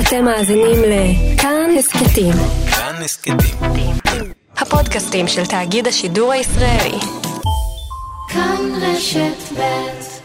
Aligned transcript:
אתם 0.00 0.24
מאזינים 0.24 0.82
לכאן 0.82 1.70
הסכתים. 1.78 2.32
כאן 2.70 2.94
הסכתים. 3.04 3.36
הפודקאסטים 4.56 5.28
של 5.28 5.46
תאגיד 5.46 5.86
השידור 5.86 6.32
הישראלי. 6.32 6.98
כאן 8.28 8.72
רשת 8.82 9.58
ב' 9.58 10.15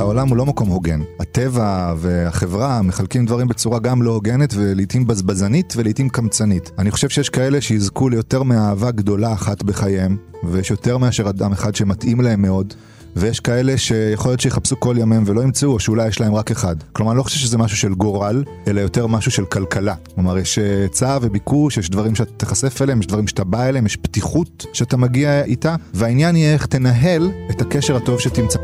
העולם 0.00 0.28
הוא 0.28 0.36
לא 0.36 0.46
מקום 0.46 0.68
הוגן. 0.68 1.00
הטבע 1.20 1.94
והחברה 1.96 2.82
מחלקים 2.82 3.26
דברים 3.26 3.48
בצורה 3.48 3.78
גם 3.78 4.02
לא 4.02 4.10
הוגנת 4.10 4.54
ולעיתים 4.56 5.06
בזבזנית 5.06 5.74
ולעיתים 5.76 6.08
קמצנית. 6.08 6.70
אני 6.78 6.90
חושב 6.90 7.08
שיש 7.08 7.28
כאלה 7.28 7.60
שיזכו 7.60 8.08
ליותר 8.08 8.42
מאהבה 8.42 8.90
גדולה 8.90 9.32
אחת 9.32 9.62
בחייהם, 9.62 10.16
ויש 10.44 10.70
יותר 10.70 10.98
מאשר 10.98 11.28
אדם 11.28 11.52
אחד 11.52 11.74
שמתאים 11.74 12.20
להם 12.20 12.42
מאוד. 12.42 12.74
ויש 13.16 13.40
כאלה 13.40 13.78
שיכול 13.78 14.30
להיות 14.30 14.40
שיחפשו 14.40 14.80
כל 14.80 14.96
ימיהם 14.98 15.22
ולא 15.26 15.40
ימצאו, 15.40 15.72
או 15.72 15.80
שאולי 15.80 16.08
יש 16.08 16.20
להם 16.20 16.34
רק 16.34 16.50
אחד. 16.50 16.76
כלומר, 16.92 17.12
אני 17.12 17.18
לא 17.18 17.22
חושב 17.22 17.38
שזה 17.38 17.58
משהו 17.58 17.76
של 17.76 17.94
גורל, 17.94 18.44
אלא 18.66 18.80
יותר 18.80 19.06
משהו 19.06 19.30
של 19.30 19.44
כלכלה. 19.44 19.94
כלומר, 20.14 20.38
יש 20.38 20.58
היצע 20.58 21.18
וביקוש, 21.22 21.78
יש 21.78 21.90
דברים 21.90 22.14
שאתה 22.14 22.32
תיחשף 22.36 22.82
אליהם, 22.82 23.00
יש 23.00 23.06
דברים 23.06 23.28
שאתה 23.28 23.44
בא 23.44 23.64
אליהם, 23.64 23.86
יש 23.86 23.96
פתיחות 23.96 24.66
שאתה 24.72 24.96
מגיע 24.96 25.44
איתה, 25.44 25.76
והעניין 25.94 26.36
יהיה 26.36 26.52
איך 26.52 26.66
תנהל 26.66 27.30
את 27.50 27.60
הקשר 27.60 27.96
הטוב 27.96 28.20
שתמצא. 28.20 28.58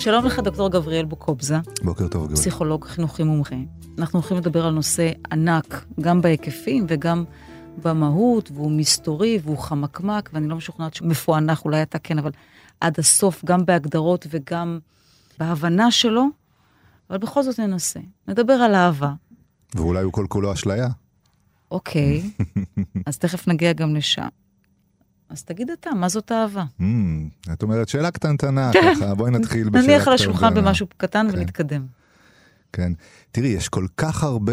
שלום 0.00 0.24
לך, 0.24 0.38
דוקטור 0.38 0.70
גבריאל 0.70 1.04
בוקובזה, 1.04 1.56
בוקר 1.82 2.08
טוב, 2.08 2.22
גבריאל. 2.22 2.36
פסיכולוג 2.36 2.84
חינוכי 2.84 3.22
מומחה. 3.22 3.56
אנחנו 3.98 4.18
הולכים 4.18 4.36
לדבר 4.36 4.66
על 4.66 4.72
נושא 4.72 5.10
ענק, 5.32 5.84
גם 6.00 6.22
בהיקפים 6.22 6.86
וגם 6.88 7.24
במהות, 7.82 8.50
והוא 8.54 8.70
מסתורי 8.70 9.38
והוא 9.44 9.58
חמקמק, 9.58 10.30
ואני 10.32 10.48
לא 10.48 10.56
משוכנעת 10.56 10.94
שהוא 10.94 11.08
מפוענח, 11.08 11.64
אולי 11.64 11.82
אתה 11.82 11.98
כן, 11.98 12.18
אבל 12.18 12.30
עד 12.80 12.98
הסוף, 12.98 13.44
גם 13.44 13.66
בהגדרות 13.66 14.26
וגם 14.30 14.78
בהבנה 15.38 15.90
שלו, 15.90 16.26
אבל 17.10 17.18
בכל 17.18 17.42
זאת 17.42 17.60
ננסה. 17.60 18.00
נדבר 18.28 18.52
על 18.52 18.74
אהבה. 18.74 19.12
ואולי 19.74 20.02
הוא 20.02 20.12
כל 20.12 20.26
כולו 20.28 20.52
אשליה. 20.52 20.88
אוקיי, 21.70 22.30
אז 23.06 23.18
תכף 23.18 23.48
נגיע 23.48 23.72
גם 23.72 23.96
לשם. 23.96 24.28
אז 25.30 25.42
תגיד 25.42 25.70
אתה, 25.70 25.90
מה 25.90 26.08
זאת 26.08 26.32
אהבה? 26.32 26.64
Hmm, 26.80 27.52
את 27.52 27.62
אומרת 27.62 27.88
שאלה 27.88 28.10
קטנטנה, 28.10 28.70
כן. 28.72 28.94
ככה, 28.94 29.14
בואי 29.14 29.30
נתחיל 29.30 29.68
בשאלה 29.70 29.82
נניח 29.82 30.08
על 30.08 30.14
השולחן 30.14 30.46
קטנטנה. 30.46 30.68
במשהו 30.68 30.86
קטן 30.96 31.26
כן. 31.30 31.38
ונתקדם. 31.38 31.86
כן. 32.72 32.92
תראי, 33.32 33.48
יש 33.48 33.68
כל 33.68 33.86
כך 33.96 34.22
הרבה... 34.22 34.52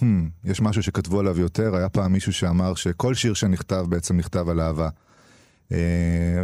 Hmm, 0.00 0.04
יש 0.44 0.60
משהו 0.60 0.82
שכתבו 0.82 1.20
עליו 1.20 1.40
יותר, 1.40 1.76
היה 1.76 1.88
פעם 1.88 2.12
מישהו 2.12 2.32
שאמר 2.32 2.74
שכל 2.74 3.14
שיר 3.14 3.34
שנכתב 3.34 3.86
בעצם 3.88 4.16
נכתב 4.16 4.48
על 4.48 4.60
אהבה. 4.60 4.88
אה, 5.72 5.78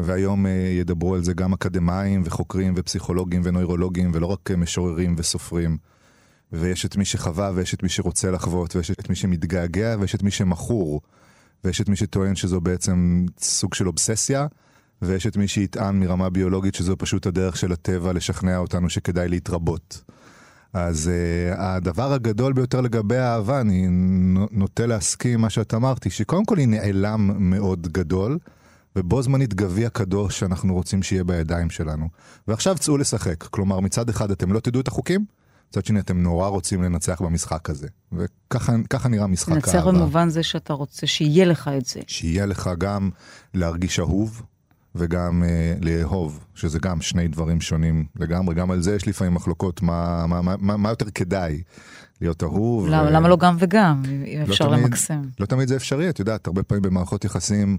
והיום 0.03 0.47
אה, 0.47 0.51
ידברו 0.81 1.15
על 1.15 1.25
זה 1.25 1.33
גם 1.33 1.53
אקדמאים 1.53 2.23
וחוקרים 2.25 2.75
ופסיכולוגים 2.77 3.41
ונוירולוגים, 3.45 4.11
ולא 4.15 4.27
רק 4.27 4.51
אה, 4.51 4.57
משוררים 4.57 5.15
וסופרים. 5.19 5.79
ויש 6.53 6.87
את 6.87 6.97
מי 6.97 7.05
שחווה 7.05 7.51
ויש 7.55 7.75
את 7.75 7.83
מי 7.83 7.89
שרוצה 7.89 8.31
לחוות, 8.31 8.77
ויש 8.77 8.91
את 8.91 9.11
מי 9.11 9.17
שמתגעגע 9.17 9.97
ויש 10.01 10.15
את 10.15 10.23
מי 10.23 10.31
שמכור. 10.31 11.01
ויש 11.65 11.81
את 11.81 11.89
מי 11.89 11.97
שטוען 11.97 12.35
שזו 12.35 12.61
בעצם 12.61 13.27
סוג 13.39 13.75
של 13.75 13.87
אובססיה, 13.87 14.47
ויש 15.03 15.27
את 15.27 15.37
מי 15.37 15.49
שיטען 15.49 16.01
מרמה 16.01 16.31
ביולוגית 16.31 16.75
שזו 16.75 16.97
פשוט 16.99 17.27
הדרך 17.27 17.57
של 17.57 17.73
הטבע 17.73 18.13
לשכנע 18.13 18.59
אותנו 18.59 18.91
שכדאי 18.91 19.29
להתרבות. 19.29 20.03
אז 20.73 21.11
uh, 21.11 21.61
הדבר 21.61 22.13
הגדול 22.13 22.53
ביותר 22.53 22.81
לגבי 22.81 23.17
האהבה, 23.17 23.61
אני 23.61 23.87
נו- 23.89 24.49
נוטה 24.51 24.87
להסכים 24.87 25.35
עם 25.35 25.41
מה 25.41 25.51
שאת 25.51 25.75
אמרתי, 25.75 26.11
שקודם 26.11 26.45
כל 26.45 26.59
היא 26.59 26.69
נעלם 26.69 27.51
מאוד 27.51 27.89
גדול, 27.89 28.39
ובו 28.97 29.23
זמנית 29.23 29.55
גביע 29.55 29.89
קדוש 29.89 30.39
שאנחנו 30.39 30.75
רוצים 30.75 31.03
שיהיה 31.03 31.25
בידיים 31.25 31.71
שלנו. 31.71 32.09
ועכשיו 32.49 32.79
צאו 32.79 32.97
לשחק. 32.97 33.43
כלומר, 33.43 33.81
מצד 33.81 34.09
אחד 34.09 34.31
אתם 34.31 34.53
לא 34.53 34.61
תדעו 34.61 34.81
את 34.81 34.89
החוקים, 34.89 35.25
מצד 35.71 35.85
שני 35.85 36.01
אתם 36.01 36.23
נורא 36.23 36.49
רוצים 36.49 36.83
לנצח 36.83 37.21
במשחק 37.23 37.71
הזה. 37.71 37.87
וככה 38.13 38.73
ככה 38.91 39.09
נראה 39.09 39.27
משחק 39.27 39.53
נצח 39.53 39.75
האהבה. 39.75 39.93
במובן 39.93 40.29
זה 40.29 40.43
שאתה 40.43 40.73
רוצה 40.73 41.07
שיהיה 41.07 41.45
לך 41.45 41.71
את 41.79 41.87
זה. 41.87 42.01
שיהיה 42.07 42.47
לך 42.47 42.71
גם 42.79 43.11
להרגיש 43.55 43.99
אהוב 44.01 44.43
וגם 44.95 45.43
אה, 45.47 45.75
לאהוב, 45.81 46.45
שזה 46.55 46.79
גם 46.79 47.01
שני 47.01 47.29
דברים 47.29 47.61
שונים 47.61 48.05
לגמרי. 48.21 48.55
גם 48.55 48.71
על 48.71 48.81
זה 48.83 48.95
יש 48.97 49.09
לפעמים 49.09 49.35
מחלוקות, 49.35 49.83
מה, 49.83 50.27
מה, 50.27 50.41
מה, 50.57 50.77
מה, 50.77 50.89
יותר 50.89 51.11
כדאי, 51.11 51.63
להיות 52.21 52.43
אהוב. 52.43 52.87
למה 52.89 53.03
ו- 53.09 53.11
למה 53.11 53.29
לא 53.29 53.37
גם 53.37 53.57
וגם, 53.59 54.03
אם 54.27 54.41
אפשר 54.43 54.67
תמיד- 54.69 54.79
למקסם? 54.79 55.23
לא 55.41 55.47
תמיד 55.47 55.69
זה 55.69 55.77
אפשרי, 55.77 56.11
את 56.11 56.19
יודעת, 56.19 56.47
הרבה 56.47 56.63
פעמים 56.63 56.83
במערכות 56.83 57.25
יחסים 57.25 57.79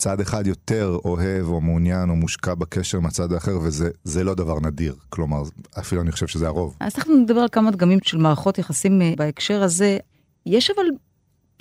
צד 0.00 0.20
אחד 0.20 0.46
יותר 0.46 0.98
אוהב 1.04 1.48
או 1.48 1.60
מעוניין 1.60 2.10
או 2.10 2.16
מושקע 2.16 2.54
בקשר 2.54 3.00
מהצד 3.00 3.32
האחר, 3.32 3.58
וזה 3.62 3.90
זה 4.04 4.24
לא 4.24 4.34
דבר 4.34 4.60
נדיר. 4.60 4.94
כלומר, 5.08 5.42
אפילו 5.78 6.02
אני 6.02 6.12
חושב 6.12 6.26
שזה 6.26 6.46
הרוב. 6.46 6.76
אז 6.80 6.92
אנחנו 6.98 7.16
נדבר 7.16 7.40
על 7.40 7.48
כמה 7.52 7.70
דגמים 7.70 7.98
של 8.02 8.18
מערכות 8.18 8.58
יחסים 8.58 9.02
אה, 9.02 9.12
בהקשר 9.16 9.62
הזה. 9.62 9.98
יש 10.46 10.70
אבל 10.70 10.84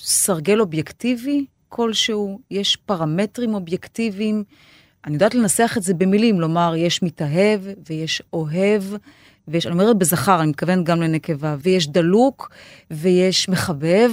סרגל 0.01 0.59
אובייקטיבי 0.59 1.45
כלשהו, 1.69 2.39
יש 2.51 2.75
פרמטרים 2.75 3.53
אובייקטיביים. 3.53 4.44
אני 5.06 5.13
יודעת 5.13 5.35
לנסח 5.35 5.73
את 5.77 5.83
זה 5.83 5.94
במילים, 5.94 6.41
לומר, 6.41 6.73
יש 6.77 7.03
מתאהב 7.03 7.61
ויש 7.89 8.21
אוהב, 8.33 8.83
ויש, 9.47 9.66
אני 9.66 9.73
אומרת 9.73 9.97
בזכר, 9.97 10.41
אני 10.41 10.50
מתכוונת 10.50 10.85
גם 10.85 11.01
לנקבה, 11.01 11.56
ויש 11.61 11.88
דלוק, 11.88 12.50
ויש 12.91 13.50
מחבב, 13.50 14.11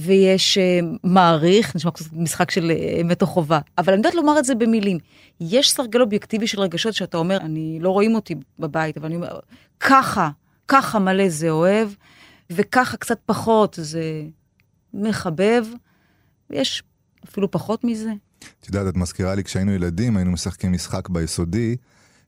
ויש 0.00 0.58
אה, 0.58 0.80
מעריך, 1.04 1.76
נשמע 1.76 1.90
קצת 1.90 2.12
משחק 2.12 2.50
של 2.50 2.70
אה, 2.70 3.00
אמת 3.00 3.22
או 3.22 3.26
חובה, 3.26 3.58
אבל 3.78 3.92
אני 3.92 3.98
יודעת 3.98 4.14
לומר 4.14 4.38
את 4.38 4.44
זה 4.44 4.54
במילים. 4.54 4.98
יש 5.40 5.70
סרגל 5.70 6.00
אובייקטיבי 6.00 6.46
של 6.46 6.60
רגשות 6.60 6.94
שאתה 6.94 7.16
אומר, 7.16 7.36
אני, 7.36 7.78
לא 7.80 7.90
רואים 7.90 8.14
אותי 8.14 8.34
בבית, 8.58 8.96
אבל 8.96 9.06
אני 9.06 9.16
אומר, 9.16 9.38
ככה, 9.80 10.30
ככה 10.68 10.98
מלא 10.98 11.28
זה 11.28 11.50
אוהב, 11.50 11.88
וככה 12.50 12.96
קצת 12.96 13.18
פחות 13.26 13.78
זה 13.82 14.22
מחבב, 14.94 15.66
ויש 16.50 16.82
אפילו 17.28 17.50
פחות 17.50 17.84
מזה. 17.84 18.12
את 18.60 18.66
יודעת, 18.66 18.86
את 18.88 18.96
מזכירה 18.96 19.34
לי, 19.34 19.44
כשהיינו 19.44 19.72
ילדים, 19.72 20.16
היינו 20.16 20.30
משחקים 20.30 20.72
משחק 20.72 21.08
ביסודי, 21.08 21.76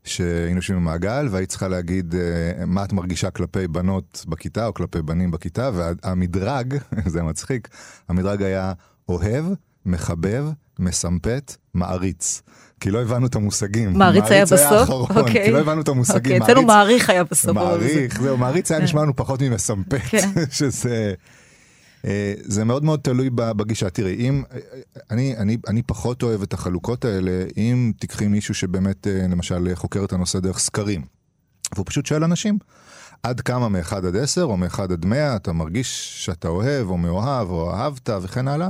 שהיינו 0.04 0.56
יושבים 0.56 0.78
במעגל, 0.78 1.28
והיית 1.30 1.48
צריכה 1.48 1.68
להגיד 1.68 2.14
אה, 2.14 2.66
מה 2.66 2.84
את 2.84 2.92
מרגישה 2.92 3.30
כלפי 3.30 3.68
בנות 3.68 4.24
בכיתה 4.28 4.66
או 4.66 4.74
כלפי 4.74 5.02
בנים 5.02 5.30
בכיתה, 5.30 5.70
והמדרג, 5.74 6.76
זה 7.06 7.22
מצחיק, 7.22 7.68
המדרג 8.08 8.42
היה 8.42 8.72
אוהב, 9.08 9.44
מחבב, 9.86 10.44
מסמפת, 10.78 11.56
מעריץ. 11.74 12.42
כי 12.80 12.90
לא 12.90 13.02
הבנו 13.02 13.26
את 13.26 13.34
המושגים. 13.34 13.92
מעריץ 13.92 14.24
היה 14.30 14.44
בסוף? 14.44 14.60
האחרון, 14.60 15.06
אוקיי. 15.16 15.44
כי 15.44 15.50
לא 15.50 15.58
הבנו 15.58 15.80
את 15.80 15.88
המושגים. 15.88 16.40
אוקיי, 16.40 16.52
אצלנו 16.52 16.62
מעריך 16.62 17.10
היה 17.10 17.24
בסוף. 17.24 17.54
מעריך, 17.54 18.22
זהו, 18.22 18.36
מעריץ 18.36 18.72
היה 18.72 18.80
נשמע 18.80 19.02
לנו 19.02 19.16
פחות 19.16 19.42
ממסמפת, 19.42 20.00
כן. 20.08 20.30
שזה... 20.50 21.14
אה, 22.04 22.34
זה 22.42 22.64
מאוד 22.64 22.84
מאוד 22.84 23.00
תלוי 23.02 23.30
בגישה. 23.34 23.90
תראי, 23.90 24.14
אם... 24.14 24.42
אה, 24.52 24.58
אני, 25.10 25.36
אני, 25.36 25.56
אני 25.68 25.82
פחות 25.82 26.22
אוהב 26.22 26.42
את 26.42 26.52
החלוקות 26.52 27.04
האלה, 27.04 27.44
אם 27.56 27.92
תיקחי 28.00 28.28
מישהו 28.28 28.54
שבאמת, 28.54 29.06
אה, 29.06 29.26
למשל, 29.30 29.74
חוקר 29.74 30.04
את 30.04 30.12
הנושא 30.12 30.38
דרך 30.38 30.58
סקרים, 30.58 31.02
והוא 31.74 31.86
פשוט 31.86 32.06
שואל 32.06 32.24
אנשים, 32.24 32.58
עד 33.22 33.40
כמה 33.40 33.68
מ-1 33.68 33.96
עד 33.96 34.16
10 34.16 34.42
או 34.42 34.56
מ-1 34.56 34.82
עד 34.82 35.04
100 35.04 35.36
אתה 35.36 35.52
מרגיש 35.52 36.12
שאתה 36.24 36.48
אוהב 36.48 36.88
או 36.88 36.98
מאוהב 36.98 37.50
או 37.50 37.74
אהבת 37.74 38.10
וכן 38.22 38.48
הלאה, 38.48 38.68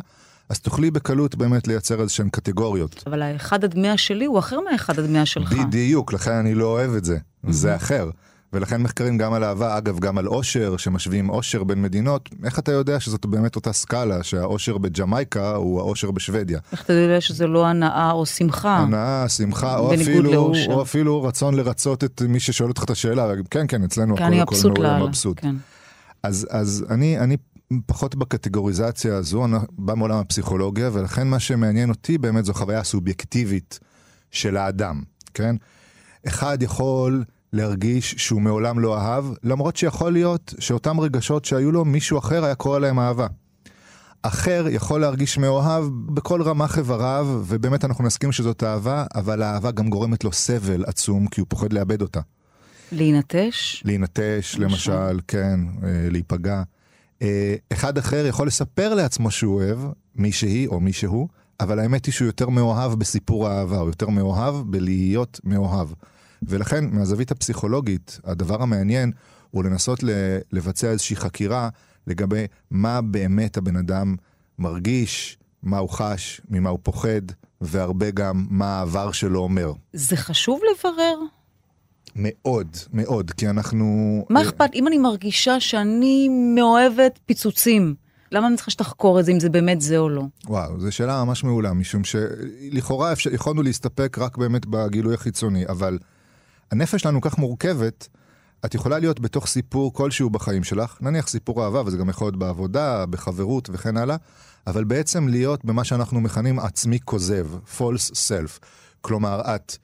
אז 0.49 0.61
תוכלי 0.61 0.91
בקלות 0.91 1.35
באמת 1.35 1.69
לייצר 1.69 2.01
איזה 2.01 2.13
שהן 2.13 2.29
קטגוריות. 2.29 3.03
אבל 3.07 3.23
האחד 3.23 3.65
עד 3.65 3.79
מאה 3.79 3.97
שלי 3.97 4.25
הוא 4.25 4.39
אחר 4.39 4.61
מהאחד 4.61 4.99
עד 4.99 5.11
מאה 5.11 5.27
שלך. 5.27 5.53
בדיוק, 5.53 6.13
לכן 6.13 6.33
אני 6.33 6.55
לא 6.55 6.65
אוהב 6.65 6.95
את 6.95 7.05
זה, 7.05 7.19
זה 7.49 7.77
אחר. 7.77 8.11
ולכן 8.53 8.83
מחקרים 8.83 9.19
גם 9.19 9.33
על 9.33 9.45
אהבה, 9.45 9.79
אגב, 9.79 9.99
גם 9.99 10.19
על 10.19 10.29
אושר, 10.29 10.77
שמשווים 10.77 11.31
אושר 11.31 11.65
בין 11.65 11.83
מדינות, 11.83 12.29
איך 12.45 12.59
אתה 12.59 12.73
יודע 12.73 13.01
שזאת 13.01 13.27
באמת 13.27 13.57
אותה 13.57 13.73
סקאלה, 13.73 14.23
שהאושר 14.23 14.79
בג'מייקה 14.79 15.55
הוא 15.55 15.81
האושר 15.81 16.11
בשוודיה? 16.11 16.59
איך 16.73 16.83
אתה 16.83 16.93
יודע 16.93 17.21
שזה 17.21 17.47
לא 17.47 17.67
הנאה 17.67 18.11
או 18.11 18.27
שמחה? 18.27 18.77
הנאה, 18.77 19.29
שמחה, 19.29 19.79
או 19.79 19.95
אפילו, 19.95 20.33
לאושר. 20.33 20.73
או 20.73 20.83
אפילו 20.83 21.23
רצון 21.23 21.55
לרצות 21.55 22.05
את 22.05 22.23
מי 22.29 22.41
ששואל 22.41 22.69
אותך 22.69 22.85
את 22.85 22.91
השאלה, 22.91 23.33
כן, 23.51 23.67
כן, 23.69 23.83
אצלנו 23.83 24.17
כי 24.17 24.23
הכל 24.23 24.55
מבסוט. 24.55 24.79
מבסוט. 24.79 25.41
כן. 25.41 25.55
אז, 26.23 26.47
אז 26.51 26.85
אני, 26.91 27.19
אני 27.19 27.37
פחות 27.87 28.15
בקטגוריזציה 28.15 29.17
הזו, 29.17 29.45
אני 29.45 29.57
בא 29.79 29.95
מעולם 29.95 30.19
הפסיכולוגיה, 30.19 30.91
ולכן 30.93 31.29
מה 31.29 31.39
שמעניין 31.39 31.91
אותי 31.91 32.19
באמת 32.19 32.45
זו 32.45 32.55
חוויה 32.55 32.85
סובייקטיבית 32.85 33.81
של 34.31 34.57
האדם, 34.57 35.03
כן? 35.35 35.57
אחד 36.27 36.63
יכול 36.63 37.25
להרגיש 37.53 38.15
שהוא 38.19 38.41
מעולם 38.41 38.79
לא 38.79 38.99
אהב, 38.99 39.25
למרות 39.43 39.77
שיכול 39.77 40.13
להיות 40.13 40.55
שאותם 40.59 41.01
רגשות 41.01 41.45
שהיו 41.45 41.73
לו, 41.73 41.85
מישהו 41.85 42.19
אחר 42.19 42.45
היה 42.45 42.55
קורא 42.55 42.79
להם 42.79 42.99
אהבה. 42.99 43.27
אחר 44.23 44.67
יכול 44.71 45.01
להרגיש 45.01 45.39
מאוהב 45.39 45.85
בכל 46.07 46.43
רמ"ח 46.43 46.79
איבריו, 46.79 47.43
ובאמת 47.47 47.85
אנחנו 47.85 48.05
נסכים 48.05 48.33
שזאת 48.33 48.63
אהבה, 48.63 49.05
אבל 49.15 49.43
האהבה 49.43 49.71
גם 49.71 49.89
גורמת 49.89 50.25
לו 50.25 50.33
סבל 50.33 50.85
עצום, 50.87 51.27
כי 51.27 51.41
הוא 51.41 51.47
פוחד 51.51 51.73
לאבד 51.73 52.03
אותה. 52.03 52.21
להינטש? 52.93 53.83
להינטש, 53.85 54.57
למשל. 54.59 54.93
למשל, 54.93 55.21
כן, 55.29 55.61
אה, 55.83 56.09
להיפגע. 56.11 56.63
אה, 57.23 57.55
אחד 57.73 57.99
אחר 57.99 58.27
יכול 58.27 58.47
לספר 58.47 58.95
לעצמו 58.95 59.31
שהוא 59.31 59.63
אוהב 59.63 59.79
מישהי 60.17 60.67
או 60.67 60.81
מישהו, 60.81 61.29
אבל 61.61 61.79
האמת 61.79 62.07
היא 62.07 62.13
שהוא 62.13 62.27
יותר 62.27 62.49
מאוהב 62.49 62.95
בסיפור 62.95 63.49
האהבה, 63.49 63.77
הוא 63.77 63.89
יותר 63.89 64.09
מאוהב 64.09 64.55
בלהיות 64.55 65.41
מאוהב. 65.45 65.89
ולכן, 66.43 66.85
מהזווית 66.91 67.31
הפסיכולוגית, 67.31 68.21
הדבר 68.25 68.63
המעניין 68.63 69.13
הוא 69.51 69.65
לנסות 69.65 70.01
לבצע 70.53 70.91
איזושהי 70.91 71.17
חקירה 71.17 71.69
לגבי 72.07 72.47
מה 72.71 73.01
באמת 73.01 73.57
הבן 73.57 73.77
אדם 73.77 74.17
מרגיש, 74.59 75.39
מה 75.63 75.79
הוא 75.79 75.89
חש, 75.89 76.41
ממה 76.49 76.71
הוא 76.71 76.79
פוחד, 76.83 77.23
והרבה 77.61 78.11
גם 78.11 78.47
מה 78.51 78.79
העבר 78.79 79.13
שלו 79.13 79.41
אומר. 79.41 79.73
זה 79.93 80.17
חשוב 80.17 80.61
לברר? 80.71 81.17
מאוד, 82.17 82.77
מאוד, 82.93 83.31
כי 83.31 83.49
אנחנו... 83.49 83.87
מה 84.31 84.43
אכפת, 84.43 84.71
אם 84.75 84.89
אני 84.89 84.99
מרגישה 84.99 85.61
שאני 85.61 86.29
מאוהבת 86.55 87.19
פיצוצים, 87.27 87.95
למה 88.33 88.47
אני 88.47 88.57
צריכה 88.57 88.71
שתחקור 88.71 89.21
את 89.21 89.25
זה, 89.25 89.33
אם 89.33 89.41
זה 89.41 89.51
באמת 89.51 89.81
זה 89.81 89.99
או 89.99 90.09
לא? 90.09 90.23
וואו, 90.47 90.81
זו 90.81 90.93
שאלה 90.93 91.25
ממש 91.25 91.45
מעולה, 91.45 91.73
משום 91.73 92.03
שלכאורה 92.05 93.13
אפשר, 93.13 93.35
יכולנו 93.35 93.63
להסתפק 93.63 94.17
רק 94.21 94.39
באמת 94.39 94.67
בגילוי 94.67 95.15
החיצוני, 95.15 95.67
אבל 95.67 95.99
הנפש 96.73 97.03
שלנו 97.03 97.21
כך 97.21 97.39
מורכבת, 97.39 98.09
את 98.65 98.75
יכולה 98.75 98.99
להיות 98.99 99.21
בתוך 99.21 99.47
סיפור 99.47 99.93
כלשהו 99.93 100.31
בחיים 100.31 100.65
שלך, 100.65 100.99
נניח 101.01 101.29
סיפור 101.29 101.65
אהבה, 101.65 101.83
וזה 101.87 101.97
גם 101.97 102.09
יכול 102.09 102.27
להיות 102.27 102.39
בעבודה, 102.39 103.07
בחברות 103.07 103.69
וכן 103.73 103.97
הלאה, 103.97 104.17
אבל 104.67 104.85
בעצם 104.85 105.29
להיות 105.29 105.65
במה 105.65 105.85
שאנחנו 105.85 106.21
מכנים 106.21 106.59
עצמי 106.59 106.99
כוזב, 107.05 107.47
false 107.79 108.13
self. 108.13 108.65
כלומר, 109.01 109.55
את 109.55 109.77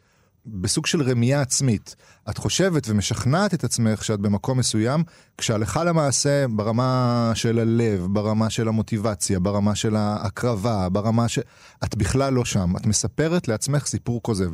בסוג 0.47 0.87
של 0.87 1.03
רמייה 1.03 1.41
עצמית. 1.41 1.97
את 2.31 2.39
חושבת 2.39 2.89
ומשכנעת 2.89 3.55
את 3.55 3.65
עצמך 3.65 4.05
שאת 4.05 4.21
במקום 4.21 4.59
מסוים, 4.59 5.05
כשהלכה 5.39 5.85
למעשה 5.85 6.49
ברמה 6.49 7.33
של 7.35 7.59
הלב, 7.59 8.07
ברמה 8.11 8.51
של 8.51 8.69
המוטיבציה, 8.69 9.39
ברמה 9.39 9.75
של 9.75 9.97
ההקרבה, 9.97 10.89
ברמה 10.89 11.29
ש... 11.29 11.39
את 11.85 11.95
בכלל 11.95 12.33
לא 12.33 12.45
שם. 12.45 12.77
את 12.77 12.87
מספרת 12.87 13.49
לעצמך 13.49 13.87
סיפור 13.87 14.23
כוזב. 14.23 14.51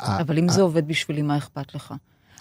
אבל 0.00 0.38
אם 0.38 0.48
זה 0.48 0.62
עובד 0.62 0.88
בשבילי, 0.88 1.22
מה 1.22 1.36
אכפת 1.36 1.74
לך? 1.74 1.94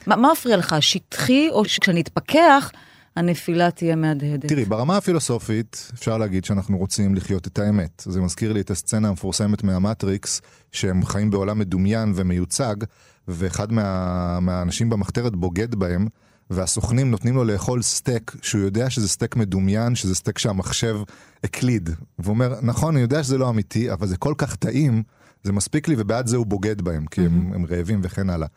מה 0.08 0.32
מפריע 0.32 0.58
לך, 0.58 0.74
השטחי, 0.74 1.50
או 1.52 1.66
שכשאני 1.66 2.02
אתפכח, 2.02 2.72
הנפילה 3.16 3.72
תהיה 3.72 3.96
מהדהדת? 3.96 4.46
תראי, 4.46 4.66
ברמה 4.66 4.98
הפילוסופית, 4.98 5.92
אפשר 5.94 6.18
להגיד 6.18 6.46
שאנחנו 6.46 6.78
רוצים 6.78 7.16
לחיות 7.16 7.48
את 7.48 7.60
האמת. 7.60 8.04
זה 8.06 8.22
מזכיר 8.22 8.54
לי 8.54 8.62
את 8.62 8.72
הסצנה 8.72 9.10
המפורסמת 9.10 9.64
מהמטריקס, 9.64 10.42
שהם 10.72 11.06
חיים 11.06 11.30
בעולם 11.32 11.60
מדומיין 11.60 12.14
ומיוצג, 12.16 12.76
ואחד 13.28 13.72
מה, 13.72 14.40
מהאנשים 14.40 14.90
במחתרת 14.90 15.36
בוגד 15.36 15.76
בהם, 15.76 16.08
והסוכנים 16.50 17.12
נותנים 17.12 17.36
לו 17.36 17.44
לאכול 17.44 17.82
סטייק, 17.82 18.36
שהוא 18.42 18.62
יודע 18.62 18.90
שזה 18.90 19.10
סטייק 19.10 19.36
מדומיין, 19.36 19.96
שזה 19.96 20.16
סטייק 20.16 20.38
שהמחשב 20.38 21.00
הקליד. 21.44 21.90
והוא 22.20 22.34
אומר, 22.34 22.54
נכון, 22.62 22.96
אני 22.96 23.02
יודע 23.02 23.24
שזה 23.24 23.38
לא 23.38 23.50
אמיתי, 23.50 23.92
אבל 23.92 24.08
זה 24.08 24.18
כל 24.18 24.34
כך 24.38 24.56
טעים, 24.56 25.04
זה 25.48 25.54
מספיק 25.54 25.88
לי, 25.88 25.96
ובעד 25.98 26.28
זה 26.28 26.38
הוא 26.38 26.46
בוגד 26.46 26.82
בהם, 26.82 27.06
כי 27.06 27.22
הם, 27.22 27.52
הם 27.54 27.66
רעבים 27.66 28.00
וכן 28.04 28.30
הלאה. 28.30 28.48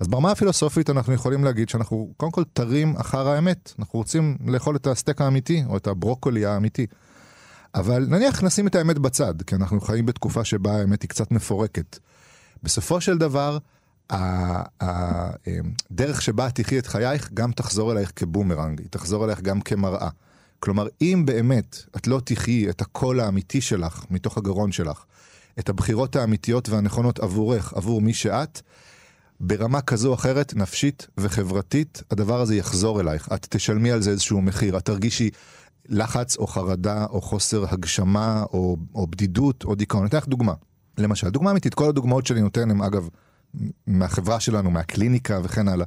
אז 0.00 0.08
ברמה 0.08 0.30
הפילוסופית 0.30 0.90
אנחנו 0.90 1.12
יכולים 1.12 1.44
להגיד 1.44 1.68
שאנחנו 1.68 2.12
קודם 2.16 2.32
כל 2.32 2.42
תרים 2.52 2.96
אחר 2.96 3.28
האמת. 3.28 3.72
אנחנו 3.78 3.98
רוצים 3.98 4.36
לאכול 4.46 4.76
את 4.76 4.86
הסטייק 4.86 5.20
האמיתי, 5.20 5.64
או 5.68 5.76
את 5.76 5.86
הברוקולי 5.86 6.46
האמיתי. 6.46 6.86
אבל 7.74 8.06
נניח 8.08 8.42
נשים 8.42 8.66
את 8.66 8.74
האמת 8.74 8.98
בצד, 8.98 9.42
כי 9.42 9.54
אנחנו 9.54 9.80
חיים 9.80 10.06
בתקופה 10.06 10.44
שבה 10.44 10.76
האמת 10.76 11.02
היא 11.02 11.08
קצת 11.08 11.30
מפורקת. 11.30 11.98
בסופו 12.62 13.00
של 13.00 13.18
דבר, 13.18 13.58
הדרך 14.80 16.22
שבה 16.22 16.46
את 16.46 16.54
תחי 16.54 16.78
את 16.78 16.86
חייך 16.86 17.30
גם 17.34 17.52
תחזור 17.52 17.92
אלייך 17.92 18.12
כבומרנג, 18.16 18.80
היא 18.80 18.88
תחזור 18.90 19.24
אלייך 19.24 19.40
גם 19.40 19.60
כמראה. 19.60 20.08
כלומר, 20.60 20.86
אם 21.00 21.22
באמת 21.26 21.78
את 21.96 22.06
לא 22.06 22.20
תחי 22.24 22.70
את 22.70 22.80
הקול 22.80 23.20
האמיתי 23.20 23.60
שלך 23.60 24.04
מתוך 24.10 24.38
הגרון 24.38 24.72
שלך, 24.72 25.04
את 25.58 25.68
הבחירות 25.68 26.16
האמיתיות 26.16 26.68
והנכונות 26.68 27.18
עבורך, 27.18 27.72
עבור 27.74 28.00
מי 28.00 28.14
שאת, 28.14 28.60
ברמה 29.40 29.80
כזו 29.80 30.08
או 30.08 30.14
אחרת, 30.14 30.54
נפשית 30.54 31.06
וחברתית, 31.18 32.02
הדבר 32.10 32.40
הזה 32.40 32.56
יחזור 32.56 33.00
אלייך. 33.00 33.28
את 33.34 33.46
תשלמי 33.50 33.90
על 33.90 34.02
זה 34.02 34.10
איזשהו 34.10 34.40
מחיר, 34.40 34.78
את 34.78 34.84
תרגישי 34.84 35.30
לחץ 35.88 36.36
או 36.36 36.46
חרדה 36.46 37.06
או 37.10 37.20
חוסר 37.20 37.64
הגשמה 37.68 38.44
או, 38.52 38.76
או 38.94 39.06
בדידות 39.06 39.64
או 39.64 39.74
דיכאון. 39.74 40.02
אני 40.02 40.08
אתן 40.08 40.18
לך 40.18 40.28
דוגמה. 40.28 40.52
למשל, 40.98 41.28
דוגמה 41.28 41.50
אמיתית, 41.50 41.74
כל 41.74 41.88
הדוגמאות 41.88 42.26
שאני 42.26 42.40
נותן 42.40 42.70
הן 42.70 42.82
אגב 42.82 43.08
מהחברה 43.86 44.40
שלנו, 44.40 44.70
מהקליניקה 44.70 45.40
וכן 45.42 45.68
הלאה. 45.68 45.86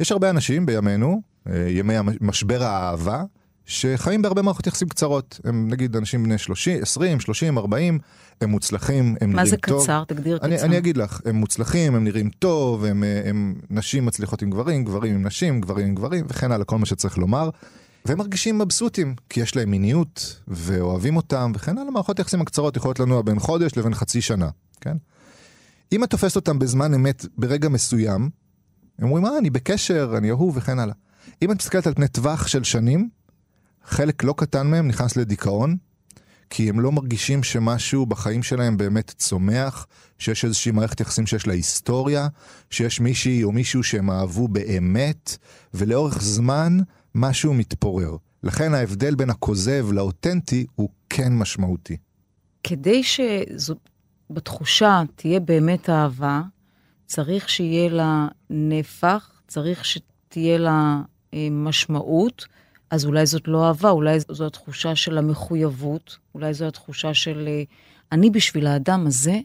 יש 0.00 0.12
הרבה 0.12 0.30
אנשים 0.30 0.66
בימינו, 0.66 1.22
אה, 1.48 1.66
ימי 1.68 1.94
משבר 2.20 2.62
האהבה, 2.62 3.24
שחיים 3.68 4.22
בהרבה 4.22 4.42
מערכות 4.42 4.66
יחסים 4.66 4.88
קצרות. 4.88 5.40
הם 5.44 5.68
נגיד 5.70 5.96
אנשים 5.96 6.24
בני 6.24 6.38
30, 6.38 6.82
20, 6.82 7.20
30, 7.20 7.58
40, 7.58 7.98
הם 8.40 8.50
מוצלחים, 8.50 9.16
הם 9.20 9.32
נראים 9.32 9.32
טוב. 9.32 9.36
מה 9.36 9.44
זה 9.44 9.56
קצר? 9.56 10.04
תגדיר 10.04 10.38
אני, 10.42 10.56
קצר. 10.56 10.66
אני 10.66 10.78
אגיד 10.78 10.96
לך, 10.96 11.20
הם 11.24 11.36
מוצלחים, 11.36 11.94
הם 11.94 12.04
נראים 12.04 12.30
טוב, 12.30 12.84
הם, 12.84 13.04
אה, 13.04 13.22
הם 13.24 13.54
נשים 13.70 14.06
מצליחות 14.06 14.42
עם 14.42 14.50
גברים, 14.50 14.84
גברים 14.84 15.14
עם 15.14 15.26
נשים, 15.26 15.60
גברים 15.60 15.86
עם 15.86 15.94
גברים, 15.94 16.26
וכן 16.28 16.52
הלאה, 16.52 16.64
כל 16.64 16.78
מה 16.78 16.86
שצריך 16.86 17.18
לומר. 17.18 17.50
והם 18.04 18.18
מרגישים 18.18 18.58
מבסוטים, 18.58 19.14
כי 19.28 19.40
יש 19.40 19.56
להם 19.56 19.70
מיניות, 19.70 20.40
ואוהבים 20.48 21.16
אותם, 21.16 21.52
וכן 21.54 21.78
הלאה, 21.78 21.90
מערכות 21.90 22.18
יחסים 22.18 22.40
הקצרות 22.40 22.76
יכולות 22.76 23.00
לנוע 23.00 23.22
בין 23.22 23.38
חודש 23.38 23.76
לבין 23.76 23.94
חצי 23.94 24.20
שנה, 24.20 24.48
כן? 24.80 24.96
אם 25.92 26.04
את 26.04 26.10
תופסת 26.10 26.36
אותם 26.36 26.58
בזמן 26.58 26.94
אמת, 26.94 27.26
ברגע 27.38 27.68
מסוים, 27.68 28.30
הם 28.98 29.04
אומרים, 29.04 29.26
אה, 29.26 29.38
אני 29.38 29.50
בקשר, 29.50 30.14
אני 30.16 30.30
אהוב, 30.30 30.56
וכן 30.56 30.78
הלאה. 30.78 30.94
אם 31.42 31.52
את 31.52 31.56
מסתכלת 31.56 31.86
על 31.86 31.94
פני 31.94 32.08
טווח 32.08 32.46
של 32.46 32.64
שנים, 32.64 33.17
חלק 33.88 34.24
לא 34.24 34.34
קטן 34.36 34.66
מהם 34.66 34.88
נכנס 34.88 35.16
לדיכאון, 35.16 35.76
כי 36.50 36.68
הם 36.68 36.80
לא 36.80 36.92
מרגישים 36.92 37.42
שמשהו 37.42 38.06
בחיים 38.06 38.42
שלהם 38.42 38.76
באמת 38.76 39.14
צומח, 39.16 39.86
שיש 40.18 40.44
איזושהי 40.44 40.72
מערכת 40.72 41.00
יחסים 41.00 41.26
שיש 41.26 41.46
לה 41.46 41.52
היסטוריה, 41.52 42.28
שיש 42.70 43.00
מישהי 43.00 43.44
או 43.44 43.52
מישהו 43.52 43.82
שהם 43.82 44.10
אהבו 44.10 44.48
באמת, 44.48 45.36
ולאורך 45.74 46.22
זמן 46.22 46.78
משהו 47.14 47.54
מתפורר. 47.54 48.16
לכן 48.42 48.74
ההבדל 48.74 49.14
בין 49.14 49.30
הכוזב 49.30 49.86
לאותנטי 49.92 50.66
הוא 50.74 50.88
כן 51.10 51.32
משמעותי. 51.32 51.96
כדי 52.64 53.02
שזו, 53.02 53.74
בתחושה 54.30 55.02
תהיה 55.16 55.40
באמת 55.40 55.90
אהבה, 55.90 56.42
צריך 57.06 57.48
שיהיה 57.48 57.90
לה 57.90 58.28
נפח, 58.50 59.40
צריך 59.48 59.84
שתהיה 59.84 60.58
לה 60.58 61.00
אה, 61.34 61.48
משמעות, 61.50 62.46
אז 62.90 63.04
אולי 63.04 63.26
זאת 63.26 63.48
לא 63.48 63.68
אהבה, 63.68 63.90
אולי 63.90 64.18
זו 64.28 64.46
התחושה 64.46 64.96
של 64.96 65.18
המחויבות, 65.18 66.18
אולי 66.34 66.54
זו 66.54 66.64
התחושה 66.64 67.14
של 67.14 67.44
אה, 67.48 67.62
אני 68.12 68.30
בשביל 68.30 68.66
האדם 68.66 69.06
הזה 69.06 69.38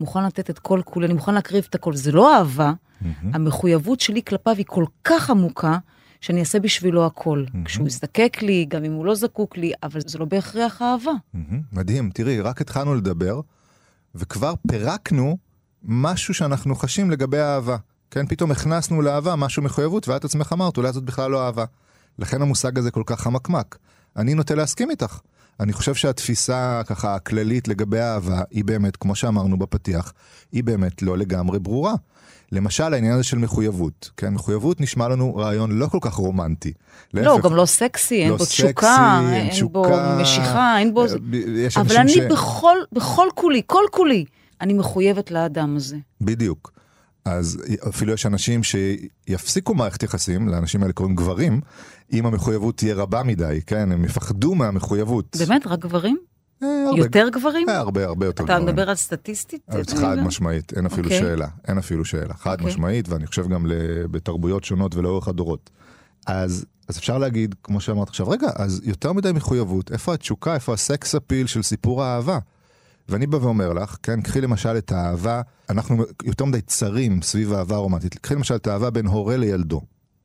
מוכן 0.00 0.24
לתת 0.24 0.50
את 0.50 0.58
כל 0.58 0.80
כולי, 0.84 1.06
אני 1.06 1.14
מוכן 1.14 1.34
להקריב 1.34 1.66
את 1.70 1.74
הכל. 1.74 1.96
זה 1.96 2.12
לא 2.12 2.36
אהבה, 2.36 2.72
המחויבות 3.34 4.00
שלי 4.00 4.22
כלפיו 4.22 4.54
היא 4.56 4.66
כל 4.68 4.84
כך 5.04 5.30
עמוקה, 5.30 5.78
שאני 6.20 6.40
אעשה 6.40 6.60
בשבילו 6.60 7.06
הכל. 7.06 7.44
כשהוא 7.64 7.86
יזדקק 7.86 8.36
לי, 8.42 8.64
גם 8.68 8.84
אם 8.84 8.92
הוא 8.92 9.06
לא 9.06 9.14
זקוק 9.14 9.56
לי, 9.56 9.72
אבל 9.82 10.00
זה 10.06 10.18
לא 10.18 10.24
בהכרח 10.24 10.82
אהבה. 10.82 11.12
מהמם, 11.34 11.60
מדהים, 11.72 12.10
תראי, 12.14 12.40
רק 12.40 12.60
התחלנו 12.60 12.94
לדבר, 12.94 13.40
וכבר 14.14 14.54
פירקנו 14.68 15.36
משהו 15.84 16.34
שאנחנו 16.34 16.74
חשים 16.74 17.10
לגבי 17.10 17.38
האהבה. 17.38 17.76
כן, 18.10 18.26
פתאום 18.26 18.50
הכנסנו 18.50 19.02
לאהבה 19.02 19.36
משהו 19.36 19.62
מחויבות, 19.62 20.08
ואת 20.08 20.24
עצמך 20.24 20.52
אמרת, 20.52 20.76
אולי 20.76 20.92
זאת 20.92 21.04
בכלל 21.04 21.30
לא 21.30 21.46
אהבה. 21.46 21.64
לכן 22.18 22.42
המושג 22.42 22.78
הזה 22.78 22.90
כל 22.90 23.02
כך 23.06 23.20
חמקמק. 23.20 23.78
אני 24.16 24.34
נוטה 24.34 24.54
להסכים 24.54 24.90
איתך. 24.90 25.18
אני 25.60 25.72
חושב 25.72 25.94
שהתפיסה 25.94 26.82
ככה 26.86 27.14
הכללית 27.14 27.68
לגבי 27.68 28.00
האהבה 28.00 28.40
היא 28.50 28.64
באמת, 28.64 28.96
כמו 28.96 29.14
שאמרנו 29.14 29.58
בפתיח, 29.58 30.12
היא 30.52 30.64
באמת 30.64 31.02
לא 31.02 31.18
לגמרי 31.18 31.58
ברורה. 31.58 31.94
למשל 32.52 32.94
העניין 32.94 33.12
הזה 33.14 33.22
של 33.22 33.38
מחויבות, 33.38 34.10
כן? 34.16 34.34
מחויבות 34.34 34.80
נשמע 34.80 35.08
לנו 35.08 35.36
רעיון 35.36 35.72
לא 35.78 35.86
כל 35.86 35.98
כך 36.00 36.14
רומנטי. 36.14 36.72
לא, 37.14 37.30
הוא 37.32 37.40
גם 37.40 37.54
לא 37.54 37.66
סקסי, 37.66 38.22
אין 38.22 38.30
לא 38.30 38.36
בו 38.36 38.44
סקסי, 38.44 38.62
תשוקה, 38.62 39.20
אין 39.32 39.48
אין 39.50 39.68
בו. 39.68 39.84
משיכה, 40.20 40.78
אין 40.78 40.94
בו... 40.94 41.04
אה, 41.04 41.08
יש 41.56 41.76
אבל 41.76 41.96
אני 41.96 42.12
ש- 42.12 42.18
בכל, 42.18 42.76
בכל 42.92 43.26
כולי, 43.34 43.62
כל 43.66 43.82
כולי, 43.90 44.24
אני 44.60 44.72
מחויבת 44.74 45.30
לאדם 45.30 45.76
הזה. 45.76 45.96
בדיוק. 46.20 46.72
אז 47.24 47.58
אפילו 47.88 48.12
יש 48.12 48.26
אנשים 48.26 48.60
שיפסיקו 48.62 49.74
מערכת 49.74 50.02
יחסים, 50.02 50.48
לאנשים 50.48 50.82
האלה 50.82 50.92
קוראים 50.92 51.16
גברים, 51.16 51.60
אם 52.12 52.26
המחויבות 52.26 52.76
תהיה 52.76 52.94
רבה 52.94 53.22
מדי, 53.22 53.60
כן? 53.66 53.92
הם 53.92 54.04
יפחדו 54.04 54.54
מהמחויבות. 54.54 55.36
באמת, 55.38 55.66
רק 55.66 55.78
גברים? 55.78 56.16
אה, 56.62 56.84
הרבה- 56.88 56.98
יותר 57.02 57.28
גברים? 57.32 57.68
אה, 57.68 57.78
הרבה 57.78 58.04
הרבה 58.04 58.26
יותר 58.26 58.44
אתה 58.44 58.52
גברים. 58.52 58.66
מדבר 58.68 58.88
על 58.90 58.94
סטטיסטית? 58.96 59.60
אז 59.68 59.86
חד 59.94 60.18
משמעית, 60.20 60.72
אין 60.76 60.86
אפילו 60.86 61.04
אוקיי. 61.04 61.20
שאלה, 61.20 61.48
אין 61.68 61.78
אפילו 61.78 62.04
שאלה, 62.04 62.34
חד 62.34 62.52
אוקיי. 62.52 62.66
משמעית, 62.66 63.08
ואני 63.08 63.26
חושב 63.26 63.48
גם 63.48 63.66
בתרבויות 64.10 64.64
שונות 64.64 64.94
ולאורך 64.94 65.28
הדורות. 65.28 65.70
אז, 66.26 66.64
אז 66.88 66.98
אפשר 66.98 67.18
להגיד, 67.18 67.54
כמו 67.62 67.80
שאמרת 67.80 68.08
עכשיו, 68.08 68.28
רגע, 68.28 68.48
אז 68.56 68.80
יותר 68.84 69.12
מדי 69.12 69.32
מחויבות, 69.32 69.92
איפה 69.92 70.14
התשוקה, 70.14 70.54
איפה 70.54 70.72
הסקס 70.74 71.14
אפיל 71.14 71.46
של 71.46 71.62
סיפור 71.62 72.02
האהבה? 72.04 72.38
ואני 73.08 73.26
בא 73.26 73.36
ואומר 73.36 73.72
לך, 73.72 73.96
כן, 74.02 74.20
קחי 74.20 74.40
למשל 74.40 74.78
את 74.78 74.92
האהבה, 74.92 75.40
אנחנו 75.70 76.04
יותר 76.24 76.44
מדי 76.44 76.60
צרים 76.60 77.22
סביב 77.22 77.52
האהבה 77.52 77.74
הרומנטית. 77.74 78.14
קחי 78.14 78.34
למשל 78.34 78.54
את 78.54 78.66
האהבה 78.66 78.90
בין 78.90 79.06
הורה 79.06 79.36
לילדו, 79.36 79.80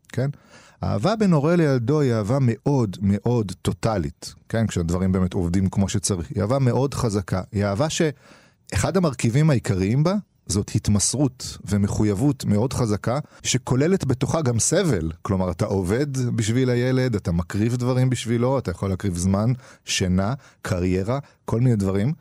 כן? 0.09 0.29
האהבה 0.81 1.15
בין 1.15 1.33
הורה 1.33 1.55
לילדו 1.55 1.99
היא 1.99 2.13
אהבה 2.13 2.37
מאוד 2.41 2.97
מאוד 3.01 3.51
טוטאלית, 3.61 4.33
כן? 4.49 4.67
כשהדברים 4.67 5.11
באמת 5.11 5.33
עובדים 5.33 5.69
כמו 5.69 5.89
שצריך. 5.89 6.29
היא 6.35 6.41
אהבה 6.41 6.59
מאוד 6.59 6.93
חזקה. 6.93 7.41
היא 7.51 7.65
אהבה 7.65 7.87
שאחד 7.89 8.97
המרכיבים 8.97 9.49
העיקריים 9.49 10.03
בה 10.03 10.15
זאת 10.47 10.71
התמסרות 10.75 11.57
ומחויבות 11.65 12.45
מאוד 12.45 12.73
חזקה, 12.73 13.19
שכוללת 13.43 14.05
בתוכה 14.05 14.41
גם 14.41 14.59
סבל. 14.59 15.11
כלומר, 15.21 15.51
אתה 15.51 15.65
עובד 15.65 16.17
בשביל 16.35 16.69
הילד, 16.69 17.15
אתה 17.15 17.31
מקריב 17.31 17.75
דברים 17.75 18.09
בשבילו, 18.09 18.57
אתה 18.57 18.71
יכול 18.71 18.89
להקריב 18.89 19.17
זמן, 19.17 19.51
שינה, 19.85 20.33
קריירה, 20.61 21.19
כל 21.45 21.59
מיני 21.59 21.75
דברים, 21.75 22.13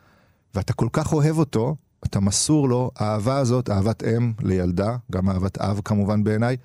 ואתה 0.57 0.73
כל 0.73 0.89
כך 0.93 1.13
אוהב 1.13 1.39
אותו, 1.39 1.77
אתה 2.05 2.21
מסור 2.21 2.69
לו, 2.69 2.91
האהבה 2.97 3.39
הזאת, 3.39 3.71
אהבת 3.71 4.05
אם 4.05 4.33
לילדה, 4.41 4.97
גם 5.13 5.29
אהבת 5.29 5.59
אב 5.59 5.81
כמובן 5.85 6.25
בעיניי, 6.25 6.57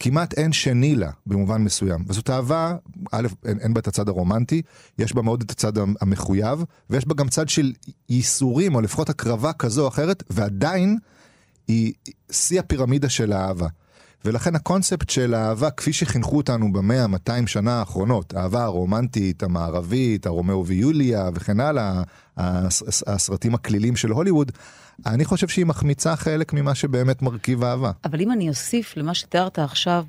כמעט 0.00 0.34
אין 0.34 0.52
שני 0.52 0.96
לה 0.96 1.10
במובן 1.26 1.62
מסוים. 1.62 2.04
וזאת 2.08 2.30
אהבה, 2.30 2.76
א', 3.12 3.26
אין, 3.44 3.58
אין 3.60 3.74
בה 3.74 3.80
את 3.80 3.88
הצד 3.88 4.08
הרומנטי, 4.08 4.62
יש 4.98 5.12
בה 5.12 5.22
מאוד 5.22 5.42
את 5.42 5.50
הצד 5.50 5.72
המחויב, 6.00 6.64
ויש 6.90 7.06
בה 7.06 7.14
גם 7.14 7.28
צד 7.28 7.48
של 7.48 7.72
ייסורים, 8.08 8.74
או 8.74 8.80
לפחות 8.80 9.10
הקרבה 9.10 9.52
כזו 9.52 9.82
או 9.82 9.88
אחרת, 9.88 10.22
ועדיין 10.30 10.98
היא 11.68 11.92
שיא 12.30 12.60
הפירמידה 12.60 13.08
של 13.08 13.32
האהבה. 13.32 13.68
ולכן 14.26 14.54
הקונספט 14.54 15.10
של 15.10 15.34
האהבה, 15.34 15.70
כפי 15.70 15.92
שחינכו 15.92 16.36
אותנו 16.36 16.72
במאה, 16.72 17.06
200 17.06 17.46
שנה 17.46 17.78
האחרונות, 17.78 18.34
האהבה 18.34 18.64
הרומנטית, 18.64 19.42
המערבית, 19.42 20.26
הרומאו 20.26 20.66
ויוליה 20.66 21.30
וכן 21.34 21.60
הלאה, 21.60 22.02
הסרטים 23.06 23.54
הכלילים 23.54 23.96
של 23.96 24.10
הוליווד, 24.10 24.52
אני 25.06 25.24
חושב 25.24 25.48
שהיא 25.48 25.66
מחמיצה 25.66 26.16
חלק 26.16 26.52
ממה 26.52 26.74
שבאמת 26.74 27.22
מרכיב 27.22 27.64
אהבה. 27.64 27.90
אבל 28.04 28.20
אם 28.20 28.32
אני 28.32 28.48
אוסיף 28.48 28.96
למה 28.96 29.14
שתיארת 29.14 29.58
עכשיו, 29.58 30.04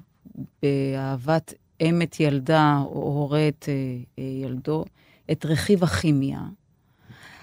באהבת 0.63 1.53
אם 1.81 2.01
את 2.01 2.19
ילדה 2.19 2.79
או 2.85 3.01
הורה 3.01 3.47
את 3.47 3.69
אה, 3.69 4.23
ילדו, 4.23 4.85
את 5.31 5.45
רכיב 5.45 5.83
הכימיה, 5.83 6.39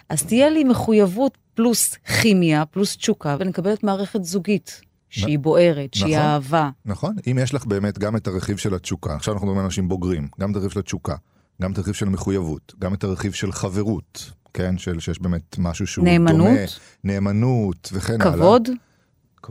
אז 0.09 0.23
תהיה 0.23 0.50
לי 0.50 0.64
מחויבות 0.64 1.38
פלוס 1.54 1.95
כימיה, 1.95 2.66
פלוס 2.66 2.97
תשוקה, 2.97 3.37
ואני 3.38 3.50
מקבלת 3.50 3.85
מערכת 3.85 4.25
זוגית. 4.25 4.81
שהיא 5.21 5.38
בוערת, 5.38 5.94
שהיא 5.94 6.16
נכון, 6.16 6.28
אהבה. 6.28 6.71
נכון, 6.85 7.16
אם 7.30 7.38
יש 7.42 7.54
לך 7.54 7.66
באמת 7.66 7.99
גם 7.99 8.16
את 8.16 8.26
הרכיב 8.26 8.56
של 8.56 8.75
התשוקה, 8.75 9.14
עכשיו 9.14 9.35
אנחנו 9.35 9.47
מדברים 9.47 9.59
על 9.59 9.64
אנשים 9.64 9.88
בוגרים, 9.88 10.28
גם 10.40 10.50
את 10.50 10.56
הרכיב 10.56 10.71
של 10.71 10.78
התשוקה, 10.78 11.14
גם 11.62 11.73
את 11.73 11.78
הרכיב 11.78 11.94
של 11.94 12.06
המחויבות, 12.06 12.75
גם 12.78 12.94
את 12.94 13.04
הרכיב 13.04 13.33
של 13.33 13.52
חברות, 13.52 14.30
כן, 14.54 14.78
של, 14.78 15.00
שיש 15.00 15.21
באמת 15.21 15.59
משהו 15.59 15.87
שהוא 15.87 16.04
נאמנות, 16.04 16.47
דומה, 16.47 16.61
נאמנות 17.04 17.90
וכן 17.92 18.21
הלאה. 18.23 18.33
כבוד, 18.33 18.68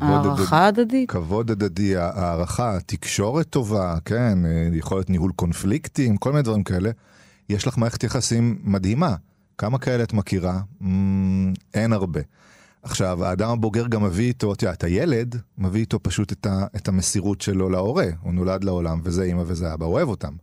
הערכה 0.02 0.68
הדדית. 0.68 1.10
כבוד 1.10 1.52
הדדי, 1.52 1.96
הערכה, 1.98 2.78
תקשורת 2.86 3.50
טובה, 3.50 3.96
כן, 4.06 4.40
יכולת 4.74 5.10
ניהול 5.10 5.32
קונפליקטים, 5.36 6.18
כל 6.18 6.32
מיני 6.32 6.44
דברים 6.44 6.64
כאלה. 6.64 6.92
יש 7.50 7.68
לך 7.68 7.78
מערכת 7.78 8.04
יחסים 8.04 8.60
מדהימה. 8.64 9.16
כמה 9.58 9.80
כאלה 9.80 10.04
את 10.04 10.14
מכירה? 10.14 10.60
Mm, 10.82 10.86
אין 11.74 11.94
הרבה. 11.94 12.20
עכשיו, 12.84 13.26
האדם 13.26 13.50
הבוגר 13.50 13.88
גם 13.88 14.04
מביא 14.04 14.28
איתו, 14.28 14.54
את 14.54 14.62
יודעת, 14.62 14.84
הילד 14.84 15.36
מביא 15.58 15.82
איתו 15.82 16.00
פשוט 16.04 16.32
את, 16.32 16.46
ה, 16.46 16.66
את 16.76 16.88
המסירות 16.88 17.42
שלו 17.42 17.70
להורה. 17.70 18.06
הוא 18.22 18.34
נולד 18.34 18.64
לעולם, 18.64 19.02
וזה 19.04 19.24
אימא 19.24 19.44
וזה 19.46 19.74
אבא, 19.74 19.86
אוהב 19.86 20.10
אותם. 20.10 20.34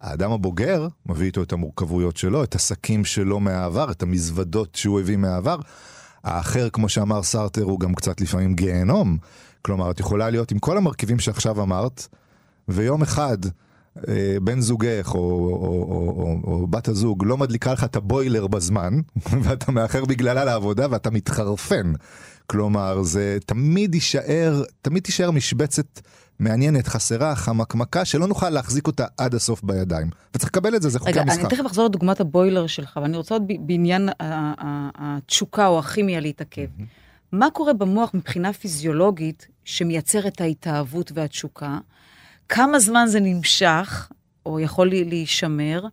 האדם 0.00 0.32
הבוגר 0.32 0.88
מביא 1.06 1.26
איתו 1.26 1.42
את 1.42 1.52
המורכבויות 1.52 2.16
שלו, 2.16 2.44
את 2.44 2.54
השקים 2.54 3.04
שלו 3.04 3.40
מהעבר, 3.40 3.90
את 3.90 4.02
המזוודות 4.02 4.74
שהוא 4.74 5.00
הביא 5.00 5.16
מהעבר. 5.16 5.58
האחר, 6.24 6.68
כמו 6.70 6.88
שאמר 6.88 7.22
סרטר, 7.22 7.62
הוא 7.62 7.80
גם 7.80 7.94
קצת 7.94 8.20
לפעמים 8.20 8.54
גיהנום. 8.54 9.18
כלומר, 9.62 9.90
את 9.90 10.00
יכולה 10.00 10.30
להיות 10.30 10.50
עם 10.50 10.58
כל 10.58 10.76
המרכיבים 10.76 11.18
שעכשיו 11.18 11.62
אמרת, 11.62 12.06
ויום 12.68 13.02
אחד 13.02 13.38
בן 14.42 14.60
זוגך 14.60 15.10
או, 15.14 15.20
או, 15.20 15.54
או, 15.88 16.40
או, 16.44 16.52
או 16.52 16.66
בת 16.66 16.88
הזוג 16.88 17.24
לא 17.26 17.36
מדליקה 17.36 17.72
לך 17.72 17.84
את 17.84 17.96
הבוילר 17.96 18.46
בזמן, 18.46 19.00
ואתה 19.42 19.72
מאחר 19.72 20.04
בגללה 20.04 20.44
לעבודה 20.44 20.86
ואתה 20.90 21.10
מתחרפן. 21.10 21.92
כלומר, 22.46 23.02
זה 23.02 23.38
תמיד 23.46 23.94
יישאר, 23.94 24.62
תמיד 24.82 25.02
תישאר 25.02 25.30
משבצת 25.30 26.00
מעניינת, 26.38 26.86
חסרה, 26.86 27.36
חמקמקה, 27.36 28.04
שלא 28.04 28.26
נוכל 28.26 28.50
להחזיק 28.50 28.86
אותה 28.86 29.06
עד 29.18 29.34
הסוף 29.34 29.62
בידיים. 29.62 30.10
וצריך 30.34 30.50
לקבל 30.50 30.76
את 30.76 30.82
זה, 30.82 30.88
זה 30.88 30.98
חוקי 30.98 31.20
המשחק. 31.20 31.38
רגע, 31.38 31.48
אני 31.48 31.56
תכף 31.56 31.66
אחזור 31.66 31.84
לדוגמת 31.84 32.20
הבוילר 32.20 32.66
שלך, 32.66 33.00
ואני 33.02 33.16
רוצה 33.16 33.34
עוד 33.34 33.42
בעניין 33.60 34.08
התשוקה 34.98 35.66
או 35.66 35.78
הכימיה 35.78 36.20
להתעכב. 36.20 36.66
מה 37.32 37.50
קורה 37.52 37.72
במוח 37.72 38.10
מבחינה 38.14 38.52
פיזיולוגית 38.52 39.46
שמייצר 39.64 40.26
את 40.26 40.40
ההתאהבות 40.40 41.12
והתשוקה? 41.14 41.78
כמה 42.54 42.78
זמן 42.78 43.06
זה 43.08 43.20
נמשך, 43.20 44.08
או 44.46 44.60
יכול 44.60 44.88
להישמר, 44.90 45.86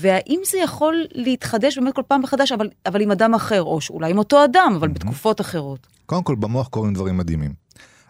והאם 0.00 0.40
זה 0.50 0.58
יכול 0.58 0.94
להתחדש 1.12 1.78
באמת 1.78 1.94
כל 1.94 2.02
פעם 2.08 2.22
מחדש, 2.22 2.52
אבל, 2.52 2.68
אבל 2.86 3.00
עם 3.00 3.10
אדם 3.10 3.34
אחר, 3.34 3.62
או 3.62 3.78
אולי 3.90 4.10
עם 4.10 4.18
אותו 4.18 4.44
אדם, 4.44 4.74
אבל 4.76 4.88
בתקופות 4.88 5.40
אחרות. 5.40 5.86
קודם 6.06 6.22
כל, 6.22 6.34
במוח 6.34 6.68
קורים 6.68 6.94
דברים 6.94 7.16
מדהימים. 7.16 7.54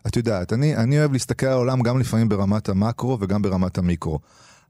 את 0.06 0.16
יודעת, 0.16 0.52
אני, 0.52 0.76
אני 0.76 0.98
אוהב 0.98 1.12
להסתכל 1.12 1.46
על 1.46 1.52
העולם 1.52 1.82
גם 1.82 2.00
לפעמים 2.00 2.28
ברמת 2.28 2.68
המקרו 2.68 3.18
וגם 3.20 3.42
ברמת 3.42 3.78
המיקרו. 3.78 4.18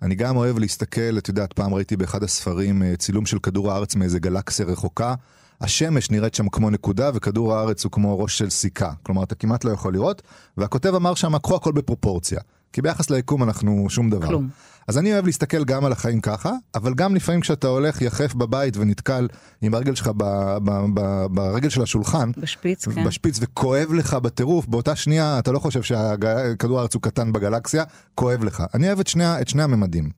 אני 0.03 0.15
גם 0.15 0.37
אוהב 0.37 0.59
להסתכל, 0.59 1.19
את 1.19 1.29
יודעת, 1.29 1.53
פעם 1.53 1.75
ראיתי 1.75 1.97
באחד 1.97 2.23
הספרים 2.23 2.83
אה, 2.83 2.97
צילום 2.97 3.27
של 3.27 3.39
כדור 3.39 3.73
הארץ 3.73 3.95
מאיזה 3.95 4.19
גלקסיה 4.19 4.67
רחוקה. 4.67 5.15
השמש 5.61 6.11
נראית 6.11 6.35
שם 6.35 6.49
כמו 6.49 6.71
נקודה 6.71 7.11
וכדור 7.15 7.55
הארץ 7.55 7.85
הוא 7.85 7.93
כמו 7.93 8.19
ראש 8.19 8.39
של 8.39 8.51
סיכה. 8.51 8.93
כלומר, 9.03 9.23
אתה 9.23 9.35
כמעט 9.35 9.65
לא 9.65 9.71
יכול 9.71 9.93
לראות, 9.93 10.23
והכותב 10.57 10.95
אמר 10.95 11.15
שם, 11.15 11.39
קחו 11.39 11.57
הכל 11.57 11.73
בפרופורציה. 11.73 12.41
כי 12.73 12.83
ביחס 12.83 13.11
ליקום 13.11 13.43
אנחנו 13.43 13.87
שום 13.91 14.11
דבר. 14.11 14.27
כלום. 14.27 14.49
אז 14.89 14.99
אני 14.99 15.13
אוהב 15.13 15.27
להסתכל 15.27 15.65
גם 15.65 15.85
על 15.85 15.93
החיים 15.93 16.21
ככה, 16.21 16.53
אבל 16.75 16.95
גם 16.95 17.15
לפעמים 17.15 17.41
כשאתה 17.41 17.67
הולך 17.67 18.03
יחף 18.03 18.35
בבית 18.35 18.77
ונתקל 18.77 19.29
עם 19.63 19.75
הרגל 19.75 19.95
שלך 19.95 20.11
ב, 20.17 20.25
ב, 20.65 20.85
ב, 20.95 21.27
ברגל 21.31 21.69
של 21.69 21.83
השולחן, 21.83 22.31
בשפיץ, 22.37 22.89
כן. 22.89 23.05
בשפיץ, 23.05 23.39
וכואב 23.41 23.93
לך 23.93 24.15
בטירוף, 24.15 24.67
באותה 24.67 24.97
שנייה 24.97 25.39
אתה 25.39 25.53
לא 25.53 25.59
חושב 25.59 25.83
שכדור 25.83 26.79
הארץ 26.79 26.95
הוא 26.95 27.03
קטן 27.03 27.33
בגלקסיה, 27.33 27.85
כואב 28.15 28.45
לך. 28.45 28.63
אני 28.75 28.87
אוהב 28.87 29.01
את 29.01 29.07
שני, 29.07 29.41
את 29.41 29.49
שני 29.49 29.63
הממדים. 29.63 30.11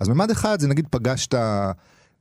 אז 0.00 0.08
ממד 0.08 0.30
אחד 0.30 0.60
זה 0.60 0.68
נגיד 0.68 0.86
פגשת... 0.90 1.34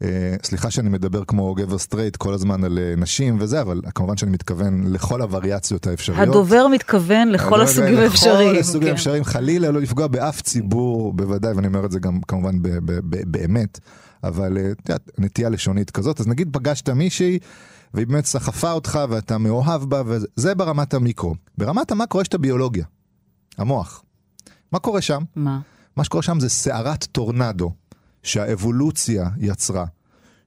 אה, 0.02 0.36
סליחה 0.44 0.72
שאני 0.72 0.90
מדבר 0.90 1.24
כמו 1.26 1.56
גבר 1.56 1.78
סטרייט 1.78 2.16
כל 2.16 2.34
הזמן 2.34 2.64
על 2.64 2.80
אה, 2.80 2.94
נשים 2.98 3.38
וזה, 3.40 3.62
אבל 3.62 3.82
כמובן 3.96 4.18
שאני 4.18 4.32
מתכוון 4.32 4.84
לכל 4.88 5.22
הווריאציות 5.22 5.88
האפשריות. 5.88 6.30
הדובר 6.30 6.68
מתכוון 6.68 7.28
לכל 7.28 7.62
הסוגים 7.62 7.98
האפשריים. 7.98 8.50
לכל 8.50 8.60
הסוגים 8.60 8.88
כן. 8.88 8.92
האפשריים, 8.92 9.24
חלילה 9.24 9.72
לא 9.72 9.82
לפגוע 9.82 10.08
באף 10.08 10.42
ציבור, 10.42 11.14
בוודאי, 11.14 11.54
ואני 11.54 11.68
אומר 11.68 11.86
את 11.86 11.92
זה 11.92 12.00
גם 12.00 12.22
כמובן 12.22 12.56
באמת, 13.28 13.80
אבל 14.24 14.58
אה, 14.58 14.72
את 14.72 14.90
יודעת, 14.90 15.12
נטייה 15.18 15.50
לשונית 15.50 15.92
כזאת, 15.92 16.20
אז 16.20 16.28
נגיד 16.28 16.50
פגשת 16.52 16.90
מישהי, 16.90 17.40
והיא 17.94 18.08
באמת 18.08 18.26
סחפה 18.26 18.72
אותך 18.72 19.00
ואתה 19.10 19.38
מאוהב 19.38 19.84
בה, 19.84 20.02
וזה 20.06 20.56
ברמת 20.56 20.94
המיקרו. 20.94 21.36
ברמת 21.58 21.92
המקרו 21.92 22.22
יש 22.22 22.28
את 22.28 22.34
הביולוגיה, 22.34 22.86
המוח. 23.58 24.04
מה 24.72 24.80
קורה 24.80 25.02
שם? 25.02 25.24
מה? 25.36 25.60
מה 25.98 26.04
שקורה 26.04 26.24
שם 26.24 26.40
זה 26.40 26.50
סערת 26.50 27.04
טורנדו. 27.04 27.72
שהאבולוציה 28.24 29.30
יצרה, 29.38 29.86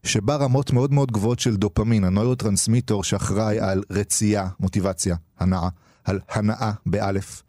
שבה 0.03 0.37
רמות 0.37 0.73
מאוד 0.73 0.93
מאוד 0.93 1.13
גבוהות 1.13 1.39
של 1.39 1.57
דופמין, 1.57 2.05
הנוירוטרנסמיטור 2.05 3.05
שאחראי 3.05 3.61
על 3.61 3.83
רצייה, 3.91 4.49
מוטיבציה, 4.61 5.17
הנאה, 5.39 5.69
על 6.05 6.21
הנאה 6.29 6.73
באלף, 6.87 7.43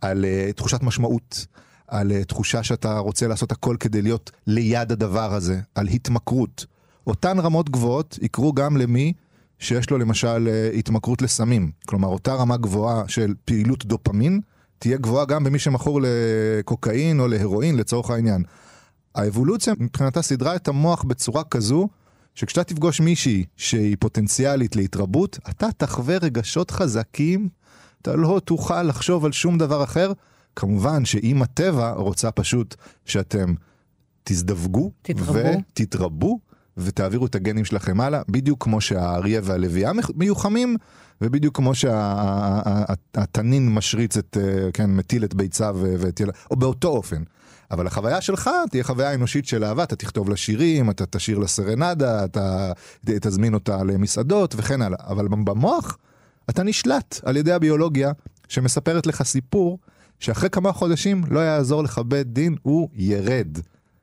על 0.00 0.24
uh, 0.24 0.52
תחושת 0.52 0.82
משמעות, 0.82 1.46
על 1.88 2.10
uh, 2.10 2.24
תחושה 2.24 2.62
שאתה 2.62 2.98
רוצה 2.98 3.28
לעשות 3.28 3.52
הכל 3.52 3.76
כדי 3.80 4.02
להיות 4.02 4.30
ליד 4.46 4.92
הדבר 4.92 5.34
הזה, 5.34 5.60
על 5.74 5.86
התמכרות. 5.86 6.66
אותן 7.06 7.38
רמות 7.38 7.70
גבוהות 7.70 8.18
יקרו 8.22 8.52
גם 8.52 8.76
למי 8.76 9.12
שיש 9.58 9.90
לו 9.90 9.98
למשל 9.98 10.48
uh, 10.48 10.76
התמכרות 10.76 11.22
לסמים. 11.22 11.70
כלומר, 11.86 12.08
אותה 12.08 12.34
רמה 12.34 12.56
גבוהה 12.56 13.08
של 13.08 13.34
פעילות 13.44 13.86
דופמין, 13.86 14.40
תהיה 14.78 14.98
גבוהה 14.98 15.24
גם 15.24 15.44
במי 15.44 15.58
שמכור 15.58 16.00
לקוקאין 16.02 17.20
או 17.20 17.28
להרואין 17.28 17.76
לצורך 17.76 18.10
העניין. 18.10 18.42
האבולוציה 19.14 19.74
מבחינתה 19.78 20.22
סידרה 20.22 20.56
את 20.56 20.68
המוח 20.68 21.02
בצורה 21.02 21.44
כזו, 21.44 21.88
שכשאתה 22.34 22.64
תפגוש 22.64 23.00
מישהי 23.00 23.44
שהיא 23.56 23.96
פוטנציאלית 24.00 24.76
להתרבות, 24.76 25.38
אתה 25.50 25.66
תחווה 25.76 26.16
רגשות 26.16 26.70
חזקים, 26.70 27.48
אתה 28.02 28.16
לא 28.16 28.40
תוכל 28.44 28.82
לחשוב 28.82 29.24
על 29.24 29.32
שום 29.32 29.58
דבר 29.58 29.84
אחר. 29.84 30.12
כמובן 30.56 31.04
שאם 31.04 31.42
הטבע 31.42 31.92
רוצה 31.92 32.30
פשוט 32.30 32.74
שאתם 33.04 33.54
תזדווגו, 34.24 34.90
תתרבו, 35.02 35.62
ותתרבו, 35.72 36.38
ותעבירו 36.76 37.26
את 37.26 37.34
הגנים 37.34 37.64
שלכם 37.64 38.00
הלאה, 38.00 38.22
בדיוק 38.28 38.64
כמו 38.64 38.80
שהאריה 38.80 39.40
והלוויה 39.44 39.92
מיוחמים, 40.14 40.76
ובדיוק 41.20 41.56
כמו 41.56 41.74
שהתנין 41.74 43.74
משריץ 43.74 44.16
את, 44.16 44.36
אה, 44.40 44.72
כן, 44.72 44.90
מטיל 44.90 45.24
את 45.24 45.34
ביצה 45.34 45.70
ואת 45.74 46.20
ילד, 46.20 46.32
או 46.50 46.56
באותו 46.56 46.88
אופן. 46.88 47.22
אבל 47.70 47.86
החוויה 47.86 48.20
שלך 48.20 48.50
תהיה 48.70 48.84
חוויה 48.84 49.14
אנושית 49.14 49.46
של 49.46 49.64
אהבה, 49.64 49.82
אתה 49.82 49.96
תכתוב 49.96 50.30
לה 50.30 50.36
שירים, 50.36 50.90
אתה 50.90 51.06
תשאיר 51.06 51.38
לה 51.38 51.46
סרנדה, 51.46 52.24
אתה 52.24 52.72
תזמין 53.04 53.54
אותה 53.54 53.84
למסעדות 53.84 54.54
וכן 54.58 54.82
הלאה. 54.82 54.98
אבל 55.06 55.28
במוח 55.28 55.98
אתה 56.50 56.62
נשלט 56.62 57.20
על 57.24 57.36
ידי 57.36 57.52
הביולוגיה 57.52 58.12
שמספרת 58.48 59.06
לך 59.06 59.22
סיפור 59.22 59.78
שאחרי 60.18 60.50
כמה 60.50 60.72
חודשים 60.72 61.22
לא 61.30 61.40
יעזור 61.40 61.82
לך 61.82 62.00
בית 62.06 62.32
דין, 62.32 62.56
הוא 62.62 62.88
ירד. 62.94 63.58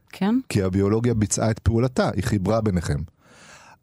כן? 0.09 0.35
כי 0.49 0.61
הביולוגיה 0.61 1.13
ביצעה 1.13 1.51
את 1.51 1.59
פעולתה, 1.59 2.09
היא 2.15 2.23
חיברה 2.23 2.61
ביניכם. 2.61 2.99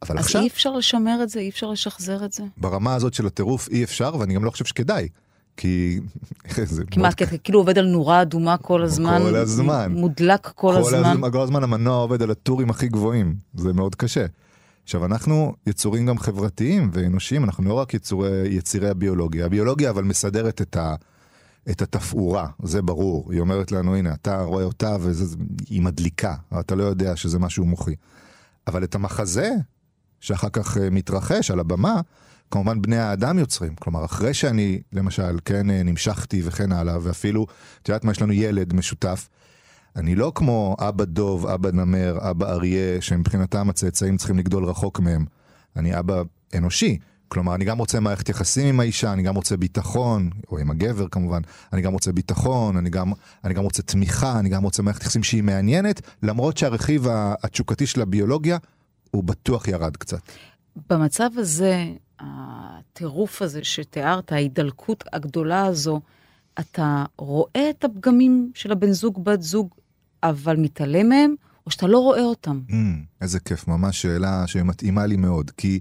אבל 0.02 0.18
אז 0.18 0.24
עכשיו, 0.24 0.42
אי 0.42 0.46
אפשר 0.46 0.72
לשמר 0.72 1.20
את 1.22 1.28
זה, 1.28 1.40
אי 1.40 1.48
אפשר 1.48 1.70
לשחזר 1.70 2.24
את 2.24 2.32
זה. 2.32 2.42
ברמה 2.56 2.94
הזאת 2.94 3.14
של 3.14 3.26
הטירוף 3.26 3.68
אי 3.68 3.84
אפשר, 3.84 4.16
ואני 4.18 4.34
גם 4.34 4.44
לא 4.44 4.50
חושב 4.50 4.64
שכדאי. 4.64 5.08
כי... 5.56 6.00
כמעט 6.90 7.22
מאוד 7.22 7.40
כאילו 7.44 7.58
עובד 7.58 7.78
על 7.78 7.86
נורה 7.86 8.22
אדומה 8.22 8.56
כל 8.56 8.82
הזמן. 8.82 9.20
כל 9.22 9.36
הזמן. 9.36 9.92
מודלק 9.92 10.52
כל 10.54 10.76
הזמן. 10.76 11.04
הזמן, 11.04 11.30
כל 11.30 11.40
הזמן 11.40 11.62
המנוע 11.62 11.96
עובד 11.96 12.22
על 12.22 12.30
הטורים 12.30 12.70
הכי 12.70 12.88
גבוהים, 12.88 13.34
זה 13.54 13.72
מאוד 13.72 13.94
קשה. 13.94 14.26
עכשיו, 14.84 15.04
אנחנו 15.04 15.54
יצורים 15.66 16.06
גם 16.06 16.18
חברתיים 16.18 16.90
ואנושיים, 16.92 17.44
אנחנו 17.44 17.68
לא 17.68 17.74
רק 17.74 17.94
יצורי, 17.94 18.48
יצירי 18.48 18.88
הביולוגיה. 18.88 19.46
הביולוגיה 19.46 19.90
אבל 19.90 20.04
מסדרת 20.04 20.62
את, 20.62 20.76
ה, 20.76 20.94
את 21.70 21.82
התפאורה, 21.82 22.46
זה 22.62 22.82
ברור. 22.82 23.32
היא 23.32 23.40
אומרת 23.40 23.72
לנו, 23.72 23.96
הנה, 23.96 24.14
אתה 24.14 24.42
רואה 24.42 24.64
אותה 24.64 24.96
והיא 25.00 25.82
מדליקה, 25.82 26.34
אתה 26.60 26.74
לא 26.74 26.84
יודע 26.84 27.16
שזה 27.16 27.38
משהו 27.38 27.64
מוחי. 27.64 27.94
אבל 28.66 28.84
את 28.84 28.94
המחזה, 28.94 29.50
שאחר 30.20 30.48
כך 30.48 30.78
אה, 30.78 30.90
מתרחש 30.90 31.50
על 31.50 31.60
הבמה, 31.60 32.00
כמובן 32.54 32.82
בני 32.82 32.96
האדם 32.96 33.38
יוצרים. 33.38 33.74
כלומר, 33.74 34.04
אחרי 34.04 34.34
שאני, 34.34 34.80
למשל, 34.92 35.38
כן, 35.44 35.70
אה, 35.70 35.82
נמשכתי 35.82 36.42
וכן 36.44 36.72
הלאה, 36.72 36.98
ואפילו, 37.02 37.46
את 37.82 37.88
יודעת 37.88 38.04
מה, 38.04 38.12
יש 38.12 38.22
לנו 38.22 38.32
ילד 38.32 38.74
משותף. 38.74 39.28
אני 39.96 40.14
לא 40.14 40.32
כמו 40.34 40.76
אבא 40.80 41.04
דוב, 41.04 41.46
אבא 41.46 41.70
נמר, 41.70 42.30
אבא 42.30 42.52
אריה, 42.52 43.00
שמבחינתם 43.00 43.70
הצאצאים 43.70 44.16
צריכים 44.16 44.38
לגדול 44.38 44.64
רחוק 44.64 45.00
מהם. 45.00 45.24
אני 45.76 45.98
אבא 45.98 46.22
אנושי. 46.54 46.98
כלומר, 47.28 47.54
אני 47.54 47.64
גם 47.64 47.78
רוצה 47.78 48.00
מערכת 48.00 48.28
יחסים 48.28 48.66
עם 48.66 48.80
האישה, 48.80 49.12
אני 49.12 49.22
גם 49.22 49.34
רוצה 49.34 49.56
ביטחון, 49.56 50.30
או 50.50 50.58
עם 50.58 50.70
הגבר 50.70 51.08
כמובן, 51.08 51.40
אני 51.72 51.82
גם 51.82 51.92
רוצה 51.92 52.12
ביטחון, 52.12 52.76
אני 52.76 52.90
גם, 52.90 53.12
אני 53.44 53.54
גם 53.54 53.62
רוצה 53.62 53.82
תמיכה, 53.82 54.38
אני 54.38 54.48
גם 54.48 54.62
רוצה 54.62 54.82
מערכת 54.82 55.02
יחסים 55.02 55.22
שהיא 55.22 55.42
מעניינת, 55.42 56.00
למרות 56.22 56.56
שהרכיב 56.56 57.06
התשוקתי 57.42 57.86
של 57.86 58.00
הביולוגיה, 58.00 58.58
הוא 59.10 59.24
בטוח 59.24 59.68
ירד 59.68 59.96
קצת. 59.96 60.20
במצב 60.90 61.30
הזה, 61.36 61.86
הטירוף 62.94 63.42
הזה 63.42 63.64
שתיארת, 63.64 64.32
ההידלקות 64.32 65.04
הגדולה 65.12 65.66
הזו, 65.66 66.00
אתה 66.60 67.04
רואה 67.18 67.70
את 67.70 67.84
הפגמים 67.84 68.50
של 68.54 68.72
הבן 68.72 68.92
זוג, 68.92 69.24
בת 69.24 69.42
זוג, 69.42 69.68
אבל 70.22 70.56
מתעלם 70.56 71.08
מהם, 71.08 71.34
או 71.66 71.70
שאתה 71.70 71.86
לא 71.86 71.98
רואה 71.98 72.22
אותם? 72.22 72.60
Mm, 72.68 72.74
איזה 73.20 73.40
כיף, 73.40 73.68
ממש 73.68 74.02
שאלה 74.02 74.46
שמתאימה 74.46 75.06
לי 75.06 75.16
מאוד. 75.16 75.50
כי 75.50 75.80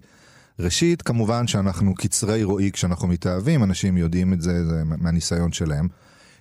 ראשית, 0.60 1.02
כמובן 1.02 1.48
שאנחנו 1.48 1.96
קצרי 1.96 2.44
רואי 2.44 2.72
כשאנחנו 2.72 3.08
מתאהבים, 3.08 3.64
אנשים 3.64 3.98
יודעים 3.98 4.34
את 4.34 4.42
זה, 4.42 4.66
זה 4.66 4.84
מהניסיון 4.84 5.52
שלהם. 5.52 5.88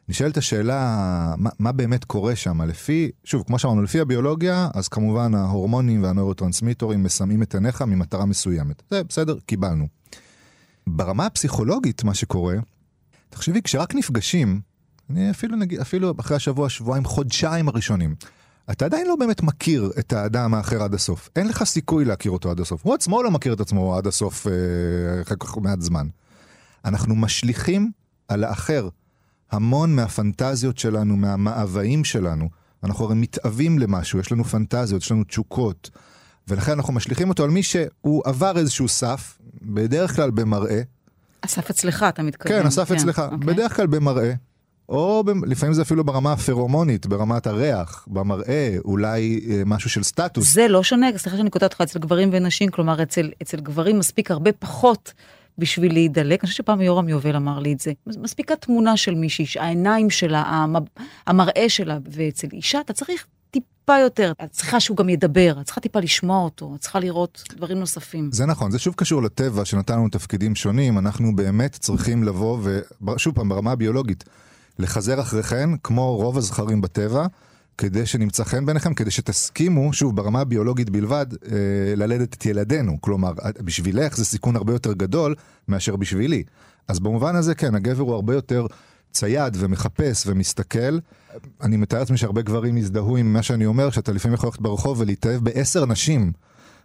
נשאלת 0.08 0.36
השאלה, 0.36 1.34
מה, 1.38 1.50
מה 1.58 1.72
באמת 1.72 2.04
קורה 2.04 2.36
שם? 2.36 2.62
לפי, 2.62 3.10
שוב, 3.24 3.42
כמו 3.46 3.58
שאמרנו, 3.58 3.82
לפי 3.82 4.00
הביולוגיה, 4.00 4.68
אז 4.74 4.88
כמובן 4.88 5.34
ההורמונים 5.34 6.02
והנוירוטרנסמיטורים 6.02 7.02
מסמאים 7.02 7.42
את 7.42 7.54
עיניך 7.54 7.82
ממטרה 7.82 8.26
מסוימת. 8.26 8.82
זה 8.90 9.04
בסדר, 9.04 9.38
קיבלנו. 9.46 9.86
ברמה 10.86 11.26
הפסיכולוגית, 11.26 12.04
מה 12.04 12.14
שקורה, 12.14 12.54
תחשבי, 13.28 13.62
כשרק 13.62 13.94
נפגשים, 13.94 14.60
אני 15.10 15.30
אפילו 15.30 15.56
נגיד, 15.56 15.80
אפילו 15.80 16.14
אחרי 16.20 16.36
השבוע, 16.36 16.68
שבועיים, 16.68 17.04
חודשיים 17.04 17.68
הראשונים, 17.68 18.14
אתה 18.70 18.84
עדיין 18.84 19.06
לא 19.06 19.16
באמת 19.16 19.42
מכיר 19.42 19.90
את 19.98 20.12
האדם 20.12 20.54
האחר 20.54 20.82
עד 20.82 20.94
הסוף. 20.94 21.28
אין 21.36 21.48
לך 21.48 21.64
סיכוי 21.64 22.04
להכיר 22.04 22.32
אותו 22.32 22.50
עד 22.50 22.60
הסוף. 22.60 22.84
הוא 22.84 22.94
עצמו 22.94 23.22
לא 23.22 23.30
מכיר 23.30 23.52
את 23.52 23.60
עצמו 23.60 23.96
עד 23.96 24.06
הסוף 24.06 24.46
אה, 24.46 25.36
כך 25.40 25.58
מעט 25.58 25.80
זמן. 25.80 26.06
אנחנו 26.84 27.16
משליכים 27.16 27.90
על 28.28 28.44
האחר 28.44 28.88
המון 29.52 29.96
מהפנטזיות 29.96 30.78
שלנו, 30.78 31.16
מהמאוויים 31.16 32.04
שלנו. 32.04 32.48
אנחנו 32.84 33.04
הרי 33.04 33.14
מתאווים 33.14 33.78
למשהו, 33.78 34.18
יש 34.18 34.32
לנו 34.32 34.44
פנטזיות, 34.44 35.02
יש 35.02 35.12
לנו 35.12 35.24
תשוקות. 35.24 35.90
ולכן 36.48 36.72
אנחנו 36.72 36.92
משליכים 36.92 37.28
אותו 37.28 37.44
על 37.44 37.50
מי 37.50 37.62
שהוא 37.62 38.22
עבר 38.24 38.58
איזשהו 38.58 38.88
סף, 38.88 39.38
בדרך 39.62 40.16
כלל 40.16 40.30
במראה. 40.30 40.80
הסף 41.42 41.70
אצלך, 41.70 42.02
אתה 42.08 42.22
מתכוון. 42.22 42.52
כן, 42.60 42.66
הסף 42.66 42.92
אצלך. 42.92 43.18
אוקיי. 43.18 43.38
בדרך 43.38 43.76
כלל 43.76 43.86
במראה. 43.86 44.32
או 44.88 45.24
ב- 45.26 45.44
לפעמים 45.44 45.74
זה 45.74 45.82
אפילו 45.82 46.04
ברמה 46.04 46.32
הפרומונית, 46.32 47.06
ברמת 47.06 47.46
הריח, 47.46 48.04
במראה, 48.10 48.76
אולי 48.84 49.40
אה, 49.50 49.62
משהו 49.66 49.90
של 49.90 50.02
סטטוס. 50.02 50.52
זה 50.54 50.68
לא 50.68 50.82
שונה, 50.82 51.06
סליחה 51.16 51.36
שאני 51.36 51.50
קוטעת 51.50 51.72
אותך, 51.72 51.80
אצל 51.80 51.98
גברים 51.98 52.28
ונשים, 52.32 52.70
כלומר, 52.70 53.02
אצל, 53.02 53.30
אצל 53.42 53.60
גברים 53.60 53.98
מספיק 53.98 54.30
הרבה 54.30 54.52
פחות 54.52 55.12
בשביל 55.58 55.92
להידלק. 55.92 56.40
אני 56.40 56.50
חושבת 56.50 56.64
שפעם 56.64 56.80
יורם 56.80 57.08
יובל 57.08 57.36
אמר 57.36 57.58
לי 57.58 57.72
את 57.72 57.80
זה. 57.80 57.92
מס- 58.06 58.16
מספיקה 58.16 58.56
תמונה 58.56 58.96
של 58.96 59.14
מישהי, 59.14 59.46
העיניים 59.60 60.10
שלה. 60.10 60.64
המראה 61.26 61.68
שלה, 61.68 61.98
ואצל 62.10 62.48
אישה 62.52 62.80
אתה 62.80 62.92
צריך 62.92 63.26
טיפה 63.52 63.98
יותר. 63.98 64.32
את 64.44 64.50
צריכה 64.50 64.80
שהוא 64.80 64.96
גם 64.96 65.08
ידבר, 65.08 65.60
את 65.60 65.64
צריכה 65.64 65.80
טיפה 65.80 66.00
לשמוע 66.00 66.44
אותו, 66.44 66.72
את 66.74 66.80
צריכה 66.80 67.00
לראות 67.00 67.42
דברים 67.56 67.78
נוספים. 67.78 68.32
זה 68.32 68.46
נכון, 68.46 68.70
זה 68.70 68.78
שוב 68.78 68.94
קשור 68.94 69.22
לטבע 69.22 69.64
שנתן 69.64 69.94
לנו 69.94 70.08
תפקידים 70.08 70.54
שונים, 70.54 70.98
אנחנו 70.98 71.36
באמת 71.36 71.72
צריכים 71.72 72.24
לבוא, 72.24 72.58
ושוב 73.02 73.34
פעם, 73.34 73.48
ברמה 73.48 73.72
הביולוגית, 73.72 74.24
לחזר 74.78 75.20
אחריכן, 75.20 75.70
כמו 75.82 76.16
רוב 76.16 76.38
הזכרים 76.38 76.80
בטבע, 76.80 77.26
כדי 77.78 78.06
שנמצא 78.06 78.44
חן 78.44 78.66
ביניכם, 78.66 78.94
כדי 78.94 79.10
שתסכימו, 79.10 79.92
שוב, 79.92 80.16
ברמה 80.16 80.40
הביולוגית 80.40 80.90
בלבד, 80.90 81.26
אה, 81.32 81.56
ללדת 81.96 82.34
את 82.34 82.46
ילדינו. 82.46 83.00
כלומר, 83.00 83.32
בשבילך 83.60 84.16
זה 84.16 84.24
סיכון 84.24 84.56
הרבה 84.56 84.72
יותר 84.72 84.92
גדול 84.92 85.34
מאשר 85.68 85.96
בשבילי. 85.96 86.42
אז 86.88 87.00
במובן 87.00 87.36
הזה, 87.36 87.54
כן, 87.54 87.74
הגבר 87.74 88.02
הוא 88.02 88.14
הרבה 88.14 88.34
יותר 88.34 88.66
צייד 89.12 89.56
ומחפש 89.58 90.26
ומסתכל. 90.26 90.98
אני 91.62 91.76
מתאר 91.76 91.98
לעצמי 91.98 92.16
שהרבה 92.16 92.42
גברים 92.42 92.76
יזדהו 92.76 93.16
עם 93.16 93.32
מה 93.32 93.42
שאני 93.42 93.66
אומר, 93.66 93.90
שאתה 93.90 94.12
לפעמים 94.12 94.34
יכול 94.34 94.46
ללכת 94.46 94.60
ברחוב 94.60 95.00
ולהתאהב 95.00 95.44
בעשר 95.44 95.86
נשים. 95.86 96.32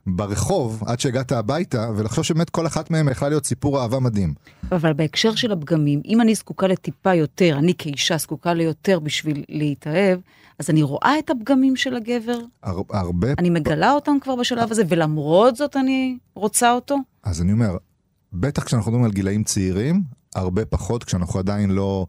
ברחוב 0.08 0.84
עד 0.86 1.00
שהגעת 1.00 1.32
הביתה 1.32 1.90
ולחשוב 1.96 2.24
שבאמת 2.24 2.50
כל 2.50 2.68
אחת 2.68 2.92
מהן 2.92 3.10
יכלה 3.10 3.30
להיות 3.30 3.46
סיפור 3.46 3.82
אהבה 3.82 4.00
מדהים. 4.00 4.34
אבל 4.72 4.94
בהקשר 4.94 5.36
של 5.36 5.52
הפגמים, 5.52 6.02
אם 6.06 6.22
אני 6.22 6.36
זקוקה 6.36 6.68
לטיפה 6.68 7.14
יותר, 7.14 7.56
אני 7.58 7.74
כאישה 7.78 8.18
זקוקה 8.18 8.54
ליותר 8.54 9.00
בשביל 9.00 9.44
להתאהב, 9.50 10.20
אז 10.60 10.70
אני 10.70 10.84
רואה 10.84 11.20
את 11.20 11.30
הפגמים 11.30 11.76
של 11.76 11.96
הגבר, 11.96 12.40
הר, 12.64 12.82
הרבה 12.90 13.28
אני 13.38 13.50
מגלה 13.50 13.92
אותם 13.92 14.18
כבר 14.22 14.36
בשלב 14.36 14.72
הזה, 14.72 14.84
ולמרות 14.88 15.56
זאת 15.56 15.78
אני 15.78 16.18
רוצה 16.34 16.72
אותו? 16.72 16.98
אז 17.24 17.42
אני 17.42 17.52
אומר, 17.52 17.78
בטח 18.34 18.64
כשאנחנו 18.64 18.92
מדברים 18.92 19.06
על 19.06 19.12
גילאים 19.12 19.44
צעירים, 19.44 20.02
הרבה 20.38 20.66
פחות 20.66 21.04
כשאנחנו 21.04 21.40
עדיין 21.40 21.72
לא 21.72 22.06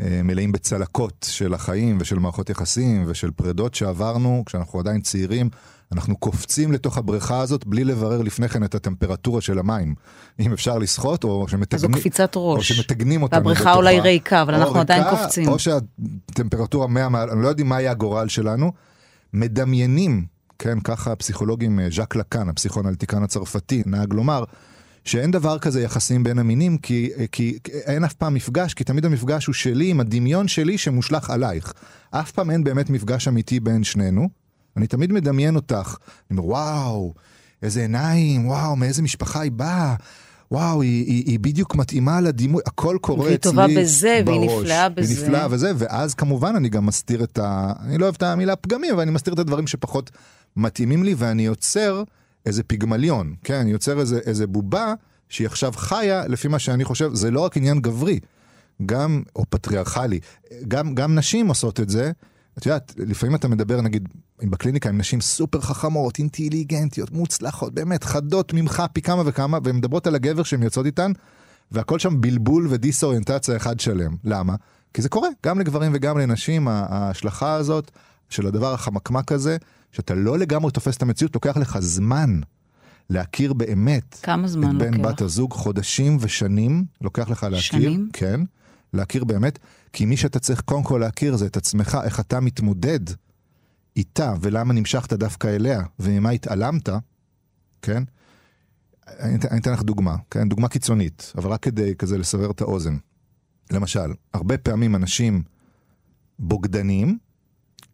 אה, 0.00 0.20
מלאים 0.24 0.52
בצלקות 0.52 1.26
של 1.30 1.54
החיים 1.54 1.98
ושל 2.00 2.18
מערכות 2.18 2.50
יחסים 2.50 3.04
ושל 3.06 3.30
פרדות 3.30 3.74
שעברנו, 3.74 4.42
כשאנחנו 4.46 4.80
עדיין 4.80 5.00
צעירים, 5.00 5.50
אנחנו 5.92 6.16
קופצים 6.16 6.72
לתוך 6.72 6.98
הבריכה 6.98 7.40
הזאת 7.40 7.66
בלי 7.66 7.84
לברר 7.84 8.22
לפני 8.22 8.48
כן 8.48 8.64
את 8.64 8.74
הטמפרטורה 8.74 9.40
של 9.40 9.58
המים. 9.58 9.94
אם 10.40 10.52
אפשר 10.52 10.78
לשחות 10.78 11.24
או 11.24 11.44
אז 11.44 11.50
זו 11.50 11.56
שמתגנים, 11.56 12.00
קפיצת 12.00 12.36
או 12.36 12.52
ראש. 12.52 12.72
שמתגנים 12.72 13.22
אותנו 13.22 13.38
והבריכה 13.38 13.62
בתוכה. 13.62 13.76
אולי 13.76 14.00
ריקה, 14.00 14.42
אבל 14.42 14.54
או 14.54 14.60
אנחנו 14.60 14.80
עדיין 14.80 15.02
ריקה, 15.02 15.16
קופצים. 15.16 15.48
או 15.48 15.58
שהטמפרטורה 15.58 16.86
100 16.86 17.08
מעל, 17.08 17.30
אני 17.30 17.42
לא 17.42 17.48
יודעים 17.48 17.68
מה 17.68 17.80
יהיה 17.80 17.90
הגורל 17.90 18.28
שלנו, 18.28 18.72
מדמיינים, 19.32 20.24
כן, 20.58 20.80
ככה 20.80 21.12
הפסיכולוגים, 21.12 21.80
אה, 21.80 21.88
ז'אק 21.90 22.16
לקאן, 22.16 22.48
הפסיכואנליטיקן 22.48 23.22
הצרפתי, 23.22 23.82
נהג 23.86 24.14
לומר, 24.14 24.44
שאין 25.04 25.30
דבר 25.30 25.58
כזה 25.58 25.82
יחסים 25.82 26.24
בין 26.24 26.38
המינים, 26.38 26.78
כי, 26.78 27.10
כי 27.32 27.58
אין 27.72 28.04
אף 28.04 28.12
פעם 28.12 28.34
מפגש, 28.34 28.74
כי 28.74 28.84
תמיד 28.84 29.04
המפגש 29.04 29.46
הוא 29.46 29.54
שלי 29.54 29.90
עם 29.90 30.00
הדמיון 30.00 30.48
שלי 30.48 30.78
שמושלך 30.78 31.30
עלייך. 31.30 31.72
אף 32.10 32.30
פעם 32.30 32.50
אין 32.50 32.64
באמת 32.64 32.90
מפגש 32.90 33.28
אמיתי 33.28 33.60
בין 33.60 33.84
שנינו. 33.84 34.28
אני 34.76 34.86
תמיד 34.86 35.12
מדמיין 35.12 35.56
אותך, 35.56 35.96
אני 36.30 36.38
אומר, 36.38 36.48
וואו, 36.48 37.14
איזה 37.62 37.80
עיניים, 37.80 38.46
וואו, 38.46 38.76
מאיזה 38.76 39.02
משפחה 39.02 39.40
היא 39.40 39.52
באה. 39.52 39.94
וואו, 40.50 40.82
היא, 40.82 41.06
היא, 41.06 41.24
היא 41.26 41.40
בדיוק 41.40 41.74
מתאימה 41.74 42.20
לדימוי, 42.20 42.62
הכל 42.66 42.98
קורה 43.00 43.24
והיא 43.24 43.34
אצלי 43.34 43.50
טובה 43.50 43.66
בזה, 43.76 44.22
והיא 44.26 44.40
בראש. 44.40 44.62
נפלאה 44.62 44.88
והיא 44.96 45.08
בזה. 45.08 45.24
נפלאה 45.24 45.46
וזה, 45.50 45.72
ואז 45.78 46.14
כמובן 46.14 46.56
אני 46.56 46.68
גם 46.68 46.86
מסתיר 46.86 47.24
את 47.24 47.38
ה... 47.38 47.72
אני 47.80 47.98
לא 47.98 48.04
אוהב 48.04 48.14
את 48.14 48.22
המילה 48.22 48.56
פגמים, 48.56 48.94
אבל 48.94 49.02
אני 49.02 49.10
מסתיר 49.10 49.34
את 49.34 49.38
הדברים 49.38 49.66
שפחות 49.66 50.10
מתאימים 50.56 51.04
לי, 51.04 51.14
ואני 51.16 51.46
יוצר 51.46 52.02
איזה 52.46 52.62
פיגמליון, 52.62 53.34
כן? 53.44 53.64
יוצר 53.68 54.00
איזה, 54.00 54.18
איזה 54.26 54.46
בובה 54.46 54.94
שהיא 55.28 55.46
עכשיו 55.46 55.72
חיה 55.72 56.28
לפי 56.28 56.48
מה 56.48 56.58
שאני 56.58 56.84
חושב, 56.84 57.14
זה 57.14 57.30
לא 57.30 57.40
רק 57.40 57.56
עניין 57.56 57.80
גברי, 57.80 58.20
גם, 58.86 59.22
או 59.36 59.44
פטריארכלי, 59.50 60.20
גם, 60.68 60.94
גם 60.94 61.14
נשים 61.14 61.48
עושות 61.48 61.80
את 61.80 61.88
זה. 61.88 62.12
את 62.58 62.66
יודעת, 62.66 62.94
לפעמים 62.96 63.34
אתה 63.34 63.48
מדבר 63.48 63.80
נגיד 63.80 64.08
בקליניקה 64.42 64.88
עם 64.88 64.98
נשים 64.98 65.20
סופר 65.20 65.60
חכמות, 65.60 66.18
אינטליגנטיות, 66.18 67.10
מוצלחות, 67.10 67.74
באמת, 67.74 68.04
חדות 68.04 68.52
ממך 68.52 68.82
פי 68.92 69.02
כמה 69.02 69.22
וכמה, 69.26 69.58
והן 69.64 69.76
מדברות 69.76 70.06
על 70.06 70.14
הגבר 70.14 70.42
שהן 70.42 70.62
יוצאות 70.62 70.86
איתן, 70.86 71.12
והכל 71.72 71.98
שם 71.98 72.20
בלבול 72.20 72.66
ודיסאוריינטציה 72.70 73.56
אחד 73.56 73.80
שלם. 73.80 74.16
למה? 74.24 74.54
כי 74.94 75.02
זה 75.02 75.08
קורה, 75.08 75.28
גם 75.46 75.60
לגברים 75.60 75.92
וגם 75.94 76.18
לנשים, 76.18 76.68
ההשלכה 76.68 77.54
הזאת 77.54 77.90
של 78.28 78.46
הדבר 78.46 78.74
החמקמק 78.74 79.32
הזה, 79.32 79.56
שאתה 79.92 80.14
לא 80.14 80.38
לגמרי 80.38 80.72
תופס 80.72 80.96
את 80.96 81.02
המציאות, 81.02 81.34
לוקח 81.34 81.56
לך 81.56 81.78
זמן 81.80 82.40
להכיר 83.10 83.52
באמת 83.52 84.18
כמה 84.22 84.44
את 84.44 84.50
זמן 84.50 84.78
בן 84.78 84.94
לוקח? 84.94 85.08
בת 85.08 85.20
הזוג, 85.20 85.52
חודשים 85.52 86.16
ושנים, 86.20 86.84
לוקח 87.00 87.28
לך 87.30 87.42
להכיר. 87.42 87.60
שנים? 87.60 88.08
כן, 88.12 88.40
להכיר 88.94 89.24
באמת, 89.24 89.58
כי 89.92 90.06
מי 90.06 90.16
שאתה 90.16 90.38
צריך 90.38 90.60
קודם 90.60 90.82
כל 90.82 90.98
להכיר 90.98 91.36
זה 91.36 91.46
את 91.46 91.56
עצמך, 91.56 91.98
איך 92.04 92.20
אתה 92.20 92.40
מתמודד 92.40 93.00
איתה, 93.96 94.34
ולמה 94.40 94.72
נמשכת 94.74 95.12
דווקא 95.12 95.46
אליה, 95.48 95.82
וממה 95.98 96.30
התעלמת, 96.30 96.88
כן? 97.82 98.02
אני, 99.08 99.36
אתן- 99.36 99.48
אני 99.50 99.60
אתן 99.60 99.72
לך 99.72 99.82
דוגמה, 99.82 100.16
כן? 100.30 100.48
דוגמה 100.48 100.68
קיצונית, 100.68 101.32
אבל 101.36 101.50
רק 101.50 101.62
כדי 101.62 101.94
כזה 101.98 102.18
לסבר 102.18 102.50
את 102.50 102.60
האוזן. 102.60 102.96
למשל, 103.72 104.10
הרבה 104.34 104.58
פעמים 104.58 104.96
אנשים 104.96 105.42
בוגדנים 106.38 107.18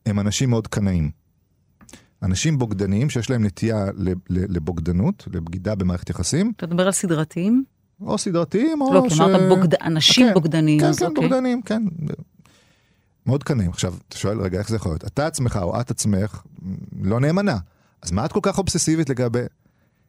הם 0.06 0.20
אנשים 0.20 0.50
מאוד 0.50 0.66
קנאים. 0.66 1.10
אנשים 2.26 2.58
בוגדנים 2.58 3.10
שיש 3.10 3.30
להם 3.30 3.44
נטייה 3.44 3.86
לבוגדנות, 4.28 5.28
לבגידה 5.32 5.74
במערכת 5.74 6.10
יחסים, 6.10 6.52
אתה 6.56 6.66
מדבר 6.66 6.86
על 6.86 6.92
סדרתיים? 6.92 7.64
או 8.00 8.18
סדרתיים, 8.18 8.80
או 8.80 8.94
לא, 8.94 9.04
כי 9.08 9.22
אמרת 9.22 9.48
בוגד... 9.48 9.74
אנשים 9.74 10.26
כן, 10.26 10.34
בוגדנים, 10.34 10.80
כן, 10.80 10.86
אז 10.86 10.98
כן, 10.98 11.06
אוקיי. 11.06 11.22
בוגדנים, 11.22 11.62
כן. 11.62 11.82
מאוד 13.26 13.44
קנאים. 13.44 13.70
עכשיו, 13.70 13.94
אתה 14.08 14.16
שואל, 14.16 14.40
רגע, 14.40 14.58
איך 14.58 14.68
זה 14.68 14.76
יכול 14.76 14.92
להיות? 14.92 15.04
אתה 15.04 15.26
עצמך 15.26 15.58
או 15.62 15.80
את 15.80 15.90
עצמך 15.90 16.42
לא 17.02 17.20
נאמנה. 17.20 17.56
אז 18.02 18.12
מה 18.12 18.24
את 18.24 18.32
כל 18.32 18.40
כך 18.42 18.58
אובססיבית 18.58 19.10
לגבי... 19.10 19.42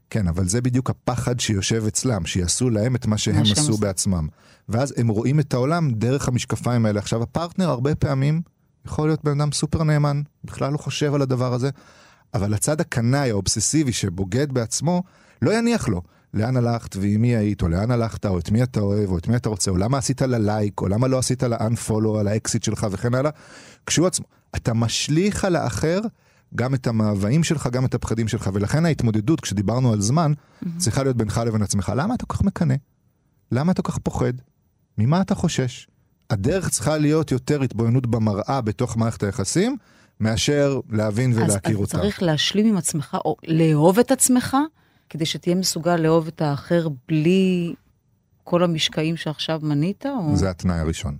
כן, 0.09 0.27
אבל 0.27 0.47
זה 0.47 0.61
בדיוק 0.61 0.89
הפחד 0.89 1.39
שיושב 1.39 1.83
אצלם, 1.87 2.25
שיעשו 2.25 2.69
להם 2.69 2.95
את 2.95 3.05
מה 3.05 3.17
שהם 3.17 3.43
עשו. 3.51 3.77
בעצמם. 3.77 4.27
ואז 4.69 4.93
הם 4.97 5.07
רואים 5.07 5.39
את 5.39 5.53
העולם 5.53 5.91
דרך 5.91 6.27
המשקפיים 6.27 6.85
האלה. 6.85 6.99
עכשיו, 6.99 7.23
הפרטנר 7.23 7.69
הרבה 7.69 7.95
פעמים 7.95 8.41
יכול 8.85 9.07
להיות 9.09 9.23
בן 9.23 9.41
אדם 9.41 9.51
סופר 9.51 9.83
נאמן, 9.83 10.21
בכלל 10.43 10.73
לא 10.73 10.77
חושב 10.77 11.13
על 11.13 11.21
הדבר 11.21 11.53
הזה, 11.53 11.69
אבל 12.33 12.53
הצד 12.53 12.81
הקנאי, 12.81 13.29
האובססיבי, 13.29 13.93
שבוגד 13.93 14.51
בעצמו, 14.51 15.03
לא 15.41 15.53
יניח 15.53 15.87
לו. 15.87 16.01
לאן 16.33 16.57
הלכת 16.57 16.95
ועם 16.95 17.21
מי 17.21 17.35
היית, 17.35 17.61
או 17.61 17.67
לאן 17.67 17.91
הלכת, 17.91 18.25
או 18.25 18.39
את 18.39 18.51
מי 18.51 18.63
אתה 18.63 18.79
אוהב, 18.79 19.09
או 19.09 19.17
את 19.17 19.27
מי 19.27 19.35
אתה 19.35 19.49
רוצה, 19.49 19.71
או 19.71 19.77
למה 19.77 19.97
עשית 19.97 20.21
לה 20.21 20.37
לייק, 20.37 20.81
או 20.81 20.87
למה 20.87 21.07
לא 21.07 21.19
עשית 21.19 21.43
לה 21.43 21.57
unfollow 21.57 22.19
על 22.19 22.27
האקסית 22.27 22.63
שלך 22.63 22.87
וכן 22.91 23.15
הלאה. 23.15 23.31
כשהוא 23.85 24.07
עצמו, 24.07 24.25
אתה 24.55 24.73
משליך 24.73 25.45
על 25.45 25.55
האחר 25.55 25.99
גם 26.55 26.73
את 26.73 26.87
המאוויים 26.87 27.43
שלך, 27.43 27.67
גם 27.67 27.85
את 27.85 27.93
הפחדים 27.93 28.27
שלך, 28.27 28.49
ולכן 28.53 28.85
ההתמודדות, 28.85 29.41
כשדיברנו 29.41 29.93
על 29.93 30.01
זמן, 30.01 30.33
צריכה 30.77 31.03
להיות 31.03 31.17
בינך 31.17 31.41
לבין 31.45 31.61
עצמך. 31.61 31.91
למה 31.95 32.15
אתה 32.15 32.25
כל 32.25 32.37
כך 32.37 32.43
מקנא? 32.43 32.75
למה 33.51 33.71
אתה 33.71 33.81
כל 33.81 33.91
כך 33.91 33.97
פוחד? 33.97 34.33
ממה 34.97 35.21
אתה 35.21 35.35
חושש? 35.35 35.87
הדרך 36.29 36.69
צריכה 36.69 36.97
להיות 36.97 37.31
יותר 37.31 37.61
התבוננות 37.61 38.07
במראה 38.07 38.61
בתוך 38.61 38.97
מערכת 38.97 39.23
היחסים, 39.23 39.77
מאשר 40.19 40.79
להבין 40.89 41.31
אז 41.31 41.37
ולהכיר 41.37 41.71
אתה 41.75 41.79
אותה. 41.81 41.97
צריך 41.97 42.23
להשלים 42.23 42.65
עם 42.67 42.77
עצמך, 42.77 43.17
או 43.25 43.35
לאהוב 43.47 43.99
את 43.99 44.11
עצמך, 44.11 44.57
כדי 45.09 45.25
שתהיה 45.25 45.55
מסוגל 45.55 45.95
לאהוב 45.95 46.27
את 46.27 46.41
האחר 46.41 46.87
בלי 47.07 47.73
כל 48.43 48.63
המשקעים 48.63 49.17
שעכשיו 49.17 49.59
מנית, 49.63 50.05
או 50.05 50.35
זה 50.35 50.49
התנאי 50.49 50.79
הראשון. 50.79 51.17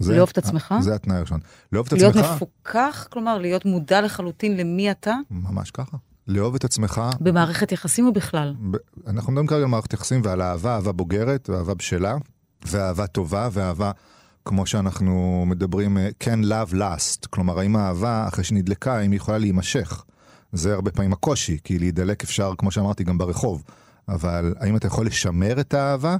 זה- 0.00 0.14
לאהוב 0.16 0.28
את 0.32 0.38
עצמך? 0.38 0.74
זה 0.80 0.94
התנאי 0.94 1.16
הראשון. 1.16 1.40
לאהוב 1.72 1.86
את 1.86 1.92
להיות 1.92 2.16
עצמך, 2.16 2.30
מפוקח, 2.34 3.06
כלומר, 3.12 3.38
להיות 3.38 3.64
מודע 3.64 4.00
לחלוטין 4.00 4.56
למי 4.56 4.90
אתה, 4.90 5.14
ממש 5.30 5.70
ככה. 5.70 5.96
לאהוב 6.28 6.54
את 6.54 6.64
עצמך, 6.64 7.02
במערכת 7.20 7.72
יחסים 7.72 8.06
או 8.06 8.12
בכלל? 8.12 8.54
ב- 8.70 8.76
אנחנו 9.06 9.32
מדברים 9.32 9.46
כרגע 9.46 9.62
על 9.62 9.68
מערכת 9.68 9.92
יחסים 9.92 10.20
ועל 10.24 10.42
אהבה, 10.42 10.74
אהבה 10.74 10.92
בוגרת 10.92 11.50
ואהבה 11.50 11.74
בשלה, 11.74 12.16
ואהבה 12.66 13.06
טובה 13.06 13.48
ואהבה, 13.52 13.90
כמו 14.46 14.66
שאנחנו 14.66 15.44
מדברים, 15.46 15.98
אה, 15.98 16.08
כן 16.20 16.40
love 16.42 16.72
last, 16.72 17.26
כלומר 17.30 17.58
האם 17.58 17.76
האהבה, 17.76 18.28
אחרי 18.28 18.44
שנדלקה, 18.44 18.98
האם 18.98 19.10
היא 19.10 19.16
יכולה 19.16 19.38
להימשך. 19.38 20.04
זה 20.52 20.74
הרבה 20.74 20.90
פעמים 20.90 21.12
הקושי, 21.12 21.58
כי 21.64 21.78
להידלק 21.78 22.24
אפשר, 22.24 22.52
כמו 22.58 22.70
שאמרתי, 22.70 23.04
גם 23.04 23.18
ברחוב. 23.18 23.62
אבל 24.08 24.54
האם 24.60 24.76
אתה 24.76 24.86
יכול 24.86 25.06
לשמר 25.06 25.60
את 25.60 25.74
האהבה? 25.74 26.16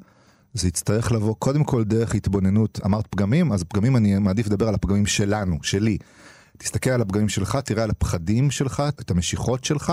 זה 0.55 0.69
יצטרך 0.69 1.13
לבוא 1.13 1.35
קודם 1.39 1.65
כל 1.65 1.85
דרך 1.85 2.15
התבוננות. 2.15 2.81
אמרת 2.87 3.07
פגמים? 3.07 3.53
אז 3.53 3.65
פגמים 3.65 3.97
אני 3.97 4.19
מעדיף 4.19 4.47
לדבר 4.47 4.69
על 4.69 4.75
הפגמים 4.75 5.07
שלנו, 5.07 5.59
שלי. 5.63 5.99
תסתכל 6.59 6.91
על 6.91 7.01
הפגמים 7.01 7.29
שלך, 7.29 7.59
תראה 7.65 7.83
על 7.83 7.91
הפחדים 7.91 8.51
שלך, 8.51 8.83
את 9.01 9.11
המשיכות 9.11 9.65
שלך, 9.65 9.93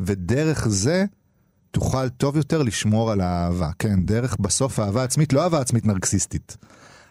ודרך 0.00 0.68
זה 0.68 1.04
תוכל 1.70 2.08
טוב 2.08 2.36
יותר 2.36 2.62
לשמור 2.62 3.12
על 3.12 3.20
האהבה. 3.20 3.70
כן, 3.78 4.04
דרך 4.04 4.36
בסוף 4.40 4.80
אהבה 4.80 5.04
עצמית, 5.04 5.32
לא 5.32 5.42
אהבה 5.42 5.60
עצמית 5.60 5.86
נרקסיסטית. 5.86 6.56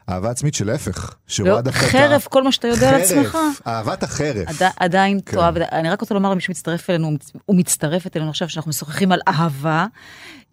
אהבה 0.10 0.30
עצמית 0.30 0.54
שלהפך, 0.54 1.16
שרואה 1.28 1.52
לא, 1.52 1.62
דווקא. 1.62 1.80
חרף 1.80 2.28
כל 2.28 2.44
מה 2.44 2.52
שאתה 2.52 2.68
יודע 2.68 2.89
על 2.89 3.02
עצמך. 3.02 3.38
אהבת 3.68 4.04
החרף. 4.04 4.62
עד, 4.62 4.70
עדיין 4.78 5.20
כן. 5.26 5.36
תאהב, 5.36 5.58
אני 5.58 5.89
רק 5.89 6.02
רוצה 6.02 6.13
לומר 6.13 6.32
למי 6.32 6.42
שמצטרף 6.42 6.89
אלינו, 6.89 7.12
הוא 7.46 7.56
מצטרפת 7.56 8.18
אלינו 8.18 8.30
עכשיו, 8.30 8.50
שאנחנו 8.50 8.70
משוחחים 8.70 9.12
על 9.12 9.20
אהבה, 9.28 9.86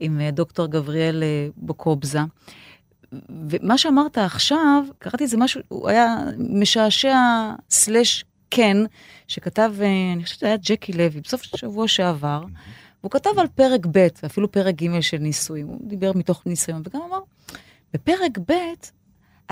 עם 0.00 0.20
אה, 0.20 0.30
דוקטור 0.30 0.66
גבריאל 0.66 1.22
אה, 1.22 1.48
בוקובזה. 1.56 2.20
ומה 3.50 3.78
שאמרת 3.78 4.18
עכשיו, 4.18 4.84
קראתי 4.98 5.24
איזה 5.24 5.36
משהו, 5.36 5.60
הוא 5.68 5.88
היה 5.88 6.16
משעשע 6.38 7.16
סלאש 7.70 8.24
כן, 8.50 8.76
שכתב, 9.28 9.72
אה, 9.80 10.12
אני 10.12 10.24
חושבת 10.24 10.38
שזה 10.38 10.46
היה 10.46 10.56
ג'קי 10.56 10.92
לוי, 10.92 11.20
בסוף 11.20 11.42
השבוע 11.54 11.88
שעבר, 11.88 12.44
והוא 13.00 13.10
כתב 13.10 13.30
על 13.38 13.46
פרק 13.54 13.86
ב', 13.92 14.06
ואפילו 14.22 14.52
פרק 14.52 14.74
ג' 14.82 15.00
של 15.00 15.18
נישואים, 15.18 15.66
הוא 15.66 15.78
דיבר 15.82 16.12
מתוך 16.14 16.42
ניסיון, 16.46 16.82
וגם 16.84 17.00
אמר, 17.08 17.20
בפרק 17.94 18.38
ב', 18.48 18.54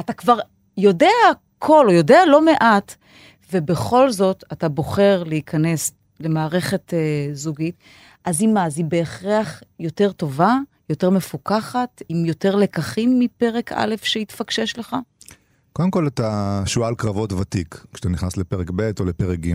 אתה 0.00 0.12
כבר 0.12 0.38
יודע 0.76 1.10
הכל, 1.30 1.86
או 1.88 1.92
יודע 1.92 2.20
לא 2.26 2.44
מעט, 2.44 2.94
ובכל 3.52 4.10
זאת 4.10 4.44
אתה 4.52 4.68
בוחר 4.68 5.22
להיכנס 5.24 5.92
למערכת 6.20 6.94
אה, 6.94 7.28
זוגית, 7.32 7.74
אז 8.24 8.40
היא 8.40 8.48
מה? 8.48 8.66
אז 8.66 8.78
היא 8.78 8.84
בהכרח 8.84 9.62
יותר 9.80 10.12
טובה, 10.12 10.58
יותר 10.90 11.10
מפוקחת, 11.10 12.02
עם 12.08 12.26
יותר 12.26 12.56
לקחים 12.56 13.18
מפרק 13.18 13.72
א' 13.72 13.94
שהתפקשש 14.02 14.78
לך? 14.78 14.96
קודם 15.72 15.90
כל 15.90 16.06
אתה 16.06 16.62
שועל 16.66 16.94
קרבות 16.94 17.32
ותיק, 17.32 17.84
כשאתה 17.92 18.08
נכנס 18.08 18.36
לפרק 18.36 18.70
ב' 18.76 18.90
או 19.00 19.04
לפרק 19.04 19.38
ג', 19.38 19.54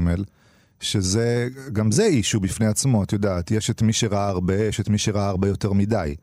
שזה, 0.79 1.47
גם 1.73 1.91
זה 1.91 2.06
אישו 2.06 2.39
בפני 2.39 2.65
עצמו, 2.65 3.03
את 3.03 3.13
יודעת, 3.13 3.51
יש 3.51 3.69
את 3.69 3.82
מי 3.82 3.93
שראה 3.93 4.27
הרבה, 4.27 4.56
יש 4.56 4.79
את 4.79 4.89
מי 4.89 4.97
שראה 4.97 5.27
הרבה 5.27 5.47
יותר 5.47 5.73
מדי. 5.73 6.15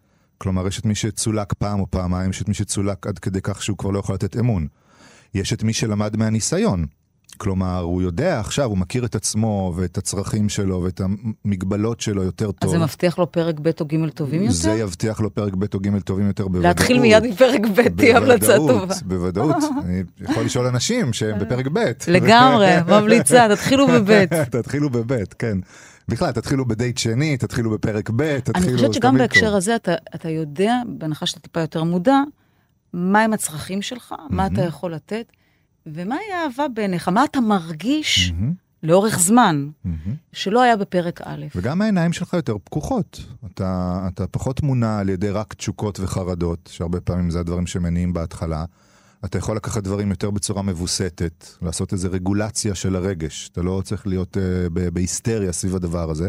כלומר, 0.43 0.67
יש 0.67 0.79
את 0.79 0.87
מי 0.87 0.95
שצולק 0.95 1.53
פעם 1.53 1.81
או 1.81 1.87
פעמיים, 1.91 2.31
יש 2.31 2.43
את 2.43 2.49
מי 2.49 2.55
שצולק 2.55 3.07
עד 3.07 3.19
כדי 3.19 3.41
כך 3.43 3.63
שהוא 3.63 3.79
כבר 3.79 3.91
לא 3.91 3.99
יכול 3.99 4.15
לתת 4.15 4.37
אמון. 4.37 4.67
יש 5.35 5.53
את 5.53 5.63
מי 5.63 5.73
שלמד 5.73 6.17
מהניסיון. 6.17 6.87
כלומר, 7.37 7.79
הוא 7.79 8.03
יודע 8.03 8.41
עכשיו, 8.41 8.65
הוא 8.65 8.79
מכיר 8.79 9.05
את 9.05 9.15
עצמו 9.15 9.73
ואת 9.77 9.99
הצרכים 9.99 10.49
שלו 10.49 10.83
ואת 10.83 11.01
המגבלות 11.45 12.01
שלו 12.01 12.23
יותר 12.23 12.53
טוב. 12.53 12.71
אז 12.71 12.79
זה 12.79 12.85
מבטיח 12.85 13.19
לו 13.19 13.33
פרק 13.33 13.61
ב' 13.61 13.71
או 13.81 13.87
ג' 13.87 14.09
טובים 14.09 14.43
יותר? 14.43 14.53
זה 14.53 14.71
יבטיח 14.71 15.21
לו 15.21 15.35
פרק 15.35 15.55
ב' 15.55 15.65
או 15.75 15.81
ג' 15.81 15.99
טובים 15.99 16.27
יותר 16.27 16.49
בוודאות. 16.49 16.65
להתחיל 16.65 17.01
מיד 17.01 17.23
מפרק 17.27 17.61
ב' 17.77 17.89
תהיה 17.89 18.17
המלצה 18.17 18.57
טובה. 18.57 18.95
בוודאות. 19.05 19.57
אני 19.85 20.03
יכול 20.21 20.45
לשאול 20.45 20.67
אנשים 20.67 21.13
שהם 21.13 21.39
בפרק 21.39 21.67
ב'. 21.73 21.79
לגמרי, 22.09 22.69
ממליצה, 22.87 23.47
תתחילו 23.55 23.87
בב'. 23.87 24.25
תתחילו 24.57 24.91
בב', 24.91 25.25
כן. 25.39 25.59
בכלל, 26.11 26.33
תתחילו 26.33 26.65
בדייט 26.65 26.99
שני, 26.99 27.37
תתחילו 27.37 27.71
בפרק 27.71 28.11
ב', 28.17 28.39
תתחילו... 28.39 28.69
אני 28.69 28.77
חושבת 28.77 28.95
שגם 28.95 29.19
בהקשר 29.19 29.47
טוב. 29.47 29.57
הזה 29.57 29.77
אתה, 29.77 29.95
אתה 30.15 30.29
יודע, 30.29 30.75
בהנחה 30.87 31.27
שאתה 31.27 31.41
טיפה 31.41 31.61
יותר 31.61 31.85
מודע, 31.85 32.19
מהם 32.95 33.33
הצרכים 33.33 33.83
שלך, 33.83 34.15
מה 34.31 34.47
אתה 34.47 34.63
יכול 34.63 34.95
לתת, 34.95 35.33
ומהי 35.87 36.33
האהבה 36.33 36.69
בעיניך, 36.75 37.09
מה 37.09 37.25
אתה 37.25 37.41
מרגיש 37.41 38.33
מהמם, 38.33 38.53
לאורך 38.83 39.19
זמן, 39.19 39.69
מהמם. 39.85 40.15
שלא 40.33 40.63
היה 40.63 40.77
בפרק 40.77 41.21
א'. 41.25 41.47
וגם 41.55 41.83
העיניים 41.83 42.13
שלך 42.13 42.33
יותר 42.33 42.57
פקוחות. 42.65 43.21
אתה, 43.47 44.01
אתה 44.15 44.27
פחות 44.27 44.63
מונע 44.63 44.99
על 44.99 45.09
ידי 45.09 45.31
רק 45.31 45.55
תשוקות 45.55 46.01
וחרדות, 46.01 46.69
שהרבה 46.73 47.01
פעמים 47.01 47.31
זה 47.31 47.41
הדברים 47.41 47.67
שמניעים 47.67 48.13
בהתחלה. 48.13 48.65
אתה 49.25 49.39
יכול 49.39 49.57
לקחת 49.57 49.83
דברים 49.83 50.11
יותר 50.11 50.31
בצורה 50.31 50.63
מבוסתת, 50.63 51.47
לעשות 51.63 51.93
איזו 51.93 52.09
רגולציה 52.13 52.75
של 52.75 52.97
הרגש. 52.97 53.49
אתה 53.53 53.63
לא 53.63 53.83
צריך 53.85 54.07
להיות 54.07 54.37
uh, 54.37 54.41
בהיסטריה 54.93 55.53
סביב 55.53 55.77
הדבר 55.77 56.11
הזה. 56.11 56.29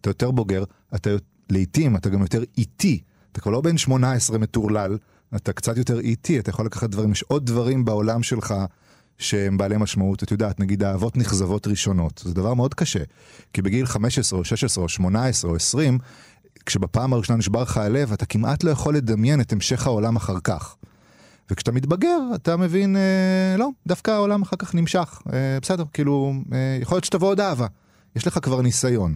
אתה 0.00 0.10
יותר 0.10 0.30
בוגר, 0.30 0.64
אתה 0.94 1.10
לעיתים, 1.50 1.96
אתה 1.96 2.08
גם 2.08 2.20
יותר 2.20 2.42
איטי. 2.58 3.02
אתה 3.32 3.40
כבר 3.40 3.52
לא 3.52 3.60
בן 3.60 3.78
18 3.78 4.38
מטורלל, 4.38 4.98
אתה 5.36 5.52
קצת 5.52 5.76
יותר 5.76 6.00
איטי, 6.00 6.38
אתה 6.38 6.50
יכול 6.50 6.66
לקחת 6.66 6.90
דברים, 6.90 7.12
יש 7.12 7.22
עוד 7.22 7.46
דברים 7.46 7.84
בעולם 7.84 8.22
שלך 8.22 8.54
שהם 9.18 9.58
בעלי 9.58 9.76
משמעות. 9.76 10.22
את 10.22 10.30
יודעת, 10.30 10.60
נגיד 10.60 10.82
אהבות 10.82 11.16
נכזבות 11.16 11.66
ראשונות, 11.66 12.22
זה 12.24 12.34
דבר 12.34 12.54
מאוד 12.54 12.74
קשה. 12.74 13.02
כי 13.52 13.62
בגיל 13.62 13.86
15 13.86 14.38
או 14.38 14.44
16 14.44 14.84
או 14.84 14.88
18 14.88 15.50
או 15.50 15.56
20, 15.56 15.98
כשבפעם 16.66 17.12
הראשונה 17.12 17.38
נשבר 17.38 17.62
לך 17.62 17.76
הלב, 17.76 18.12
אתה 18.12 18.26
כמעט 18.26 18.64
לא 18.64 18.70
יכול 18.70 18.96
לדמיין 18.96 19.40
את 19.40 19.52
המשך 19.52 19.86
העולם 19.86 20.16
אחר 20.16 20.40
כך. 20.44 20.76
וכשאתה 21.50 21.72
מתבגר, 21.72 22.18
אתה 22.34 22.56
מבין, 22.56 22.96
אה, 22.96 23.56
לא, 23.58 23.68
דווקא 23.86 24.10
העולם 24.10 24.42
אחר 24.42 24.56
כך 24.58 24.74
נמשך. 24.74 25.22
אה, 25.32 25.58
בסדר, 25.62 25.84
כאילו, 25.92 26.32
אה, 26.52 26.78
יכול 26.80 26.94
להיות 26.96 27.04
שתבוא 27.04 27.28
עוד 27.28 27.40
אהבה. 27.40 27.66
יש 28.16 28.26
לך 28.26 28.38
כבר 28.42 28.62
ניסיון. 28.62 29.14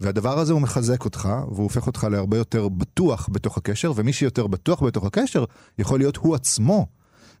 והדבר 0.00 0.38
הזה 0.38 0.52
הוא 0.52 0.60
מחזק 0.60 1.04
אותך, 1.04 1.28
והוא 1.50 1.62
הופך 1.62 1.86
אותך 1.86 2.06
להרבה 2.10 2.36
יותר 2.36 2.68
בטוח 2.68 3.28
בתוך 3.32 3.58
הקשר, 3.58 3.92
ומי 3.96 4.12
שיותר 4.12 4.46
בטוח 4.46 4.82
בתוך 4.82 5.04
הקשר, 5.04 5.44
יכול 5.78 5.98
להיות 5.98 6.16
הוא 6.16 6.34
עצמו 6.34 6.86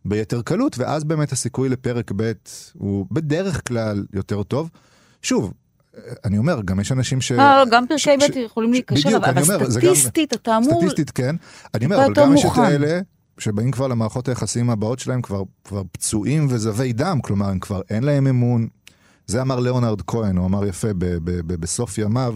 ביתר 0.04 0.42
קלות, 0.42 0.78
ואז 0.78 1.04
באמת 1.04 1.32
הסיכוי 1.32 1.68
לפרק 1.68 2.12
ב' 2.16 2.32
הוא 2.78 3.06
בדרך 3.10 3.68
כלל 3.68 4.04
יותר 4.12 4.42
טוב. 4.42 4.70
שוב, 5.22 5.52
אני 6.24 6.38
אומר, 6.38 6.60
גם 6.64 6.80
יש 6.80 6.92
אנשים 6.92 7.20
ש... 7.20 7.32
אה, 7.32 7.62
גם 7.70 7.86
פרקי 7.86 8.16
ב' 8.16 8.36
יכולים 8.36 8.72
בדיוק, 8.90 9.24
אבל 9.24 9.42
סטטיסטית 9.70 10.32
אתה 10.32 10.56
אמור... 10.56 10.80
סטטיסטית 10.80 11.10
כן. 11.10 11.36
אני 11.74 11.84
אומר, 11.84 12.04
אבל 12.04 12.14
גם 12.14 12.34
יש 12.34 12.40
את 12.40 12.44
מוכן. 12.44 12.82
שבאים 13.38 13.70
כבר 13.70 13.88
למערכות 13.88 14.28
היחסים 14.28 14.70
הבאות 14.70 14.98
שלהם 14.98 15.22
כבר, 15.22 15.42
כבר 15.64 15.82
פצועים 15.92 16.46
וזבי 16.50 16.92
דם, 16.92 17.20
כלומר, 17.22 17.48
הם 17.48 17.58
כבר 17.58 17.80
אין 17.90 18.04
להם 18.04 18.26
אמון. 18.26 18.68
זה 19.26 19.42
אמר 19.42 19.60
ליאונרד 19.60 20.02
כהן, 20.02 20.36
הוא 20.36 20.46
אמר 20.46 20.66
יפה 20.66 20.88
ב- 20.92 20.98
ב- 21.04 21.20
ב- 21.24 21.60
בסוף 21.60 21.98
ימיו. 21.98 22.34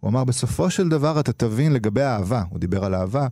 הוא 0.00 0.10
אמר, 0.10 0.24
בסופו 0.24 0.70
של 0.70 0.88
דבר 0.88 1.20
אתה 1.20 1.32
תבין 1.32 1.72
לגבי 1.72 2.02
האהבה, 2.02 2.42
הוא 2.50 2.58
דיבר 2.58 2.84
על 2.84 2.94
אהבה, 2.94 3.26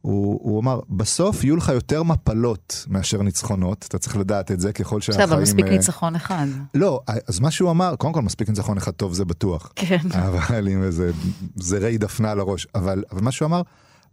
הוא, 0.00 0.40
הוא 0.42 0.60
אמר, 0.60 0.80
בסוף 0.90 1.44
יהיו 1.44 1.56
לך 1.56 1.68
יותר 1.68 2.02
מפלות 2.02 2.86
מאשר 2.88 3.22
ניצחונות, 3.22 3.84
אתה 3.88 3.98
צריך 3.98 4.16
לדעת 4.16 4.50
את 4.50 4.60
זה 4.60 4.72
ככל 4.72 4.98
בסדר, 4.98 5.12
שהחיים... 5.12 5.32
אבל 5.32 5.42
מספיק 5.42 5.66
אה, 5.66 5.70
ניצחון 5.70 6.14
אחד. 6.14 6.46
לא, 6.74 7.00
אז 7.28 7.40
מה 7.40 7.50
שהוא 7.50 7.70
אמר, 7.70 7.96
קודם 7.96 8.12
כל 8.12 8.22
מספיק 8.22 8.48
ניצחון 8.48 8.76
אחד 8.76 8.92
טוב, 8.92 9.14
זה 9.14 9.24
בטוח. 9.24 9.72
כן. 9.76 9.98
אבל 10.12 10.68
עם 10.68 10.82
איזה 10.82 11.10
זרי 11.56 11.98
דפנה 11.98 12.30
על 12.30 12.40
הראש. 12.40 12.66
אבל, 12.74 13.04
אבל 13.12 13.20
מה 13.22 13.32
שהוא 13.32 13.46
אמר, 13.46 13.62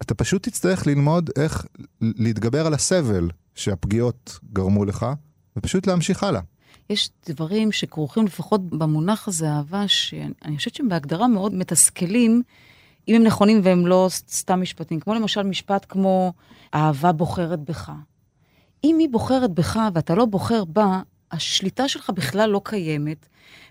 אתה 0.01 0.15
פשוט 0.15 0.43
תצטרך 0.47 0.87
ללמוד 0.87 1.29
איך 1.35 1.65
להתגבר 2.01 2.67
על 2.67 2.73
הסבל 2.73 3.29
שהפגיעות 3.55 4.39
גרמו 4.53 4.85
לך, 4.85 5.05
ופשוט 5.57 5.87
להמשיך 5.87 6.23
הלאה. 6.23 6.41
יש 6.89 7.09
דברים 7.29 7.71
שכרוכים 7.71 8.25
לפחות 8.25 8.69
במונח 8.69 9.27
הזה, 9.27 9.49
אהבה, 9.49 9.87
שאני 9.87 10.57
חושבת 10.57 10.75
שהם 10.75 10.89
בהגדרה 10.89 11.27
מאוד 11.27 11.53
מתסכלים, 11.53 12.41
אם 13.07 13.15
הם 13.15 13.23
נכונים 13.23 13.61
והם 13.63 13.87
לא 13.87 14.07
סתם 14.29 14.61
משפטים. 14.61 14.99
כמו 14.99 15.13
למשל 15.13 15.43
משפט 15.43 15.85
כמו, 15.89 16.33
אהבה 16.73 17.11
בוחרת 17.11 17.59
בך. 17.59 17.91
אם 18.83 18.97
היא 18.99 19.09
בוחרת 19.11 19.51
בך 19.51 19.79
ואתה 19.93 20.15
לא 20.15 20.25
בוחר 20.25 20.65
בה, 20.65 21.01
השליטה 21.31 21.87
שלך 21.87 22.09
בכלל 22.09 22.49
לא 22.49 22.61
קיימת. 22.63 23.25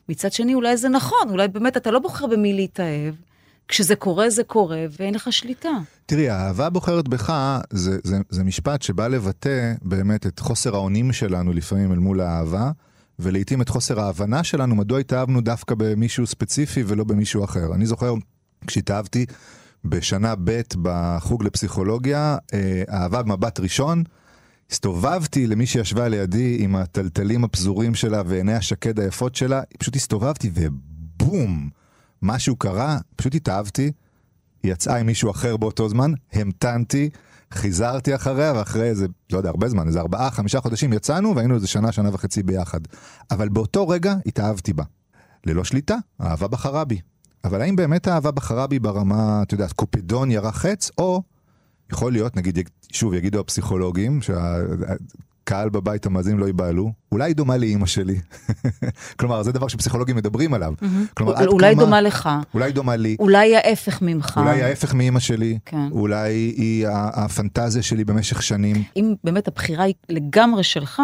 מצד 0.08 0.32
שני, 0.32 0.54
אולי 0.54 0.76
זה 0.76 0.88
נכון, 0.88 1.28
אולי 1.30 1.48
באמת 1.48 1.76
אתה 1.76 1.90
לא 1.90 1.98
בוחר 1.98 2.26
במי 2.26 2.52
להתאהב. 2.52 3.14
כשזה 3.68 3.96
קורה, 3.96 4.31
זה 4.31 4.44
קורה, 4.44 4.85
ואין 4.98 5.14
לך 5.14 5.33
שליטה. 5.33 5.70
תראי, 6.07 6.29
האהבה 6.29 6.70
בוחרת 6.70 7.09
בך, 7.09 7.33
זה, 7.70 7.98
זה, 8.05 8.16
זה 8.29 8.44
משפט 8.44 8.83
שבא 8.83 9.09
לבטא 9.09 9.72
באמת 9.83 10.27
את 10.27 10.38
חוסר 10.38 10.74
האונים 10.74 11.12
שלנו 11.12 11.53
לפעמים 11.53 11.92
אל 11.92 11.98
מול 11.98 12.20
האהבה, 12.20 12.70
ולעיתים 13.18 13.62
את 13.62 13.68
חוסר 13.68 14.00
ההבנה 14.00 14.44
שלנו 14.44 14.74
מדוע 14.74 14.98
התאהבנו 14.98 15.40
דווקא 15.40 15.74
במישהו 15.79 16.27
ספציפי 16.27 16.83
ולא 16.87 17.05
במישהו 17.05 17.44
אחר. 17.44 17.74
אני 17.74 17.87
זוכר 17.87 18.14
כשהתאהבתי 18.66 19.27
בשנה 19.85 20.35
ב' 20.44 20.61
בחוג 20.83 21.44
לפסיכולוגיה, 21.44 22.37
אה, 22.55 22.83
אהבה 22.90 23.22
במבט 23.22 23.61
ראשון, 23.61 24.05
הסתובבתי 24.70 25.46
למי 25.46 25.66
שישבה 25.66 26.09
לידי 26.09 26.57
עם 26.61 26.77
הטלטלים 26.77 27.44
הפזורים 27.44 27.94
שלה 27.94 28.22
ועיני 28.27 28.55
השקד 28.55 29.00
היפות 29.00 29.35
שלה, 29.35 29.62
פשוט 29.79 29.96
הסתובבתי 29.96 30.50
ובום, 30.55 31.70
משהו 32.24 32.56
קרה, 32.56 32.98
פשוט 33.16 33.34
התאהבתי, 33.34 33.92
היא 34.62 34.72
יצאה 34.72 34.96
עם 34.96 35.06
מישהו 35.06 35.30
אחר 35.30 35.56
באותו 35.56 35.88
זמן, 35.88 36.12
המתנתי, 36.32 37.10
חיזרתי 37.50 38.14
אחריה, 38.14 38.52
ואחרי 38.56 38.88
איזה, 38.88 39.06
לא 39.32 39.38
יודע, 39.38 39.48
הרבה 39.48 39.68
זמן, 39.68 39.87
איזה 39.87 40.00
ארבעה, 40.00 40.30
חמישה 40.30 40.60
חודשים 40.60 40.92
יצאנו, 40.92 41.37
והיינו 41.37 41.54
איזה 41.54 41.66
שנה, 41.66 41.92
שנה 41.92 42.10
וחצי 42.12 42.42
ביחד. 42.42 42.80
אבל 43.30 43.48
באותו 43.48 43.88
רגע 43.88 44.14
התאהבתי 44.26 44.72
בה. 44.72 44.84
ללא 45.46 45.64
שליטה, 45.64 45.96
האהבה 46.18 46.48
בחרה 46.48 46.84
בי. 46.84 47.00
אבל 47.44 47.60
האם 47.60 47.76
באמת 47.76 48.08
האהבה 48.08 48.30
בחרה 48.30 48.66
בי 48.66 48.78
ברמה, 48.78 49.42
את 49.42 49.52
יודעת, 49.52 49.72
קופדון 49.72 50.30
ירה 50.30 50.52
חץ, 50.52 50.90
או 50.98 51.22
יכול 51.92 52.12
להיות, 52.12 52.37
נגיד, 52.37 52.58
שוב, 52.92 53.14
יגידו 53.14 53.40
הפסיכולוגים, 53.40 54.20
שהקהל 55.48 55.68
בבית 55.68 56.07
המאזין 56.07 56.37
לא 56.37 56.46
ייבהלו, 56.46 56.92
אולי 57.12 57.24
היא 57.30 57.37
דומה 57.37 57.57
לאימא 57.57 57.87
שלי. 57.87 58.20
כלומר, 59.18 59.42
זה 59.42 59.52
דבר 59.52 59.68
שפסיכולוגים 59.68 60.16
מדברים 60.16 60.54
עליו. 60.54 60.74
כלומר, 61.14 61.33
עד 61.37 61.46
אולי 61.46 61.74
כמה- 61.74 61.85
דומה 61.85 62.00
לך, 62.00 62.28
אולי 62.54 62.72
דומה 62.72 62.96
לי. 62.96 63.16
אולי 63.18 63.57
ההפך 63.57 64.02
ממך. 64.02 64.40
אולי 64.42 64.62
ההפך 64.62 64.94
מאימא 64.94 65.20
שלי, 65.20 65.59
כן. 65.64 65.88
אולי 65.90 66.33
היא 66.33 66.87
הפנטזיה 66.90 67.83
שלי 67.83 68.04
במשך 68.04 68.42
שנים. 68.42 68.83
אם 68.96 69.14
באמת 69.24 69.48
הבחירה 69.48 69.85
היא 69.85 69.94
לגמרי 70.09 70.62
שלך, 70.62 71.02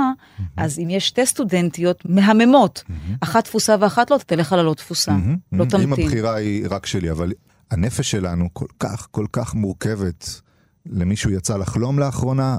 אז 0.57 0.79
אם 0.79 0.91
יש 0.91 1.09
שתי 1.09 1.27
סטודנטיות 1.27 2.03
מהממות, 2.05 2.85
אחת 3.21 3.45
תפוסה 3.45 3.77
ואחת 3.81 4.11
לא, 4.11 4.17
אתה 4.17 4.25
תלך 4.25 4.53
על 4.53 4.59
הלא 4.59 4.75
תפוסה. 4.75 5.13
לא 5.53 5.65
אם 5.65 5.69
תמתין. 5.69 5.93
הבחירה 5.93 6.35
היא 6.35 6.67
רק 6.71 6.87
שלי, 6.87 7.11
אבל 7.11 7.33
הנפש 7.71 8.11
שלנו 8.11 8.49
כל 8.53 8.67
כך 8.81 9.09
כל 9.11 9.27
כך 9.33 9.55
מורכבת. 9.55 10.41
למישהו 10.87 11.31
יצא 11.31 11.57
לחלום 11.57 11.99
לאחרונה, 11.99 12.57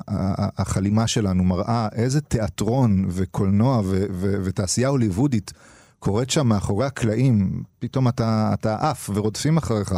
החלימה 0.57 1.07
שלנו 1.07 1.43
מראה 1.43 1.87
איזה 1.91 2.21
תיאטרון 2.21 3.05
וקולנוע 3.09 3.79
ו- 3.79 4.05
ו- 4.11 4.35
ותעשייה 4.43 4.87
הוליוודית 4.87 5.51
קורית 5.99 6.29
שם 6.29 6.47
מאחורי 6.47 6.85
הקלעים. 6.85 7.63
פתאום 7.79 8.07
אתה, 8.07 8.51
אתה 8.53 8.89
עף 8.89 9.09
ורודפים 9.13 9.57
אחריך, 9.57 9.95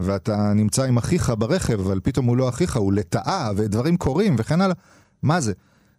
ואתה 0.00 0.52
נמצא 0.52 0.82
עם 0.82 0.98
אחיך 0.98 1.32
ברכב, 1.38 1.80
אבל 1.80 2.00
פתאום 2.02 2.26
הוא 2.26 2.36
לא 2.36 2.48
אחיך, 2.48 2.76
הוא 2.76 2.92
לטאה, 2.92 3.50
ודברים 3.56 3.96
קורים 3.96 4.36
וכן 4.38 4.60
הלאה. 4.60 4.76
מה 5.22 5.40
זה? 5.40 5.52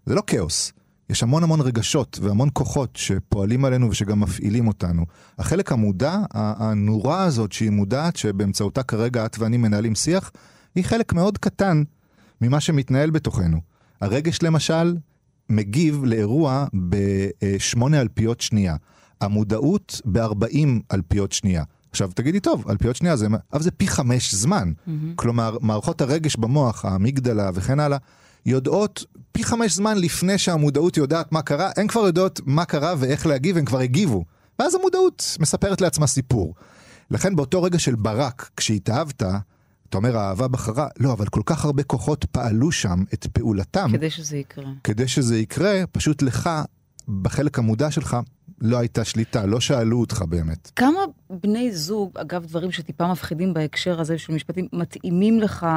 זה 0.05 0.15
לא 0.15 0.23
כאוס. 0.27 0.71
יש 1.09 1.23
המון 1.23 1.43
המון 1.43 1.61
רגשות 1.61 2.19
והמון 2.21 2.49
כוחות 2.53 2.95
שפועלים 2.95 3.65
עלינו 3.65 3.89
ושגם 3.89 4.19
מפעילים 4.19 4.67
אותנו. 4.67 5.05
החלק 5.39 5.71
המודע, 5.71 6.17
הנורה 6.33 7.23
הזאת 7.23 7.51
שהיא 7.51 7.69
מודעת, 7.69 8.15
שבאמצעותה 8.15 8.83
כרגע 8.83 9.25
את 9.25 9.39
ואני 9.39 9.57
מנהלים 9.57 9.95
שיח, 9.95 10.31
היא 10.79 10.85
חלק 10.85 11.13
מאוד 11.13 11.37
קטן 11.37 11.83
ממה 12.41 12.59
שמתנהל 12.59 13.09
בתוכנו. 13.09 13.61
הרגש 14.01 14.43
למשל 14.43 14.95
מגיב 15.49 16.03
לאירוע 16.05 16.65
בשמונה 16.89 18.01
אלפיות 18.01 18.41
שנייה. 18.41 18.75
המודעות 19.21 20.01
ב-40 20.05 20.67
אלפיות 20.91 21.31
שנייה. 21.31 21.63
עכשיו 21.91 22.09
תגידי, 22.15 22.39
טוב, 22.39 22.69
אלפיות 22.69 22.95
שנייה 22.95 23.15
זה, 23.15 23.27
אבל 23.53 23.61
זה 23.61 23.71
פי 23.71 23.87
חמש 23.87 24.35
זמן. 24.35 24.71
Mm-hmm. 24.71 24.91
כלומר, 25.15 25.57
מערכות 25.61 26.01
הרגש 26.01 26.35
במוח, 26.35 26.85
האמיגדלה 26.85 27.49
וכן 27.53 27.79
הלאה, 27.79 27.97
יודעות 28.45 29.05
פי 29.31 29.43
חמש 29.43 29.73
זמן 29.73 29.97
לפני 29.97 30.37
שהמודעות 30.37 30.97
יודעת 30.97 31.31
מה 31.31 31.41
קרה, 31.41 31.71
הן 31.77 31.87
כבר 31.87 32.01
יודעות 32.01 32.41
מה 32.45 32.65
קרה 32.65 32.93
ואיך 32.97 33.25
להגיב, 33.25 33.57
הן 33.57 33.65
כבר 33.65 33.79
הגיבו. 33.79 34.25
ואז 34.59 34.75
המודעות 34.75 35.37
מספרת 35.39 35.81
לעצמה 35.81 36.07
סיפור. 36.07 36.55
לכן 37.11 37.35
באותו 37.35 37.63
רגע 37.63 37.79
של 37.79 37.95
ברק, 37.95 38.49
כשהתאהבת, 38.57 39.23
אתה 39.89 39.97
אומר 39.97 40.17
האהבה 40.17 40.47
בחרה, 40.47 40.87
לא, 40.99 41.13
אבל 41.13 41.25
כל 41.25 41.41
כך 41.45 41.65
הרבה 41.65 41.83
כוחות 41.83 42.25
פעלו 42.25 42.71
שם 42.71 43.03
את 43.13 43.27
פעולתם, 43.27 43.89
כדי 43.91 44.09
שזה 44.09 44.37
יקרה. 44.37 44.71
כדי 44.83 45.07
שזה 45.07 45.37
יקרה, 45.37 45.83
פשוט 45.91 46.21
לך, 46.21 46.49
בחלק 47.21 47.59
המודע 47.59 47.91
שלך, 47.91 48.17
לא 48.61 48.77
הייתה 48.77 49.05
שליטה, 49.05 49.45
לא 49.45 49.59
שאלו 49.59 49.99
אותך 49.99 50.21
באמת. 50.21 50.71
כמה 50.75 50.99
בני 51.29 51.71
זוג, 51.75 52.17
אגב, 52.17 52.45
דברים 52.45 52.71
שטיפה 52.71 53.11
מפחידים 53.11 53.53
בהקשר 53.53 54.01
הזה 54.01 54.17
של 54.17 54.33
משפטים, 54.33 54.67
מתאימים 54.73 55.39
לך 55.39 55.67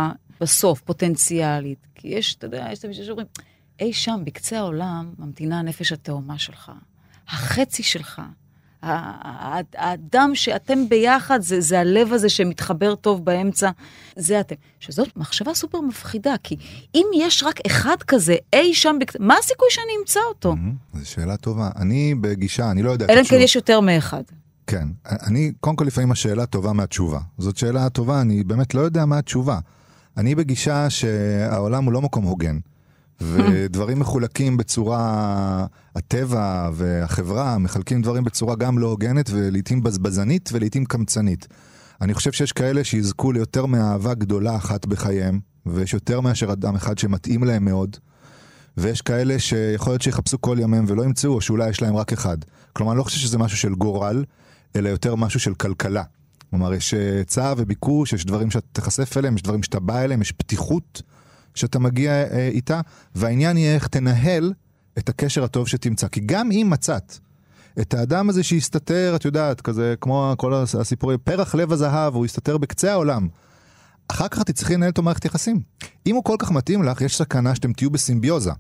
בסוף, 0.41 0.81
פוטנציאלית? 0.81 1.87
כי 1.95 2.09
יש, 2.09 2.35
אתה 2.35 2.47
יודע, 2.47 2.69
יש 2.73 2.79
את 2.79 2.85
המשפטים 2.85 3.07
שאומרים, 3.07 3.27
אי 3.81 3.93
שם, 3.93 4.23
בקצה 4.25 4.59
העולם, 4.59 5.15
ממתינה 5.19 5.59
הנפש 5.59 5.93
התאומה 5.93 6.39
שלך. 6.39 6.73
החצי 7.29 7.83
שלך. 7.83 8.23
האדם 8.83 10.31
שאתם 10.35 10.89
ביחד, 10.89 11.41
זה, 11.43 11.61
זה 11.61 11.81
הלב 11.81 12.13
הזה 12.13 12.29
שמתחבר 12.29 12.95
טוב 12.95 13.25
באמצע, 13.25 13.71
זה 14.17 14.41
אתם. 14.41 14.55
שזאת 14.81 15.17
מחשבה 15.17 15.55
סופר 15.55 15.81
מפחידה, 15.81 16.35
כי 16.43 16.57
אם 16.95 17.07
יש 17.15 17.43
רק 17.43 17.61
אחד 17.67 17.97
כזה 18.07 18.37
אי 18.53 18.75
שם, 18.75 18.97
בקצה, 19.01 19.19
מה 19.21 19.35
הסיכוי 19.39 19.69
שאני 19.71 19.93
אמצא 20.01 20.21
אותו? 20.29 20.55
זו 20.95 21.11
שאלה 21.11 21.37
טובה. 21.37 21.71
אני 21.77 22.15
בגישה, 22.15 22.71
אני 22.71 22.83
לא 22.83 22.91
יודע... 22.91 23.07
אלא 23.11 23.21
אם 23.21 23.25
כן. 23.25 23.37
יש 23.41 23.57
יותר 23.57 23.81
מאחד. 23.81 24.23
כן. 24.67 24.89
אני, 25.07 25.53
קודם 25.61 25.77
כל 25.77 25.85
לפעמים 25.85 26.13
השאלה 26.13 26.47
טובה 26.47 26.73
מהתשובה. 26.73 27.21
זאת 27.39 27.57
שאלה 27.57 27.89
טובה, 27.89 28.21
אני 28.21 28.45
באמת 28.45 28.75
לא 28.75 28.81
יודע 28.81 29.05
מה 29.05 29.19
התשובה. 29.19 29.59
אני 30.17 30.35
בגישה 30.35 30.91
שהעולם 30.91 31.85
הוא 31.85 31.93
לא 31.93 32.03
מקום 32.03 32.25
הוגן. 32.25 32.59
ודברים 33.23 33.99
מחולקים 33.99 34.57
בצורה, 34.57 35.67
הטבע 35.97 36.71
והחברה 36.75 37.59
מחלקים 37.59 38.03
דברים 38.03 38.25
בצורה 38.25 38.55
גם 38.55 38.79
לא 38.79 38.87
הוגנת 38.87 39.31
ולעיתים 39.31 39.83
בזבזנית 39.83 40.51
ולעיתים 40.53 40.85
קמצנית. 40.85 41.49
אני 42.01 42.15
חושב 42.15 42.33
שיש 42.33 42.53
כאלה 42.53 42.85
שיזכו 42.85 43.33
ליותר 43.33 43.67
מאהבה 43.67 44.15
גדולה 44.15 44.57
אחת 44.57 44.87
בחייהם, 44.87 45.41
ויש 45.67 45.95
יותר 45.95 46.21
מאשר 46.21 46.53
אדם 46.53 46.75
אחד 46.75 46.99
שמתאים 46.99 47.45
להם 47.45 47.65
מאוד, 47.65 47.97
ויש 48.77 49.03
כאלה 49.03 49.39
שיכול 49.39 49.93
להיות 49.93 50.03
שיחפשו 50.03 50.41
כל 50.41 50.57
ימיהם 50.61 50.85
ולא 50.89 51.03
ימצאו, 51.03 51.35
או 51.35 51.41
שאולי 51.41 51.71
יש 51.71 51.83
להם 51.83 51.97
רק 51.97 52.13
אחד. 52.13 52.37
כלומר, 52.73 52.93
אני 52.93 52.99
לא 52.99 53.03
חושב 53.03 53.19
שזה 53.19 53.39
משהו 53.39 53.59
של 53.59 53.75
גורל, 53.75 54.25
אלא 54.77 54.89
יותר 54.89 55.15
משהו 55.15 55.41
של 55.41 55.55
כלכלה. 55.55 56.03
כלומר, 56.51 56.75
יש 56.75 56.95
אה, 56.95 57.17
היצע 57.19 57.55
וביקוש, 57.57 58.13
יש 58.13 58.25
דברים 58.25 58.51
שאתה 58.51 58.67
תיחשף 58.73 59.17
אליהם, 59.17 59.35
יש 59.35 59.43
דברים 59.43 59.63
שאתה 59.63 59.81
בא 59.81 60.01
אליהם, 60.01 60.23
יש 60.23 60.33
פתיחות 60.33 61.03
שאתה 61.55 61.79
מגיע 61.79 62.13
אה, 62.13 62.49
איתה, 62.49 62.81
והעניין 63.15 63.57
יהיה 63.57 63.75
איך 63.75 63.87
תנהל 63.87 64.53
את 64.99 65.09
הקשר 65.09 65.45
הטוב 65.45 65.69
שתמצא. 65.69 66.09
כי 66.09 66.21
גם 66.27 66.51
אם 66.53 66.67
מצאת 66.71 67.19
את 67.81 67.95
האדם 67.95 68.29
הזה 68.29 68.43
שהסתתר, 68.43 69.13
את 69.17 69.25
יודעת, 69.25 69.61
כזה 69.61 69.95
כמו 70.01 70.35
כל 70.39 70.55
הס- 70.55 70.75
הסיפורים, 70.75 71.19
פרח 71.25 71.55
לב 71.55 71.73
הזהב, 71.73 72.15
הוא 72.15 72.25
הסתתר 72.25 72.59
בקצה 72.59 72.93
העולם. 72.93 73.29
אחר 74.09 74.29
כך 74.29 74.43
תצטרכי 74.43 74.75
לנהל 74.75 74.89
איתו 74.89 75.03
מערכת 75.03 75.25
יחסים. 75.25 75.61
אם 76.07 76.15
הוא 76.15 76.25
כל 76.25 76.37
כך 76.39 76.51
מתאים 76.51 76.83
לך, 76.83 77.01
יש 77.01 77.17
סכנה 77.17 77.55
שאתם 77.55 77.73
תהיו 77.73 77.91
בסימביוזה. 77.91 78.51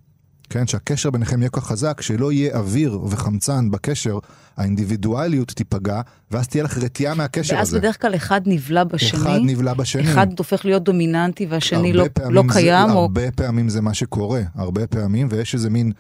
כן? 0.53 0.67
שהקשר 0.67 1.11
ביניכם 1.11 1.41
יהיה 1.41 1.51
כל 1.51 1.61
כך 1.61 1.67
חזק, 1.67 2.01
שלא 2.01 2.33
יהיה 2.33 2.57
אוויר 2.57 2.99
וחמצן 3.09 3.71
בקשר, 3.71 4.19
האינדיבידואליות 4.57 5.49
תיפגע, 5.51 6.01
ואז 6.31 6.49
תהיה 6.49 6.65
לך 6.65 6.79
רתיעה 6.79 7.15
מהקשר 7.15 7.55
ואז 7.57 7.69
הזה. 7.69 7.79
בדרך 7.79 8.03
כלל 8.03 8.15
אחד 8.15 8.41
נבלע 8.47 8.85
בשני. 8.85 9.21
אחד 9.21 9.39
נבלע 9.43 9.75
בשני. 9.75 10.03
אחד 10.13 10.27
הופך 10.39 10.65
להיות 10.65 10.83
דומיננטי 10.85 11.47
והשני 11.47 11.93
לא, 11.93 12.07
לא 12.31 12.43
זה- 12.49 12.53
קיים, 12.55 12.91
או 12.91 12.99
הרבה 13.01 13.31
פעמים 13.31 13.69
זה 13.69 13.81
מה 13.81 13.95
שקורה, 13.95 14.43
הרבה 14.55 14.87
פעמים, 14.87 15.29
ויש 15.31 15.55
איזה 15.55 15.71
מין, 15.71 15.93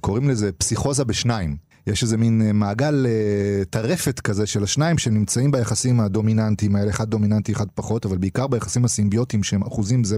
קוראים 0.00 0.28
לזה 0.30 0.52
פסיכוזה 0.52 1.04
בשניים. 1.04 1.56
יש 1.86 2.02
איזה 2.02 2.16
מין 2.16 2.42
אה, 2.42 2.52
מעגל 2.52 3.06
אה, 3.08 3.64
טרפת 3.70 4.20
כזה 4.20 4.46
של 4.46 4.62
השניים 4.62 4.98
שנמצאים 4.98 5.50
ביחסים 5.50 6.00
הדומיננטיים 6.00 6.76
האלה, 6.76 6.90
אחד 6.90 7.10
דומיננטי, 7.10 7.52
אחד 7.52 7.66
פחות, 7.74 8.06
אבל 8.06 8.18
בעיקר 8.18 8.46
ביחסים 8.46 8.84
הסימביוטיים 8.84 9.42
שהם 9.42 9.62
אחוזים 9.62 10.04
זה 10.04 10.16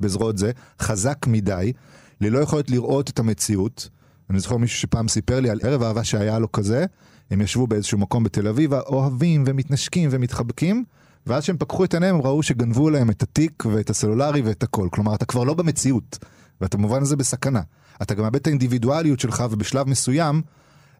בזרועות 0.00 0.38
זה, 0.38 0.50
חזק 0.80 1.26
מדי, 1.26 1.72
ללא 2.20 2.38
יכולת 2.38 2.70
לראות 2.70 3.10
את 3.10 3.18
המציאות. 3.18 3.88
אני 4.30 4.40
זוכר 4.40 4.56
מישהו 4.56 4.78
שפעם 4.78 5.08
סיפר 5.08 5.40
לי 5.40 5.50
על 5.50 5.60
ערב 5.62 5.82
אהבה 5.82 6.04
שהיה 6.04 6.38
לו 6.38 6.52
כזה, 6.52 6.84
הם 7.30 7.40
ישבו 7.40 7.66
באיזשהו 7.66 7.98
מקום 7.98 8.24
בתל 8.24 8.48
אביב, 8.48 8.74
אוהבים 8.74 9.44
ומתנשקים 9.46 10.08
ומתחבקים, 10.12 10.84
ואז 11.26 11.42
כשהם 11.42 11.56
פקחו 11.58 11.84
את 11.84 11.94
עיניהם 11.94 12.14
הם 12.14 12.22
ראו 12.22 12.42
שגנבו 12.42 12.90
להם 12.90 13.10
את 13.10 13.22
התיק 13.22 13.64
ואת 13.72 13.90
הסלולרי 13.90 14.40
ואת 14.40 14.62
הכל. 14.62 14.88
כלומר, 14.92 15.14
אתה 15.14 15.24
כבר 15.24 15.44
לא 15.44 15.54
במציאות, 15.54 16.18
ואתה 16.60 16.76
במובן 16.76 17.02
הזה 17.02 17.16
בסכנה. 17.16 17.60
אתה 18.02 18.14
גם 18.14 18.22
מאבד 18.22 18.36
את 18.36 18.46
האינדיבידואליות 18.46 19.20
שלך, 19.20 19.44
ובשלב 19.50 19.88
מסוים 19.88 20.42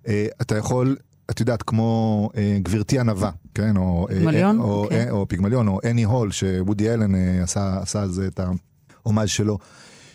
אה, 0.08 0.26
אתה 0.40 0.56
יכול, 0.56 0.96
את 1.30 1.40
יודעת, 1.40 1.62
כמו 1.62 2.30
אה, 2.36 2.58
גברתי 2.62 2.98
ענווה, 2.98 3.30
כן? 3.54 3.76
או, 3.76 4.06
אה, 4.10 4.14
פיגמליון? 4.14 4.58
אה, 4.58 4.64
או, 4.64 4.82
אוקיי. 4.82 5.06
אה, 5.06 5.10
או 5.10 5.28
פיגמליון, 5.28 5.68
או 5.68 5.80
אני 5.84 6.02
הול, 6.02 6.30
שוודי 6.30 6.90
אלן 6.90 7.14
אה, 7.14 7.42
עשה, 7.42 7.78
עשה 7.82 8.02
על 8.02 8.10
זה 8.10 8.26
את 8.26 8.40
ההומאז' 9.04 9.28
שלו. 9.28 9.58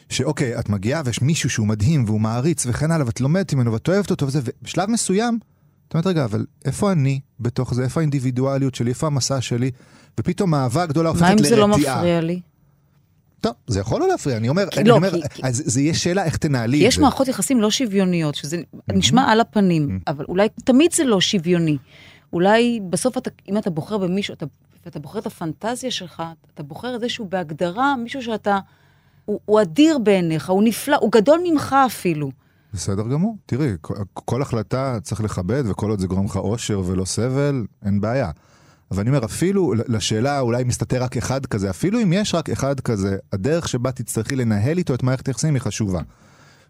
שאוקיי, 0.09 0.59
את 0.59 0.69
מגיעה 0.69 1.01
ויש 1.05 1.21
מישהו 1.21 1.49
שהוא 1.49 1.67
מדהים 1.67 2.03
והוא 2.05 2.21
מעריץ 2.21 2.65
וכן 2.65 2.91
הלאה, 2.91 3.05
ואת 3.05 3.21
לומדת 3.21 3.53
ממנו 3.53 3.73
ואת 3.73 3.87
אוהבת 3.87 4.11
אותו 4.11 4.27
וזה, 4.27 4.39
ובשלב 4.43 4.89
מסוים, 4.89 5.39
את 5.87 5.93
אומרת, 5.93 6.07
רגע, 6.07 6.25
אבל 6.25 6.45
איפה 6.65 6.91
אני 6.91 7.19
בתוך 7.39 7.73
זה? 7.73 7.83
איפה 7.83 7.99
האינדיבידואליות 7.99 8.75
שלי? 8.75 8.89
איפה 8.89 9.07
המסע 9.07 9.41
שלי? 9.41 9.71
ופתאום 10.19 10.53
האהבה 10.53 10.83
הגדולה 10.83 11.09
הופכת 11.09 11.21
מה 11.23 11.29
לרתיעה. 11.29 11.49
אם 11.49 11.55
זה 11.55 11.61
לא 11.61 11.67
מפריע 11.67 12.21
לי? 12.21 12.39
טוב, 13.41 13.53
זה 13.67 13.79
יכול 13.79 14.01
לא 14.01 14.07
להפריע, 14.07 14.37
אני 14.37 14.49
אומר, 14.49 14.67
אני 14.77 14.89
לא, 14.89 14.95
אומר, 14.95 15.11
כי- 15.29 15.41
אז 15.43 15.63
זה 15.65 15.81
יהיה 15.81 15.93
שאלה 15.93 16.23
איך 16.23 16.37
תנהלי 16.37 16.81
את 16.81 16.87
יש 16.87 16.95
זה. 16.95 17.01
מערכות 17.01 17.27
יחסים 17.27 17.61
לא 17.61 17.71
שוויוניות, 17.71 18.35
שזה 18.35 18.61
נשמע 18.89 19.31
על 19.31 19.39
הפנים, 19.41 19.99
אבל 20.07 20.25
אולי 20.27 20.47
תמיד 20.63 20.93
זה 20.93 21.03
לא 21.03 21.21
שוויוני. 21.21 21.77
אולי 22.33 22.79
בסוף 22.89 23.17
אתה, 23.17 23.29
אם 23.49 23.57
אתה 23.57 23.69
בוחר 23.69 23.97
במישהו, 23.97 24.33
אתה, 24.33 24.45
אתה 24.87 24.99
בוחר 24.99 25.19
את 25.19 25.25
הפנטזיה 25.25 25.91
שלך, 25.91 26.23
אתה 26.53 26.63
בוחר 26.63 26.95
את 26.95 26.99
זה 26.99 27.09
שהוא 27.09 27.27
בהגדרה 27.29 27.95
מישהו 27.95 28.21
שאתה, 28.23 28.59
הוא, 29.25 29.39
הוא 29.45 29.61
אדיר 29.61 29.97
בעיניך, 29.97 30.49
הוא 30.49 30.63
נפלא, 30.63 30.97
הוא 31.01 31.11
גדול 31.11 31.39
ממך 31.51 31.75
אפילו. 31.85 32.31
בסדר 32.73 33.03
גמור. 33.07 33.37
תראי, 33.45 33.71
כל- 33.81 33.93
כל 34.13 34.41
החלטה 34.41 34.97
צריך 35.03 35.21
לכבד, 35.21 35.63
וכל 35.69 35.89
עוד 35.89 35.99
זה 35.99 36.07
גורם 36.07 36.25
לך 36.25 36.35
אושר 36.35 36.81
ולא 36.85 37.05
סבל, 37.05 37.65
אין 37.85 38.01
בעיה. 38.01 38.31
אבל 38.91 38.99
אני 39.01 39.09
אומר, 39.09 39.25
אפילו 39.25 39.73
לשאלה 39.87 40.39
אולי 40.39 40.63
מסתתר 40.63 41.03
רק 41.03 41.17
אחד 41.17 41.45
כזה, 41.45 41.69
אפילו 41.69 42.01
אם 42.01 42.13
יש 42.13 42.35
רק 42.35 42.49
אחד 42.49 42.79
כזה, 42.79 43.17
הדרך 43.33 43.67
שבה 43.67 43.91
תצטרכי 43.91 44.35
לנהל 44.35 44.77
איתו 44.77 44.93
את 44.93 45.03
מערכת 45.03 45.27
היחסים 45.27 45.53
היא 45.53 45.61
חשובה. 45.61 46.01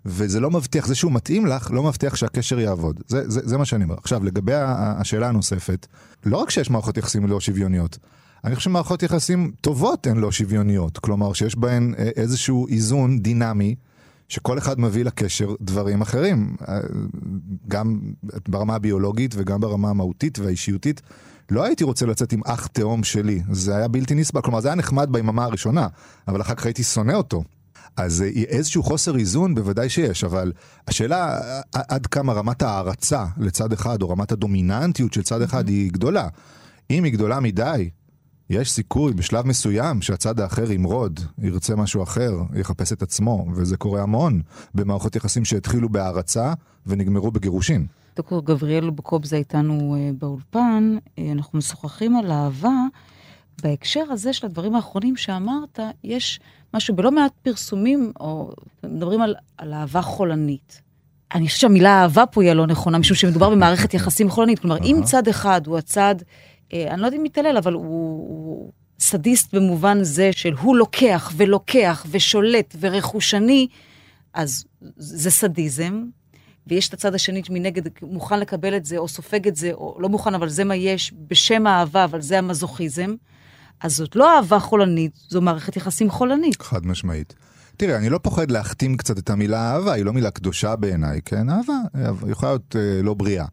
וזה 0.06 0.40
לא 0.40 0.52
מבטיח, 0.52 0.88
זה 0.88 0.96
שהוא 0.96 1.12
מתאים 1.12 1.46
לך, 1.46 1.72
לא 1.72 1.84
מבטיח 1.84 2.16
שהקשר 2.16 2.60
יעבוד. 2.60 3.00
זה, 3.08 3.30
זה, 3.30 3.40
זה 3.44 3.58
מה 3.58 3.66
שאני 3.66 3.84
אומר. 3.84 3.96
עכשיו, 3.98 4.24
לגבי 4.24 4.54
השאלה 4.56 5.28
הנוספת, 5.28 5.88
לא 6.26 6.38
רק 6.38 6.50
שיש 6.50 6.70
מערכות 6.70 6.98
יחסים 6.98 7.28
לא 7.28 7.40
שוויוניות, 7.40 7.98
אני 8.46 8.56
חושב 8.56 8.70
שמערכות 8.70 9.04
יחסים 9.04 9.52
טובות 9.62 10.08
הן 10.08 10.18
לא 10.18 10.32
שוויוניות. 10.32 10.98
כלומר, 10.98 11.34
שיש 11.34 11.56
בהן 11.56 11.94
אה, 11.98 12.10
איזשהו 12.16 12.68
איזון 12.68 13.20
דינמי, 13.20 13.76
שכל 14.30 14.58
אחד 14.58 14.80
מביא 14.80 15.06
לקשר 15.06 15.56
דברים 15.62 16.02
אחרים, 16.02 16.56
אה, 16.68 16.80
גם 17.68 18.00
ברמה 18.48 18.76
הביולוגית 18.76 19.36
וגם 19.38 19.62
ברמה 19.62 19.90
המהותית 19.90 20.40
והאישיותית. 20.40 21.02
לא 21.52 21.64
הייתי 21.64 21.84
רוצה 21.84 22.06
לצאת 22.06 22.34
עם 22.34 22.42
אח 22.46 22.68
תאום 22.68 23.04
שלי, 23.04 23.42
זה 23.52 23.76
היה 23.76 23.88
בלתי 23.88 24.16
נסבל, 24.16 24.42
כלומר 24.42 24.60
זה 24.60 24.68
היה 24.68 24.76
נחמד 24.76 25.10
ביממה 25.12 25.44
הראשונה, 25.44 25.88
אבל 26.28 26.42
אחר 26.42 26.56
כך 26.56 26.66
הייתי 26.66 26.84
שונא 26.84 27.14
אותו. 27.14 27.44
אז 27.98 28.22
אה, 28.22 28.28
איזשהו 28.28 28.84
חוסר 28.84 29.18
איזון 29.18 29.56
בוודאי 29.56 29.90
שיש, 29.90 30.24
אבל 30.24 30.52
השאלה 30.88 31.40
עד 31.74 32.08
כמה 32.08 32.34
רמת 32.34 32.62
ההערצה 32.62 33.26
לצד 33.38 33.74
אחד, 33.74 34.02
או 34.02 34.10
רמת 34.10 34.32
הדומיננטיות 34.32 35.14
של 35.14 35.24
צד 35.24 35.42
אחד 35.42 35.68
היא 35.68 35.92
גדולה. 35.92 36.28
אם 36.90 37.04
היא 37.04 37.14
גדולה 37.14 37.40
מדי, 37.40 37.90
יש 38.50 38.72
סיכוי 38.72 39.14
בשלב 39.14 39.48
מסוים 39.48 40.02
שהצד 40.02 40.40
האחר 40.40 40.72
ימרוד, 40.72 41.20
ירצה 41.38 41.76
משהו 41.76 42.04
אחר, 42.04 42.32
יחפש 42.56 42.94
את 42.94 43.02
עצמו, 43.02 43.46
וזה 43.56 43.78
קורה 43.78 44.02
המון 44.02 44.42
במערכות 44.76 45.16
יחסים 45.16 45.46
שהתחילו 45.46 45.90
בהערצה 45.90 46.54
ונגמרו 46.88 47.32
בגירושין. 47.32 47.86
דוקטור 48.16 48.46
גבריאל 48.46 48.90
בקובזה 48.90 49.36
איתנו 49.36 49.96
אה, 49.96 50.12
באולפן, 50.18 50.98
אה, 51.20 51.32
אנחנו 51.32 51.58
משוחחים 51.58 52.16
על 52.16 52.32
אהבה. 52.32 52.76
בהקשר 53.64 54.04
הזה 54.10 54.34
של 54.34 54.46
הדברים 54.46 54.76
האחרונים 54.76 55.16
שאמרת, 55.16 55.80
יש 56.04 56.40
משהו 56.74 56.96
בלא 56.96 57.12
מעט 57.12 57.32
פרסומים, 57.42 58.12
או 58.20 58.52
מדברים 58.84 59.22
על, 59.22 59.36
על 59.58 59.74
אהבה 59.74 60.02
חולנית. 60.02 60.82
אני 61.34 61.48
חושבת 61.48 61.60
שהמילה 61.60 62.02
אהבה 62.02 62.26
פה 62.26 62.42
היא 62.42 62.52
הלא 62.52 62.68
נכונה, 62.68 62.98
משום 62.98 63.18
שמדובר 63.18 63.50
במערכת 63.50 63.94
יחסים 63.94 64.30
חולנית. 64.30 64.60
כלומר, 64.60 64.78
אם. 64.84 65.02
צד 65.04 65.28
אחד 65.28 65.68
הוא 65.68 65.78
הצד, 65.78 66.16
אני 66.74 67.02
לא 67.02 67.06
יודעת 67.06 67.20
אם 67.20 67.24
מתעלל, 67.24 67.58
אבל 67.58 67.74
הוא, 67.74 67.84
הוא 67.84 68.72
סדיסט 69.00 69.56
במובן 69.56 70.04
זה 70.04 70.30
של 70.32 70.54
הוא 70.54 70.76
לוקח 70.76 71.32
ולוקח 71.38 72.06
ושולט 72.12 72.76
ורכושני, 72.80 73.68
אז 74.34 74.66
זה 74.98 75.32
סדיזם. 75.32 76.04
ויש 76.68 76.90
את 76.90 76.94
הצד 76.94 77.16
השני 77.16 77.44
שמנגד 77.44 77.82
מוכן 78.02 78.40
לקבל 78.40 78.78
את 78.78 78.86
זה, 78.86 78.98
או 78.98 79.08
סופג 79.08 79.48
את 79.48 79.56
זה, 79.56 79.72
או 79.74 79.98
לא 80.00 80.10
מוכן, 80.10 80.36
אבל 80.36 80.50
זה 80.50 80.64
מה 80.64 80.76
יש, 80.76 81.14
בשם 81.28 81.68
האהבה, 81.68 82.04
אבל 82.04 82.22
זה 82.22 82.38
המזוכיזם. 82.38 83.16
אז 83.82 83.96
זאת 83.96 84.16
לא 84.16 84.36
אהבה 84.36 84.60
חולנית, 84.60 85.12
זו 85.30 85.42
מערכת 85.42 85.76
יחסים 85.76 86.10
חולנית. 86.10 86.62
חד 86.62 86.86
משמעית. 86.86 87.34
תראה, 87.78 87.98
אני 87.98 88.10
לא 88.10 88.18
פוחד 88.18 88.52
להחתים 88.52 88.98
קצת 88.98 89.18
את 89.18 89.30
המילה 89.30 89.74
אהבה, 89.74 89.94
היא 89.94 90.06
לא 90.06 90.14
מילה 90.14 90.32
קדושה 90.32 90.76
בעיניי, 90.76 91.22
כן? 91.26 91.50
אהבה, 91.50 91.74
אהבה 91.96 92.32
יכולה 92.32 92.52
להיות 92.52 92.76
אה, 92.76 93.02
לא 93.04 93.14
בריאה. 93.14 93.46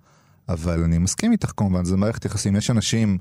אבל 0.48 0.82
אני 0.84 0.98
מסכים 0.98 1.32
איתך 1.32 1.52
כמובן, 1.56 1.84
זה 1.84 1.96
מערכת 1.96 2.24
יחסים. 2.24 2.56
יש 2.56 2.70
אנשים, 2.70 3.18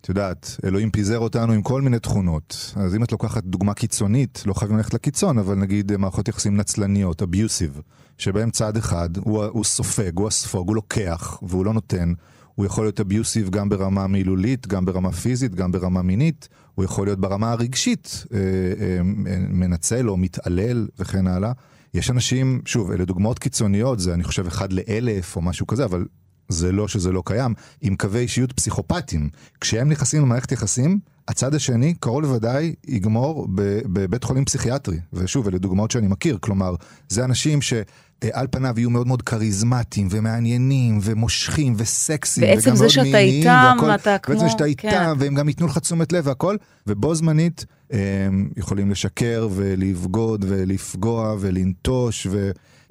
את 0.00 0.08
יודעת, 0.08 0.56
אלוהים 0.64 0.90
פיזר 0.90 1.18
אותנו 1.18 1.52
עם 1.52 1.62
כל 1.62 1.82
מיני 1.82 1.98
תכונות. 1.98 2.74
אז 2.76 2.94
אם 2.94 3.04
את 3.04 3.12
לוקחת 3.12 3.44
דוגמה 3.44 3.74
קיצונית, 3.74 4.42
לא 4.46 4.54
חייבים 4.54 4.76
ללכת 4.76 4.94
לקיצון, 4.94 5.38
אבל 5.38 5.54
נגיד 5.54 5.92
אה, 5.92 5.96
מערכות 5.96 6.28
יחסים 6.28 6.56
נצלניות, 6.56 7.22
אביוסיב, 7.22 7.80
שבהם 8.18 8.50
צד 8.50 8.76
אחד 8.76 9.16
הוא, 9.16 9.44
הוא 9.44 9.64
סופג, 9.64 10.18
הוא 10.18 10.28
הספוג, 10.28 10.68
הוא 10.68 10.76
לוקח, 10.76 11.38
והוא 11.42 11.64
לא 11.64 11.72
נותן. 11.72 12.12
הוא 12.54 12.66
יכול 12.66 12.84
להיות 12.84 13.00
אביוסיב 13.00 13.50
גם 13.50 13.68
ברמה 13.68 14.06
מילולית, 14.06 14.66
גם 14.66 14.84
ברמה 14.84 15.12
פיזית, 15.12 15.54
גם 15.54 15.72
ברמה 15.72 16.02
מינית. 16.02 16.48
הוא 16.74 16.84
יכול 16.84 17.06
להיות 17.06 17.20
ברמה 17.20 17.52
הרגשית, 17.52 18.24
אה, 18.32 18.38
אה, 18.38 19.02
מנצל 19.48 20.10
או 20.10 20.16
מתעלל 20.16 20.88
וכן 20.98 21.26
הלאה. 21.26 21.52
יש 21.94 22.10
אנשים, 22.10 22.60
שוב, 22.64 22.90
אלה 22.90 23.04
דוגמאות 23.04 23.38
קיצוניות, 23.38 24.00
זה 24.00 24.14
אני 24.14 24.24
חושב 24.24 24.46
אחד 24.46 24.72
לאלף 24.72 25.36
או 25.36 25.42
משהו 25.42 25.66
כזה, 25.66 25.84
אבל 25.84 26.04
זה 26.50 26.72
לא 26.72 26.88
שזה 26.88 27.12
לא 27.12 27.22
קיים, 27.26 27.54
עם 27.80 27.96
קווי 27.96 28.20
אישיות 28.20 28.52
פסיכופטיים. 28.52 29.28
כשהם 29.60 29.88
נכנסים 29.88 30.22
למערכת 30.22 30.52
יחסים, 30.52 30.98
הצד 31.28 31.54
השני 31.54 31.94
קרוב 32.00 32.22
לוודאי 32.22 32.74
יגמור 32.88 33.46
בבית 33.92 34.24
חולים 34.24 34.44
פסיכיאטרי. 34.44 34.98
ושוב, 35.12 35.48
אלה 35.48 35.58
דוגמאות 35.58 35.90
שאני 35.90 36.06
מכיר, 36.08 36.38
כלומר, 36.40 36.74
זה 37.08 37.24
אנשים 37.24 37.62
שעל 37.62 38.46
פניו 38.50 38.74
יהיו 38.76 38.90
מאוד 38.90 39.06
מאוד 39.06 39.22
כריזמטיים 39.22 40.08
ומעניינים 40.10 40.98
ומושכים 41.02 41.74
וסקסיים. 41.76 42.52
וגם 42.52 42.60
זה 42.60 42.72
מאוד 42.72 42.88
שאתה 42.88 43.02
מיניים 43.02 43.28
איתם, 43.28 43.74
והכל. 43.76 43.90
אתה 43.90 44.18
כמו- 44.18 44.34
ועצם 44.34 44.48
שאתה 44.48 44.64
איתם, 44.64 44.88
כן. 44.90 45.10
והם 45.18 45.34
גם 45.34 45.48
ייתנו 45.48 45.66
לך 45.66 45.78
תשומת 45.78 46.12
לב 46.12 46.26
והכל, 46.26 46.56
ובו 46.86 47.14
זמנית 47.14 47.64
הם 47.90 48.50
יכולים 48.56 48.90
לשקר 48.90 49.48
ולבגוד 49.52 50.44
ולפגוע 50.48 51.36
ולנטוש 51.40 52.26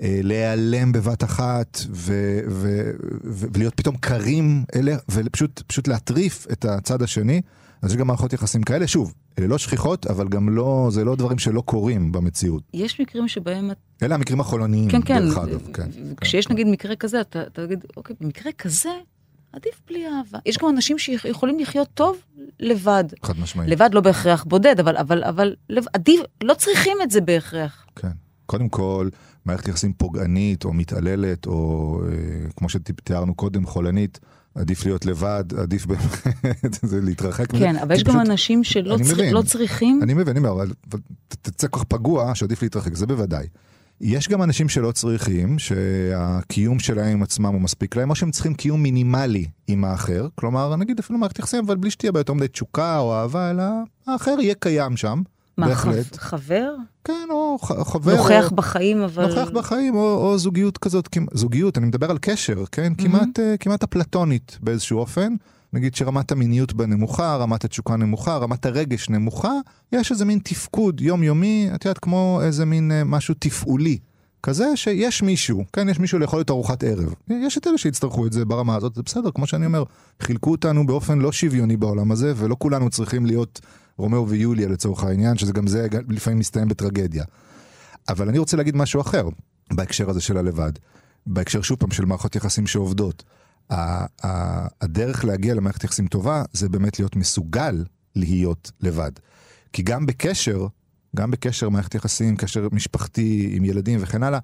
ולהיעלם 0.03 0.91
בבת 0.91 1.23
אחת 1.23 1.77
ו- 1.89 2.39
ו- 2.47 2.91
ו- 3.25 3.47
ולהיות 3.53 3.73
פתאום 3.75 3.97
קרים 3.97 4.63
אלה 4.75 4.95
ופשוט 5.11 5.61
פשוט 5.67 5.87
להטריף 5.87 6.47
את 6.51 6.65
הצד 6.65 7.01
השני. 7.01 7.41
אז 7.81 7.91
יש 7.91 7.97
גם 7.97 8.07
מערכות 8.07 8.33
יחסים 8.33 8.63
כאלה, 8.63 8.87
שוב, 8.87 9.13
אלה 9.39 9.47
לא 9.47 9.57
שכיחות, 9.57 10.07
אבל 10.07 10.27
גם 10.29 10.49
לא, 10.49 10.87
זה 10.91 11.03
לא 11.03 11.15
דברים 11.15 11.39
שלא 11.39 11.61
קורים 11.61 12.11
במציאות. 12.11 12.63
יש 12.73 13.01
מקרים 13.01 13.27
שבהם... 13.27 13.71
את- 13.71 13.77
אלה 14.03 14.15
המקרים 14.15 14.39
החולניים, 14.39 14.89
כן, 14.89 15.01
כן. 15.05 15.19
דרך 15.25 15.37
אגב, 15.37 15.61
כן. 15.73 15.89
כשיש 16.21 16.45
כן. 16.45 16.53
נגיד 16.53 16.67
מקרה 16.67 16.95
כזה, 16.95 17.21
אתה 17.21 17.41
אתה 17.41 17.65
תגיד, 17.65 17.85
אוקיי, 17.97 18.15
במקרה 18.21 18.51
כזה, 18.51 18.89
עדיף 19.53 19.81
בלי 19.87 20.03
אהבה. 20.07 20.39
יש 20.45 20.57
גם 20.57 20.69
אנשים 20.69 20.97
שיכולים 20.97 21.59
לחיות 21.59 21.87
טוב 21.93 22.17
לבד. 22.59 23.03
חד 23.23 23.39
משמעית. 23.39 23.69
לבד 23.69 23.89
לא 23.93 24.01
בהכרח 24.01 24.43
בודד, 24.43 24.79
אבל, 24.79 24.97
אבל, 24.97 25.23
אבל 25.23 25.55
לב, 25.69 25.83
עדיף, 25.93 26.19
לא 26.43 26.53
צריכים 26.53 26.97
את 27.03 27.11
זה 27.11 27.21
בהכרח. 27.21 27.85
כן. 27.95 28.11
קודם 28.45 28.69
כל, 28.69 29.09
מערכת 29.45 29.67
יחסים 29.67 29.93
פוגענית 29.93 30.65
או 30.65 30.73
מתעללת, 30.73 31.45
או 31.47 32.01
אה, 32.07 32.13
כמו 32.57 32.69
שתיארנו 32.69 33.35
קודם, 33.35 33.65
חולנית, 33.65 34.19
עדיף 34.55 34.85
להיות 34.85 35.05
לבד, 35.05 35.43
עדיף 35.57 35.85
באמת 35.85 36.73
זה 36.89 37.01
להתרחק 37.01 37.53
מזה. 37.53 37.63
כן, 37.65 37.75
אבל 37.75 37.95
יש 37.95 38.03
גם 38.03 38.13
פשוט- 38.13 38.29
אנשים 38.29 38.63
שלא 38.63 38.95
אני 38.95 39.03
צר, 39.03 39.13
מבין. 39.13 39.33
לא 39.33 39.41
צריכים. 39.41 39.99
אני 40.03 40.13
מבין, 40.13 40.27
אני 40.27 40.39
אומר, 40.39 40.51
אבל 40.51 40.71
תצא 41.27 41.67
כל 41.71 41.79
כך 41.79 41.85
פגוע 41.85 42.35
שעדיף 42.35 42.61
להתרחק, 42.61 42.95
זה 42.95 43.07
בוודאי. 43.07 43.47
יש 44.01 44.29
גם 44.29 44.43
אנשים 44.43 44.69
שלא 44.69 44.91
צריכים, 44.91 45.59
שהקיום 45.59 46.79
שלהם 46.79 47.11
עם 47.11 47.23
עצמם 47.23 47.53
הוא 47.53 47.61
מספיק 47.61 47.95
להם, 47.95 48.09
או 48.09 48.15
שהם 48.15 48.31
צריכים 48.31 48.53
קיום 48.53 48.83
מינימלי 48.83 49.45
עם 49.67 49.83
האחר. 49.83 50.27
כלומר, 50.35 50.75
נגיד 50.75 50.99
אפילו 50.99 51.19
מערכת 51.19 51.39
יחסים, 51.39 51.63
אבל 51.65 51.75
בלי 51.77 51.91
שתהיה 51.91 52.11
בה 52.11 52.19
יותר 52.19 52.33
מדי 52.33 52.47
תשוקה 52.47 52.99
או 52.99 53.13
אהבה, 53.15 53.49
אלא 53.51 53.63
האחר 54.07 54.35
יהיה 54.41 54.55
קיים 54.59 54.97
שם. 54.97 55.21
מה, 55.57 55.67
בהחלט. 55.67 56.15
חבר? 56.17 56.73
כן, 57.09 57.27
או 57.31 57.57
חבר. 57.59 58.15
נוכח 58.15 58.51
או... 58.51 58.55
בחיים, 58.55 59.01
אבל... 59.01 59.27
נוכח 59.27 59.49
בחיים, 59.49 59.95
או, 59.95 60.15
או 60.15 60.37
זוגיות 60.37 60.77
כזאת, 60.77 61.17
זוגיות, 61.33 61.77
אני 61.77 61.85
מדבר 61.85 62.11
על 62.11 62.17
קשר, 62.21 62.63
כן? 62.71 62.93
כמעט, 62.97 63.39
אה, 63.39 63.57
כמעט 63.57 63.83
אפלטונית 63.83 64.57
באיזשהו 64.61 64.99
אופן. 64.99 65.35
נגיד 65.73 65.95
שרמת 65.95 66.31
המיניות 66.31 66.73
בה 66.73 66.85
נמוכה, 66.85 67.35
רמת 67.35 67.65
התשוקה 67.65 67.95
נמוכה, 67.95 68.37
רמת 68.37 68.65
הרגש 68.65 69.09
נמוכה, 69.09 69.53
יש 69.91 70.11
איזה 70.11 70.25
מין 70.25 70.39
תפקוד 70.43 71.01
יומיומי, 71.01 71.69
את 71.75 71.85
יודעת, 71.85 71.97
כמו 71.97 72.39
איזה 72.43 72.65
מין 72.65 72.91
אה, 72.91 73.03
משהו 73.03 73.35
תפעולי. 73.39 73.97
כזה 74.43 74.65
שיש 74.75 75.21
מישהו, 75.23 75.65
כן, 75.73 75.89
יש 75.89 75.99
מישהו 75.99 76.19
לאכול 76.19 76.41
את 76.41 76.49
ארוחת 76.49 76.83
ערב. 76.83 77.13
יש 77.29 77.57
את 77.57 77.67
אלה 77.67 77.77
שיצטרכו 77.77 78.27
את 78.27 78.33
זה 78.33 78.45
ברמה 78.45 78.75
הזאת, 78.75 78.95
זה 78.95 79.03
בסדר, 79.03 79.31
כמו 79.31 79.47
שאני 79.47 79.65
אומר, 79.65 79.83
חילקו 80.21 80.51
אותנו 80.51 80.87
באופן 80.87 81.19
לא 81.19 81.31
שוויוני 81.31 81.77
בעולם 81.77 82.11
הזה, 82.11 82.33
ולא 82.35 82.55
כולנו 82.59 82.89
צריכים 82.89 83.25
להיות 83.25 83.61
רומאו 83.97 84.29
ויוליה 84.29 84.67
לצורך 84.67 85.03
העניין, 85.03 85.37
שזה 85.37 85.53
גם 85.53 85.67
זה 85.67 85.87
לפעמים 86.09 86.39
מסתיים 86.39 86.67
בטרגדיה. 86.67 87.23
אבל 88.09 88.29
אני 88.29 88.37
רוצה 88.37 88.57
להגיד 88.57 88.75
משהו 88.75 89.01
אחר 89.01 89.29
בהקשר 89.73 90.09
הזה 90.09 90.21
של 90.21 90.37
הלבד. 90.37 90.71
בהקשר 91.27 91.61
שוב 91.61 91.77
פעם 91.77 91.91
של 91.91 92.05
מערכות 92.05 92.35
יחסים 92.35 92.67
שעובדות. 92.67 93.23
הדרך 94.81 95.25
להגיע 95.25 95.53
למערכת 95.53 95.83
יחסים 95.83 96.07
טובה 96.07 96.43
זה 96.53 96.69
באמת 96.69 96.99
להיות 96.99 97.15
מסוגל 97.15 97.83
להיות 98.15 98.71
לבד. 98.81 99.11
כי 99.73 99.81
גם 99.81 100.05
בקשר, 100.05 100.67
גם 101.19 101.31
בקשר 101.31 101.69
מערכת 101.69 101.95
יחסים, 101.95 102.35
קשר 102.35 102.67
משפחתי 102.71 103.49
עם 103.51 103.65
ילדים 103.65 103.99
וכן 104.01 104.23
הלאה, 104.23 104.39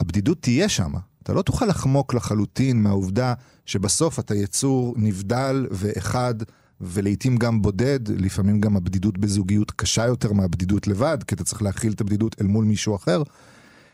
הבדידות 0.00 0.42
תהיה 0.42 0.68
שם. 0.68 0.92
אתה 1.22 1.32
לא 1.32 1.42
תוכל 1.42 1.66
לחמוק 1.66 2.14
לחלוטין 2.14 2.82
מהעובדה 2.82 3.34
שבסוף 3.66 4.18
אתה 4.18 4.34
יצור 4.34 4.94
נבדל 4.96 5.66
ואחד 5.70 6.34
ולעיתים 6.80 7.36
גם 7.36 7.62
בודד, 7.62 8.00
לפעמים 8.08 8.60
גם 8.60 8.76
הבדידות 8.76 9.18
בזוגיות 9.18 9.70
קשה 9.70 10.06
יותר 10.06 10.32
מהבדידות 10.32 10.86
לבד, 10.86 11.18
כי 11.26 11.34
אתה 11.34 11.44
צריך 11.44 11.62
להכיל 11.62 11.92
את 11.92 12.00
הבדידות 12.00 12.36
אל 12.40 12.46
מול 12.46 12.64
מישהו 12.64 12.96
אחר. 12.96 13.22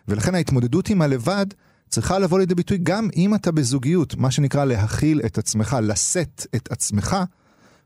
ולכן 0.09 0.35
ההתמודדות 0.35 0.89
עם 0.89 1.03
הלבד 1.03 1.47
צריכה 1.89 2.19
לבוא 2.19 2.39
לידי 2.39 2.55
ביטוי 2.55 2.79
גם 2.83 3.09
אם 3.17 3.35
אתה 3.35 3.53
בזוגיות, 3.53 4.17
מה 4.17 4.31
שנקרא 4.31 4.65
להכיל 4.65 5.21
את 5.27 5.39
עצמך, 5.39 5.77
לשאת 5.83 6.47
את 6.57 6.73
עצמך, 6.73 7.17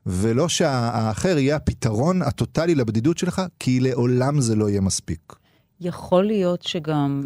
ולא 0.06 0.48
שהאחר 0.48 1.38
יהיה 1.38 1.56
הפתרון 1.56 2.22
הטוטלי 2.22 2.74
לבדידות 2.74 3.18
שלך, 3.18 3.42
כי 3.58 3.80
לעולם 3.80 4.40
זה 4.40 4.56
לא 4.56 4.68
יהיה 4.68 4.80
מספיק. 4.80 5.34
יכול 5.80 6.26
להיות 6.26 6.62
שגם, 6.62 7.22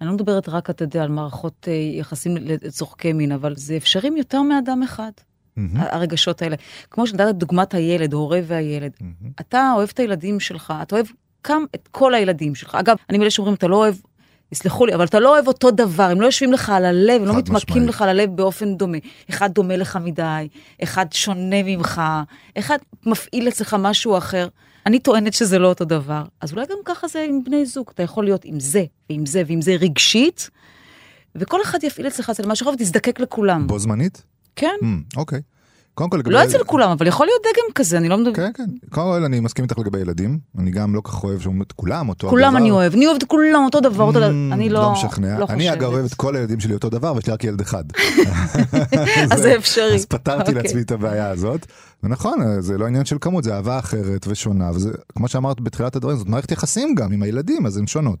אני 0.00 0.08
לא 0.08 0.14
מדברת 0.14 0.48
רק, 0.48 0.70
אתה 0.70 0.84
יודע, 0.84 1.02
על 1.02 1.08
מערכות 1.08 1.68
אה, 1.68 1.72
יחסים 1.72 2.36
לצורכי 2.36 3.12
מין, 3.12 3.32
אבל 3.32 3.56
זה 3.56 3.76
אפשרי 3.76 4.10
יותר 4.16 4.42
מאדם 4.42 4.82
אחד, 4.82 5.10
מהמם, 5.56 5.76
הרגשות 5.76 6.42
האלה. 6.42 6.56
כמו 6.90 7.06
שנתת 7.06 7.34
דוגמת 7.34 7.74
הילד, 7.74 8.12
הורה 8.12 8.40
והילד. 8.46 8.92
מהמם. 9.00 9.32
אתה 9.40 9.72
אוהב 9.76 9.88
את 9.92 9.98
הילדים 9.98 10.40
שלך, 10.40 10.74
אתה 10.82 10.96
אוהב 10.96 11.06
גם 11.48 11.64
את 11.74 11.88
כל 11.90 12.14
הילדים 12.14 12.54
שלך. 12.54 12.74
אגב, 12.74 12.96
אני 13.10 13.18
מאלה 13.18 13.30
שאומרים, 13.30 13.54
אתה 13.54 13.66
לא 13.66 13.76
אוהב, 13.76 13.94
יסלחו 14.52 14.86
לי, 14.86 14.94
אבל 14.94 15.04
אתה 15.04 15.20
לא 15.20 15.34
אוהב 15.34 15.48
אותו 15.48 15.70
דבר, 15.70 16.02
הם 16.02 16.20
לא 16.20 16.26
יושבים 16.26 16.52
לך 16.52 16.70
על 16.70 16.84
הלב, 16.84 17.20
הם 17.22 17.28
לא 17.28 17.36
מתמקים. 17.36 17.88
לך 17.88 18.02
על 18.02 18.08
הלב 18.08 18.36
באופן 18.36 18.76
דומה. 18.76 18.98
אחד 19.30 19.52
דומה 19.52 19.76
לך 19.76 19.98
מדי, 20.04 20.48
אחד 20.82 21.06
שונה 21.12 21.62
ממך, 21.64 22.02
אחד 22.58 22.78
מפעיל 23.06 23.48
אצלך 23.48 23.76
משהו 23.78 24.18
אחר. 24.18 24.48
אני 24.86 24.98
טוענת 24.98 25.34
שזה 25.34 25.58
לא 25.58 25.68
אותו 25.68 25.84
דבר. 25.84 26.22
אז 26.40 26.52
אולי 26.52 26.66
גם 26.70 26.76
ככה 26.84 27.08
זה 27.08 27.26
עם 27.28 27.44
בני 27.44 27.66
זוג, 27.66 27.90
אתה 27.94 28.02
יכול 28.02 28.24
להיות 28.24 28.44
עם 28.44 28.60
זה, 28.60 28.84
ועם 29.10 29.26
זה, 29.26 29.42
ועם 29.46 29.62
זה 29.62 29.72
רגשית, 29.72 30.50
וכל 31.36 31.62
אחד 31.62 31.84
יפעיל 31.84 32.06
אצלך 32.06 32.30
אצל 32.30 32.46
משהו 32.46 32.64
אחר 32.64 32.74
ותזדקק 32.74 33.20
לכולם. 33.20 33.66
בו 33.66 33.78
זמנית? 33.78 34.22
כן? 34.56 34.74
אמ, 34.82 35.02
אוקיי. 35.16 35.40
קודם 35.94 36.10
כל 36.10 36.16
לגבי... 36.16 36.34
לא 36.34 36.44
אצל 36.44 36.64
כולם, 36.64 36.90
אבל 36.90 37.06
יכול 37.06 37.26
להיות 37.26 37.42
דגם 37.42 37.72
כזה, 37.74 37.98
אני 37.98 38.08
לא 38.08 38.18
מדבר... 38.18 38.32
כן, 38.34 38.50
כן. 38.54 38.64
קודם 38.90 39.06
כל 39.06 39.24
אני 39.24 39.40
מסכים 39.40 39.64
איתך 39.64 39.78
לגבי 39.78 39.98
ילדים. 39.98 40.38
אני 40.58 40.70
גם 40.70 40.94
לא 40.94 41.00
כך 41.04 41.24
אוהב 41.24 41.40
שאומרים 41.40 41.62
את 41.62 41.72
כולם 41.72 42.08
אותו 42.08 42.28
כולם 42.28 42.48
הדבר. 42.48 42.58
אני 42.58 42.70
אוהב, 42.70 42.92
אני 42.94 43.06
אוהבת 43.06 43.24
כולם 43.24 43.62
אותו 43.64 43.80
דבר, 43.80 44.04
אותו 44.04 44.18
דבר, 44.20 44.30
אמ, 44.30 44.52
אני 44.52 44.68
לא 44.68 44.82
לא 44.82 44.92
משכנע. 44.92 45.38
לא 45.38 45.46
אני 45.48 45.72
אגב. 45.72 45.92
אוהב 45.92 46.04
את 46.04 46.14
כל 46.14 46.36
הילדים 46.36 46.60
שלי 46.60 46.74
אותו 46.74 46.90
דבר, 46.90 47.14
ויש 47.14 47.26
לי 47.26 47.32
רק 47.32 47.44
ילד 47.44 47.60
אחד. 47.60 47.84
אז 49.32 49.38
זה 49.40 49.56
אפשרי. 49.58 49.94
אז 49.94 50.06
פתרתי 50.06 50.40
אוקיי. 50.40 50.54
לעצמי 50.54 50.82
את 50.82 50.90
הבעיה 50.90 51.30
הזאת. 51.30 51.66
ונכון, 52.02 52.60
זה 52.60 52.78
לא 52.78 52.86
עניין 52.86 53.04
של 53.04 53.16
כמות, 53.20 53.44
זה 53.44 53.54
אהבה 53.54 53.78
אחרת 53.78 54.26
ושונה, 54.28 54.70
וזה, 54.74 54.90
כמו 55.16 55.28
שאמרת 55.28 55.60
בתחילת 55.60 55.96
הדברים, 55.96 56.16
זאת 56.16 56.28
מערכת 56.28 56.52
יחסים 56.52 56.94
גם 56.94 57.12
עם 57.12 57.22
הילדים, 57.22 57.66
אז 57.66 57.76
הן 57.76 57.86
שונות. 57.86 58.18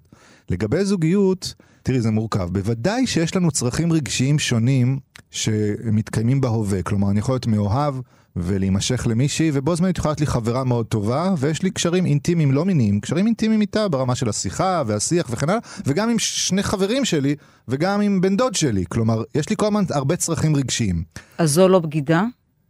לגבי 0.50 0.84
זוגיות, 0.84 1.54
תראי, 1.82 2.00
זה 2.00 2.10
מורכב. 2.10 2.48
בוודאי 2.52 3.06
שיש 3.06 3.36
לנו 3.36 3.50
צרכים 3.50 3.92
רגשיים 3.92 4.38
שונים 4.38 4.98
שמתקיימים 5.30 6.40
בהווה. 6.40 6.82
כלומר, 6.82 7.10
אני 7.10 7.18
יכול 7.18 7.34
להיות 7.34 7.46
מאוהב 7.46 7.94
ולהימשך 8.36 9.06
למישהי, 9.10 9.50
ובו 9.54 9.76
זמנית 9.76 9.98
יכולה 9.98 10.10
להיות 10.10 10.20
לי 10.20 10.26
חברה 10.26 10.64
מאוד 10.64 10.86
טובה, 10.86 11.34
ויש 11.38 11.62
לי 11.62 11.70
קשרים 11.70 12.06
אינטימיים 12.06 12.52
לא 12.52 12.64
מיניים, 12.64 13.00
קשרים 13.00 13.26
אינטימיים 13.26 13.60
איתה 13.60 13.88
ברמה 13.88 14.14
של 14.14 14.28
השיחה 14.28 14.82
והשיח 14.86 15.26
וכן 15.30 15.50
הלאה, 15.50 15.60
וגם 15.86 16.10
עם 16.10 16.18
שני 16.18 16.62
חברים 16.62 17.04
שלי, 17.04 17.34
וגם 17.68 18.00
עם 18.00 18.20
בן 18.20 18.36
דוד 18.36 18.54
שלי. 18.54 18.84
כלומר, 18.88 19.22
יש 19.34 19.48
לי 19.48 19.56
כל 19.56 19.66
הזמן 19.66 19.84
הרבה 19.90 20.16
צרכים 20.16 20.56
רגשיים. 20.56 21.04
אז 21.38 21.50
זו 21.50 21.68
לא 21.68 21.78
בגידה? 21.78 22.24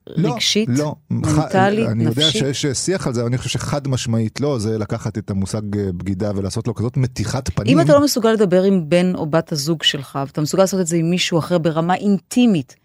לא, 0.07 0.33
רגשית? 0.35 0.69
לא. 0.73 0.95
מנטלית? 1.11 1.87
ח... 1.87 1.91
אני 1.91 2.05
יודע 2.05 2.27
נפשית? 2.27 2.55
שיש 2.55 2.67
שיח 2.67 3.07
על 3.07 3.15
זה, 3.15 3.21
אבל 3.21 3.29
אני 3.29 3.39
חושב 3.39 3.51
שחד 3.51 3.89
משמעית 3.89 4.41
לא, 4.41 4.59
זה 4.59 4.79
לקחת 4.79 5.19
את 5.19 5.31
המושג 5.31 5.79
אה, 5.79 5.93
בגידה 5.93 6.33
ולעשות 6.37 6.69
לו 6.69 6.75
כזאת 6.75 6.97
מתיחת 6.97 7.49
פנים. 7.49 7.79
אם 7.79 7.85
אתה 7.85 7.93
לא 7.93 8.05
מסוגל 8.05 8.31
לדבר 8.33 8.63
עם 8.63 8.89
בן 8.89 9.15
או 9.15 9.27
בת 9.27 9.53
הזוג 9.53 9.83
שלך, 9.83 10.19
ואתה 10.27 10.41
מסוגל 10.41 10.63
לעשות 10.63 10.81
את 10.81 10.87
זה 10.87 10.97
עם 10.97 11.11
מישהו 11.11 11.39
אחר 11.39 11.59
ברמה 11.59 11.95
אינטימית, 11.95 12.77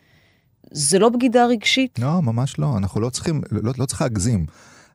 זה 0.72 1.00
לא 1.00 1.10
בגידה 1.10 1.46
רגשית? 1.46 2.00
לא, 2.00 2.22
ממש 2.22 2.60
לא, 2.60 2.78
אנחנו 2.78 3.02
לא 3.02 3.10
צריכים, 3.10 3.42
לא, 3.52 3.72
לא 3.78 3.86
צריך 3.86 4.02
להגזים. 4.02 4.46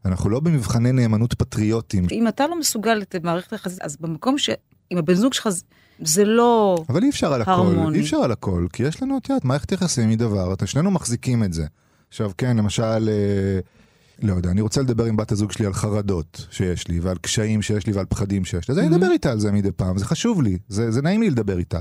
אנחנו 0.04 0.30
לא 0.30 0.40
במבחני 0.40 0.92
נאמנות 0.92 1.34
פטריוטיים. 1.34 2.06
אם 2.12 2.28
אתה 2.28 2.46
לא 2.46 2.58
מסוגל 2.58 3.02
את 3.02 3.16
מערכת 3.22 3.52
היחסים, 3.52 3.78
אז 3.82 3.96
במקום 4.00 4.38
ש... 4.38 4.50
עם 4.90 4.98
הבן 4.98 5.14
זוג 5.14 5.34
שלך, 5.34 5.48
זה- 6.02 6.24
לא... 6.24 6.76
אבל 6.88 7.02
אי 7.02 7.08
אפשר 7.08 7.32
על 7.32 7.42
הכל, 7.42 7.50
הרמוני. 7.50 7.98
אי 7.98 8.02
אפשר 8.02 8.16
על 8.16 8.32
הכל, 8.32 8.66
כי 8.72 8.82
יש 8.82 9.02
לנו, 9.02 9.18
את 9.18 9.28
יודעת, 9.28 9.44
מערכת 9.44 9.72
יחסים 9.72 10.08
היא 10.08 10.18
דבר, 10.18 10.52
אתה 10.52 10.66
שנינו 10.66 10.90
מחזיקים 10.90 11.44
את 11.44 11.52
זה. 11.52 11.66
עכשיו, 12.14 12.30
כן, 12.38 12.56
למשל, 12.56 13.08
אה, 13.08 13.58
לא 14.22 14.32
יודע, 14.32 14.50
אני 14.50 14.60
רוצה 14.60 14.80
לדבר 14.82 15.04
עם 15.04 15.16
בת 15.16 15.32
הזוג 15.32 15.52
שלי 15.52 15.66
על 15.66 15.72
חרדות 15.72 16.46
שיש 16.50 16.88
לי, 16.88 17.00
ועל 17.00 17.16
קשיים 17.16 17.62
שיש 17.62 17.86
לי 17.86 17.92
ועל 17.92 18.06
פחדים 18.06 18.44
שיש 18.44 18.68
לי, 18.68 18.72
אז 18.72 18.78
אני 18.78 18.96
אדבר 18.96 19.10
איתה 19.12 19.30
על 19.32 19.40
זה 19.40 19.52
מדי 19.52 19.72
פעם, 19.72 19.98
זה 19.98 20.04
חשוב 20.04 20.42
לי, 20.42 20.58
זה, 20.68 20.90
זה 20.90 21.02
נעים 21.02 21.22
לי 21.22 21.30
לדבר 21.30 21.58
איתה. 21.58 21.78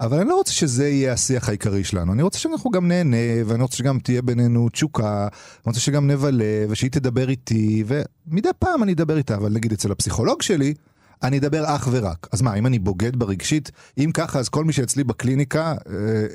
אבל 0.00 0.20
אני 0.20 0.28
לא 0.28 0.34
רוצה 0.34 0.52
שזה 0.52 0.88
יהיה 0.88 1.12
השיח 1.12 1.48
העיקרי 1.48 1.84
שלנו, 1.84 2.12
אני 2.12 2.22
רוצה 2.22 2.38
שאנחנו 2.38 2.70
גם 2.70 2.88
נהנה, 2.88 3.16
ואני 3.46 3.62
רוצה 3.62 3.76
שגם 3.76 3.98
תהיה 3.98 4.22
בינינו 4.22 4.68
תשוקה, 4.68 5.22
אני 5.22 5.62
רוצה 5.66 5.80
שגם 5.80 6.06
נבלה, 6.06 6.64
ושהיא 6.68 6.90
תדבר 6.90 7.28
איתי, 7.28 7.84
ומדי 7.86 8.48
פעם 8.58 8.82
אני 8.82 8.92
אדבר 8.92 9.16
איתה, 9.16 9.34
אבל 9.34 9.52
נגיד 9.52 9.72
אצל 9.72 9.92
הפסיכולוג 9.92 10.42
שלי, 10.42 10.74
אני 11.22 11.38
אדבר 11.38 11.64
אך 11.76 11.88
ורק. 11.90 12.28
אז 12.32 12.42
מה, 12.42 12.54
אם 12.54 12.66
אני 12.66 12.78
בוגד 12.78 13.16
ברגשית, 13.16 13.70
אם 13.98 14.10
ככה, 14.14 14.38
אז 14.38 14.48
כל 14.48 14.64
מי 14.64 14.72
שאצלי 14.72 15.04
בקליניקה, 15.04 15.66
אה, 15.66 15.74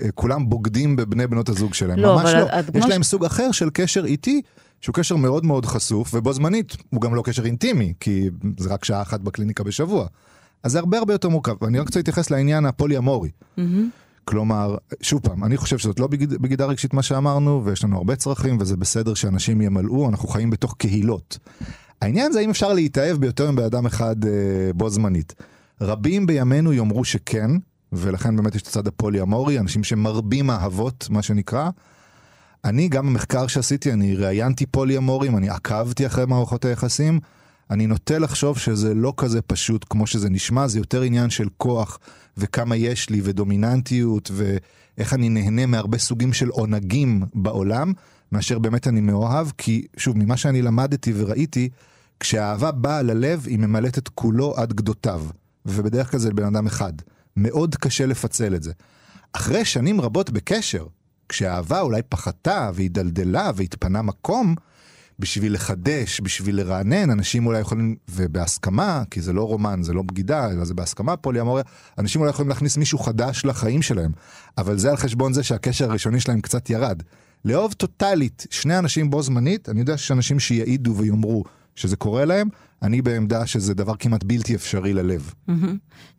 אה, 0.01 0.11
כולם 0.15 0.49
בוגדים 0.49 0.95
בבני 0.95 1.27
בנות 1.27 1.49
הזוג 1.49 1.73
שלהם. 1.73 1.99
לא, 1.99 2.15
ממש 2.15 2.29
אבל 2.29 2.39
לא. 2.41 2.47
הדוגמה 2.51 2.79
יש 2.79 2.91
להם 2.91 3.03
סוג 3.03 3.25
אחר 3.25 3.51
של 3.51 3.69
קשר 3.73 4.05
איתי, 4.05 4.41
שהוא 4.81 4.93
קשר 4.93 5.15
מאוד 5.15 5.45
מאוד 5.45 5.65
חשוף, 5.65 6.13
ובו 6.13 6.33
זמנית 6.33 6.77
הוא 6.89 7.01
גם 7.01 7.15
לא 7.15 7.21
קשר 7.25 7.45
אינטימי, 7.45 7.93
כי 7.99 8.29
זה 8.57 8.69
רק 8.69 8.85
שעה 8.85 9.01
אחת 9.01 9.19
בקליניקה 9.19 9.63
בשבוע. 9.63 10.07
אז 10.63 10.71
זה 10.71 10.79
הרבה 10.79 10.97
הרבה 10.97 11.13
יותר 11.13 11.29
מורכב. 11.29 11.55
ואני 11.61 11.79
רק 11.79 11.87
רוצה 11.87 11.99
להתייחס 11.99 12.29
לעניין 12.29 12.65
הפולי-אמורי. 12.65 13.29
כלומר, 14.25 14.77
שוב 15.01 15.21
פעם, 15.23 15.43
אני 15.43 15.57
חושב 15.57 15.77
שזאת 15.77 15.99
לא 15.99 16.07
בגיד, 16.07 16.33
בגידה 16.33 16.65
רגשית 16.65 16.93
מה 16.93 17.03
שאמרנו, 17.03 17.65
ויש 17.65 17.83
לנו 17.83 17.97
הרבה 17.97 18.15
צרכים, 18.15 18.57
וזה 18.59 18.77
בסדר 18.77 19.13
שאנשים 19.13 19.61
ימלאו, 19.61 20.09
אנחנו 20.09 20.27
חיים 20.27 20.49
בתוך 20.49 20.75
קהילות. 20.77 21.37
העניין 22.01 22.31
זה 22.31 22.39
האם 22.39 22.49
אפשר 22.49 22.73
להתאהב 22.73 23.17
ביותר 23.17 23.51
מבן 23.51 23.63
אדם 23.63 23.85
אחד 23.85 24.25
אה, 24.25 24.31
בו 24.75 24.89
זמנית. 24.89 25.35
רבים 25.81 26.27
בימינו 26.27 26.73
יאמרו 26.73 27.05
שכן, 27.05 27.51
ולכן 27.93 28.35
באמת 28.35 28.55
יש 28.55 28.61
את 28.61 28.67
הצד 28.67 28.87
הפולי-אמורי, 28.87 29.59
אנשים 29.59 29.83
שמרבים 29.83 30.49
אהבות, 30.49 31.07
מה 31.09 31.21
שנקרא. 31.21 31.69
אני, 32.65 32.87
גם 32.87 33.07
במחקר 33.07 33.47
שעשיתי, 33.47 33.93
אני 33.93 34.15
ראיינתי 34.15 34.65
פולי-אמורים, 34.65 35.37
אני 35.37 35.49
עקבתי 35.49 36.05
אחרי 36.05 36.25
מערכות 36.25 36.65
היחסים. 36.65 37.19
אני 37.71 37.87
נוטה 37.87 38.19
לחשוב 38.19 38.57
שזה 38.57 38.93
לא 38.93 39.13
כזה 39.17 39.41
פשוט 39.41 39.85
כמו 39.89 40.07
שזה 40.07 40.29
נשמע, 40.29 40.67
זה 40.67 40.79
יותר 40.79 41.01
עניין 41.01 41.29
של 41.29 41.47
כוח 41.57 41.99
וכמה 42.37 42.75
יש 42.75 43.09
לי 43.09 43.21
ודומיננטיות 43.23 44.31
ואיך 44.33 45.13
אני 45.13 45.29
נהנה 45.29 45.65
מהרבה 45.65 45.97
סוגים 45.97 46.33
של 46.33 46.49
עונגים 46.49 47.23
בעולם, 47.33 47.93
מאשר 48.31 48.59
באמת 48.59 48.87
אני 48.87 49.01
מאוהב, 49.01 49.47
כי 49.57 49.85
שוב, 49.97 50.17
ממה 50.17 50.37
שאני 50.37 50.61
למדתי 50.61 51.13
וראיתי, 51.15 51.69
כשהאהבה 52.21 52.71
באה 52.71 53.01
ללב, 53.01 53.43
היא 53.47 53.59
ממלאת 53.59 53.97
את 53.97 54.09
כולו 54.09 54.53
עד 54.57 54.73
גדותיו, 54.73 55.25
ובדרך 55.65 56.11
כלל 56.11 56.19
זה 56.19 56.29
לבן 56.29 56.43
אדם 56.43 56.67
אחד. 56.67 56.93
מאוד 57.37 57.75
קשה 57.75 58.05
לפצל 58.05 58.55
את 58.55 58.63
זה. 58.63 58.71
אחרי 59.33 59.65
שנים 59.65 60.01
רבות 60.01 60.29
בקשר, 60.29 60.85
כשהאהבה 61.29 61.81
אולי 61.81 62.01
פחתה 62.09 62.71
והידלדלה 62.73 63.51
והתפנה 63.55 64.01
מקום, 64.01 64.55
בשביל 65.19 65.53
לחדש, 65.53 66.21
בשביל 66.21 66.55
לרענן, 66.57 67.09
אנשים 67.09 67.45
אולי 67.45 67.59
יכולים, 67.59 67.95
ובהסכמה, 68.09 69.03
כי 69.11 69.21
זה 69.21 69.33
לא 69.33 69.43
רומן, 69.47 69.83
זה 69.83 69.93
לא 69.93 70.01
בגידה, 70.01 70.51
אלא 70.51 70.65
זה 70.65 70.73
בהסכמה 70.73 71.17
פוליאמוריה, 71.17 71.63
אנשים 71.97 72.21
אולי 72.21 72.29
יכולים 72.29 72.49
להכניס 72.49 72.77
מישהו 72.77 72.99
חדש 72.99 73.45
לחיים 73.45 73.81
שלהם, 73.81 74.11
אבל 74.57 74.77
זה 74.77 74.89
על 74.89 74.97
חשבון 74.97 75.33
זה 75.33 75.43
שהקשר 75.43 75.89
הראשוני 75.89 76.19
שלהם 76.19 76.41
קצת 76.41 76.69
ירד. 76.69 77.03
לאהוב 77.45 77.73
טוטאלית 77.73 78.47
שני 78.49 78.77
אנשים 78.77 79.09
בו 79.09 79.21
זמנית, 79.21 79.69
אני 79.69 79.79
יודע 79.79 79.97
שיש 79.97 80.11
אנשים 80.11 80.39
שיעידו 80.39 80.95
ויאמרו 80.95 81.43
שזה 81.75 81.95
קורה 81.95 82.25
להם, 82.25 82.49
אני 82.81 83.01
בעמדה 83.01 83.45
שזה 83.45 83.73
דבר 83.73 83.95
כמעט 83.95 84.23
בלתי 84.23 84.55
אפשרי 84.55 84.93
ללב. 84.93 85.33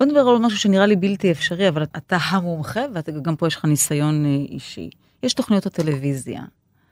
בוא 0.01 0.07
נדבר 0.07 0.21
על 0.21 0.39
משהו 0.39 0.59
שנראה 0.59 0.87
לי 0.87 0.97
בלתי 0.97 1.31
אפשרי, 1.31 1.69
אבל 1.69 1.83
אתה 1.83 2.17
המומחה, 2.17 2.81
וגם 3.07 3.37
פה 3.37 3.47
יש 3.47 3.57
לך 3.57 3.65
ניסיון 3.65 4.25
אה, 4.25 4.31
אישי. 4.49 4.91
יש 5.23 5.35
תוכניות 5.35 5.67
הטלוויזיה. 5.67 6.43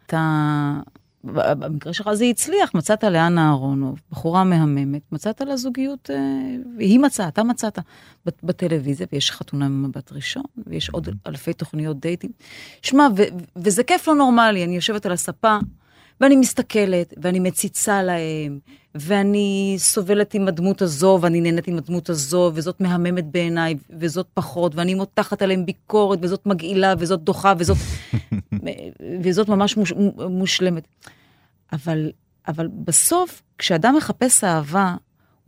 אתה, 0.07 0.81
במקרה 1.25 1.93
שלך 1.93 2.13
זה 2.13 2.25
הצליח, 2.25 2.75
מצאת 2.75 3.05
לאנה 3.05 3.49
אהרונוב, 3.49 4.01
בחורה 4.11 4.45
מהממת, 4.45 5.03
מצאת 5.13 5.41
לה 5.41 5.57
זוגיות, 5.57 6.11
אה, 6.11 6.17
היא 6.79 7.01
מצאה, 7.01 7.29
אתה 7.29 7.43
מצאת 7.43 7.79
בטלוויזיה, 8.43 9.07
ויש 9.13 9.31
חתונה 9.31 9.69
ממבט 9.69 10.13
ראשון, 10.13 10.45
ויש 10.67 10.89
עוד 10.89 11.09
אלפי 11.27 11.53
תוכניות 11.53 12.01
דייטים. 12.01 12.31
שמע, 12.83 13.09
וזה 13.57 13.85
כיף 13.85 14.09
לא 14.09 14.15
נורמלי, 14.15 14.65
אני 14.65 14.75
יושבת 14.75 15.07
על 15.07 15.13
הספה, 15.13 15.59
ואני 16.21 16.37
מסתכלת, 16.37 17.15
ואני 17.23 17.41
מציצה 17.41 18.03
להם, 18.03 18.59
ואני 18.95 19.75
סובלת 19.79 20.35
עם 20.35 20.49
הדמות 20.49 20.83
הזו, 20.83 21.19
ואני 21.23 21.41
נהנית 21.41 21.69
עם 21.69 21.79
הדמות 21.79 22.11
הזו, 22.11 22.53
וזאת 22.55 22.81
מהממת 22.81 23.27
בעיניי, 23.27 23.75
וזאת 23.91 24.27
פחות, 24.35 24.75
ואני 24.75 24.95
מותחת 24.95 25.43
עליהם 25.43 25.67
ביקורת, 25.67 26.19
וזאת 26.23 26.47
מגעילה, 26.47 26.95
וזאת 26.99 27.21
דוחה, 27.21 27.55
וזאת, 27.59 27.77
וזאת 29.23 29.49
ממש 29.49 29.77
מוש, 29.77 29.93
מושלמת. 30.31 30.89
אבל, 31.73 32.11
אבל 32.49 32.69
בסוף, 32.85 33.43
כשאדם 33.59 33.95
מחפש 33.97 34.45
אהבה, 34.45 34.95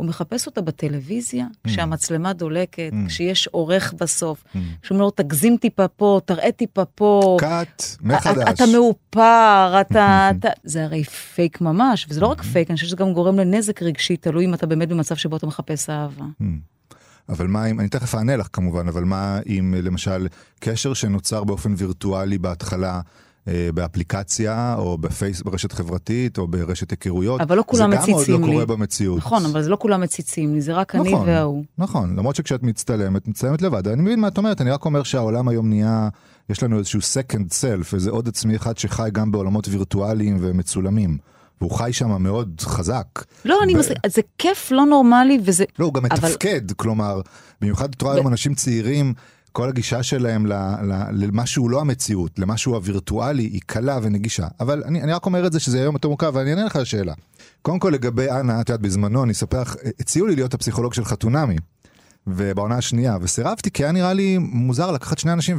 הוא 0.02 0.08
מחפש 0.08 0.46
אותה 0.46 0.60
בטלוויזיה, 0.60 1.46
mm. 1.46 1.68
כשהמצלמה 1.68 2.32
דולקת, 2.32 2.90
mm. 2.92 3.08
כשיש 3.08 3.46
עורך 3.46 3.94
בסוף, 4.00 4.44
mm. 4.44 4.58
כשהוא 4.82 4.96
אומר 4.96 5.04
לו, 5.04 5.10
תגזים 5.10 5.56
טיפה 5.56 5.88
פה, 5.88 6.20
תראה 6.24 6.52
טיפה 6.52 6.84
פה. 6.84 7.36
cut, 7.40 7.82
מחדש. 8.00 8.48
אתה 8.50 8.64
מאופר, 8.72 9.80
אתה, 9.80 10.30
אתה... 10.38 10.48
זה 10.64 10.84
הרי 10.84 11.04
פייק 11.04 11.60
ממש, 11.60 12.06
וזה 12.10 12.20
לא 12.20 12.26
רק 12.26 12.42
פייק, 12.42 12.70
אני 12.70 12.76
חושב 12.76 12.86
שזה 12.86 12.96
גם 12.96 13.12
גורם 13.12 13.38
לנזק 13.38 13.82
רגשי, 13.82 14.16
תלוי 14.16 14.44
אם 14.44 14.54
אתה 14.54 14.66
באמת 14.66 14.88
במצב 14.88 15.14
שבו 15.14 15.36
אתה 15.36 15.46
מחפש 15.46 15.90
אהבה. 15.90 16.24
אבל 17.28 17.46
מה 17.46 17.66
אם, 17.66 17.80
אני 17.80 17.88
תכף 17.88 18.14
אענה 18.14 18.36
לך 18.36 18.48
כמובן, 18.52 18.88
אבל 18.88 19.04
מה 19.04 19.38
אם 19.46 19.74
למשל 19.82 20.26
קשר 20.60 20.94
שנוצר 20.94 21.44
באופן 21.44 21.74
וירטואלי 21.76 22.38
בהתחלה, 22.38 23.00
באפליקציה, 23.46 24.74
או 24.78 24.98
בפייס, 24.98 25.42
ברשת 25.42 25.72
חברתית, 25.72 26.38
או 26.38 26.48
ברשת 26.48 26.90
היכרויות. 26.90 27.40
אבל 27.40 27.56
לא 27.56 27.64
כולם 27.66 27.90
מציצים 27.90 28.16
לי. 28.16 28.24
זה 28.24 28.32
גם 28.32 28.40
עוד 28.40 28.50
לא 28.50 28.54
קורה 28.54 28.66
במציאות. 28.66 29.18
נכון, 29.18 29.44
אבל 29.44 29.62
זה 29.62 29.70
לא 29.70 29.76
כולם 29.80 30.00
מציצים 30.00 30.54
לי, 30.54 30.60
זה 30.60 30.72
רק 30.72 30.94
נכון, 30.94 31.06
אני 31.06 31.30
וההוא. 31.32 31.64
נכון, 31.78 32.16
למרות 32.16 32.36
שכשאת 32.36 32.62
מצטלמת, 32.62 33.28
מצטלמת 33.28 33.62
לבד. 33.62 33.88
אני 33.88 34.02
מבין 34.02 34.20
מה 34.20 34.28
את 34.28 34.38
אומרת, 34.38 34.60
אני 34.60 34.70
רק 34.70 34.84
אומר 34.84 35.02
שהעולם 35.02 35.48
היום 35.48 35.68
נהיה, 35.68 36.08
יש 36.50 36.62
לנו 36.62 36.78
איזשהו 36.78 37.00
second 37.00 37.48
self, 37.50 37.94
איזה 37.94 38.10
עוד 38.10 38.28
עצמי 38.28 38.56
אחד 38.56 38.78
שחי 38.78 39.08
גם 39.12 39.32
בעולמות 39.32 39.68
וירטואליים 39.68 40.36
ומצולמים. 40.40 41.18
והוא 41.60 41.72
חי 41.72 41.92
שם 41.92 42.22
מאוד 42.22 42.60
חזק. 42.60 43.06
לא, 43.44 43.54
ו... 43.54 43.62
אני 43.62 43.74
מסכים, 43.74 43.96
זה 44.06 44.22
כיף 44.38 44.70
לא 44.70 44.86
נורמלי 44.86 45.38
וזה... 45.44 45.64
לא, 45.78 45.84
הוא 45.84 45.94
גם 45.94 46.02
מתפקד, 46.02 46.64
אבל... 46.66 46.74
כלומר, 46.76 47.20
במיוחד 47.60 47.94
את 47.94 48.02
רואה 48.02 48.14
ו... 48.14 48.16
היום 48.16 48.28
אנשים 48.28 48.54
צעירים 48.54 49.14
כל 49.52 49.68
הגישה 49.68 50.02
שלהם 50.02 50.46
למה 51.12 51.46
שהוא 51.46 51.70
לא 51.70 51.80
המציאות, 51.80 52.38
למה 52.38 52.56
שהוא 52.56 52.74
הווירטואלי, 52.74 53.42
היא 53.42 53.60
קלה 53.66 53.98
ונגישה. 54.02 54.46
אבל 54.60 54.82
אני, 54.84 55.02
אני 55.02 55.12
רק 55.12 55.26
אומר 55.26 55.46
את 55.46 55.52
זה 55.52 55.60
שזה 55.60 55.80
היום 55.80 55.94
יותר 55.94 56.08
מורכב, 56.08 56.32
ואני 56.34 56.50
אענה 56.50 56.64
לך 56.64 56.76
על 56.76 56.84
שאלה. 56.84 57.14
קודם 57.62 57.78
כל 57.78 57.90
לגבי 57.94 58.30
אנה, 58.30 58.60
את 58.60 58.68
יודעת, 58.68 58.80
בזמנו, 58.80 59.24
אני 59.24 59.32
אספר 59.32 59.60
לך, 59.60 59.76
הציעו 60.00 60.26
לי 60.26 60.34
להיות 60.34 60.54
הפסיכולוג 60.54 60.94
של 60.94 61.04
חתונמי. 61.04 61.56
ובעונה 62.26 62.76
השנייה, 62.76 63.16
וסירבתי 63.20 63.70
כי 63.70 63.84
היה 63.84 63.92
נראה 63.92 64.12
לי 64.12 64.38
מוזר 64.38 64.90
לקחת 64.90 65.18
שני 65.18 65.32
אנשים 65.32 65.58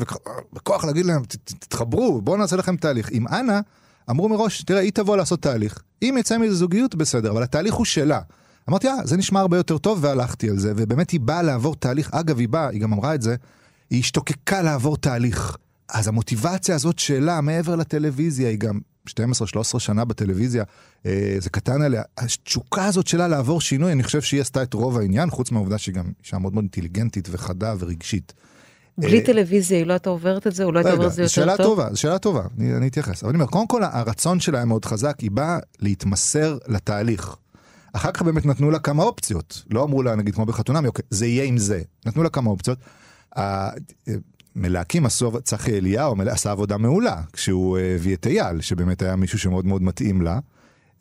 ובכוח 0.52 0.86
להגיד 0.86 1.06
להם, 1.06 1.22
תתחברו, 1.60 2.22
בואו 2.22 2.38
נעשה 2.38 2.56
לכם 2.56 2.76
תהליך. 2.76 3.10
עם 3.12 3.28
אנה, 3.28 3.62
אמרו 4.10 4.30
מראש, 4.30 4.64
תראה, 4.64 4.80
היא 4.80 4.92
תבוא 4.92 5.18
לעשות 5.18 5.42
תהליך. 5.42 5.82
אם 6.02 6.16
יצא 6.20 6.38
מזה 6.38 6.56
זוגיות, 6.56 6.96
בסדר, 6.96 7.32
אבל 7.32 7.44
התהליך 7.44 7.74
הוא 7.74 7.86
שלה. 7.86 8.20
אמרתי, 8.70 8.88
אה, 8.88 8.94
זה 9.04 9.18
נשמע 9.18 9.40
הרבה 9.40 9.58
יותר 9.58 9.78
טוב, 9.78 10.00
והלכתי 10.02 10.50
על 10.50 10.58
זה, 10.58 10.74
ובאמת 10.76 11.10
היא 11.10 11.20
באה 11.20 11.42
לעבור 11.42 11.76
תהליך, 11.76 12.10
אגב, 12.14 12.40
היא 12.40 12.50
באה, 12.50 12.68
היא 12.68 12.82
גם 12.82 12.94
אמרה 12.94 13.16
את 13.16 13.22
זה, 13.22 13.36
היא 13.90 14.00
השתוקקה 14.00 14.62
לעבור 14.62 14.98
תהליך. 14.98 15.58
אז 15.90 16.08
המוטיבציה 16.08 16.76
הזאת 16.76 17.00
שלה, 17.00 17.42
מעבר 17.42 17.76
לטלוויזיה, 17.76 18.50
היא 18.50 18.58
גם 18.58 18.80
12-13 19.10 19.14
שנה 19.80 20.06
בטלוויזיה, 20.06 20.64
אה, 21.06 21.36
זה 21.40 21.50
קטן 21.50 21.82
עליה. 21.82 22.02
התשוקה 22.18 22.86
הזאת 22.86 23.08
שלה 23.08 23.28
לעבור 23.28 23.62
שינוי, 23.62 23.92
אני 23.92 24.04
חושב 24.04 24.22
שהיא 24.22 24.42
עשתה 24.42 24.64
את 24.64 24.74
רוב 24.74 24.98
העניין, 24.98 25.30
חוץ 25.30 25.52
מהעובדה 25.52 25.78
שהיא 25.78 25.96
גם 25.96 26.12
אישה 26.24 26.38
מאוד 26.38 26.54
מאוד 26.54 26.64
אינטליגנטית 26.64 27.28
וחדה 27.32 27.76
ורגשית. 27.80 28.34
בלי 28.98 29.20
אה, 29.20 29.26
טלוויזיה 29.26 29.78
היא 29.78 29.86
לא 29.86 29.94
הייתה 29.94 30.10
עוברת 30.10 30.48
את 30.48 30.56
זה? 30.56 30.64
אולי 30.64 30.80
הייתה 30.80 30.92
עוברת 30.92 31.12
את 31.12 31.16
זה 31.16 31.22
יותר 31.22 31.36
טוב? 31.36 31.46
שאלה 31.46 31.58
טובה, 31.58 31.88
זו 31.92 32.00
שאלה 32.00 32.20
טובה, 32.20 32.42
אני, 32.58 32.76
אני 32.76 32.88
אתייחס. 32.88 33.24
אבל 33.24 33.30
אני 33.30 33.36
אומר, 33.36 33.52
קודם 33.52 33.68
כל 33.68 33.84
הרצון 33.84 34.40
שלה 34.40 34.58
היה 34.58 34.66
מאוד 34.66 34.86
חזק, 34.86 35.20
היא 35.20 35.32
באה 35.32 35.60
להתמסר 35.80 36.58
לתהליך. 36.68 37.36
אחר 37.94 38.12
כך 38.12 38.22
באמת 38.22 38.46
נתנו 38.46 38.72
לה 38.72 38.80
כמה 38.80 39.04
אופציות. 39.04 39.64
לא 39.70 39.84
אמרו 39.84 40.04
לה, 40.04 40.16
נגיד 40.16 40.36
כמו 40.36 40.46
בחתונמי, 40.46 40.88
אוקיי, 40.88 41.06
זה 41.10 41.26
יהיה 41.26 41.44
עם 41.44 41.58
זה. 41.58 41.82
נתנו 42.06 42.24
לה 42.24 42.30
כמה 42.30 42.50
אופציות. 42.50 42.78
המלהקים 43.36 45.06
עשו, 45.06 45.42
צחי 45.42 45.78
אליהו 45.78 46.16
עשה 46.22 46.52
עבודה 46.52 46.78
מעולה, 46.78 47.22
כשהוא 47.34 47.78
אה, 47.78 47.96
הביא 47.96 48.16
את 48.16 48.28
אייל, 48.28 48.62
שבאמת 48.62 49.02
היה 49.02 49.16
מישהו 49.16 49.40
שמאוד 49.40 49.66
מאוד 49.66 49.84
מתאים 49.84 50.22
לה. 50.22 50.40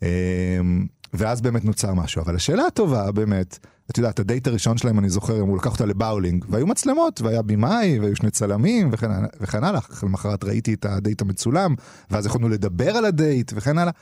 אמ, 0.01 0.85
ואז 1.13 1.41
באמת 1.41 1.65
נוצר 1.65 1.93
משהו. 1.93 2.21
אבל 2.21 2.35
השאלה 2.35 2.65
הטובה, 2.65 3.11
באמת, 3.11 3.59
את 3.91 3.97
יודעת, 3.97 4.19
הדייט 4.19 4.47
הראשון 4.47 4.77
שלהם, 4.77 4.99
אני 4.99 5.09
זוכר, 5.09 5.39
הוא 5.39 5.57
לקח 5.57 5.71
אותה 5.71 5.85
לבאולינג, 5.85 6.45
והיו 6.49 6.67
מצלמות, 6.67 7.21
והיה 7.21 7.41
במאי, 7.41 7.99
והיו 7.99 8.15
שני 8.15 8.31
צלמים, 8.31 8.89
וכן, 8.91 9.09
וכן 9.39 9.63
הלאה. 9.63 9.79
למחרת 10.03 10.43
ראיתי 10.43 10.73
את 10.73 10.85
הדייט 10.85 11.21
המצולם, 11.21 11.75
ואז 12.11 12.25
יכולנו 12.25 12.49
לדבר 12.49 12.89
על 12.89 13.05
הדייט, 13.05 13.51
וכן 13.55 13.77
הלאה. 13.77 13.93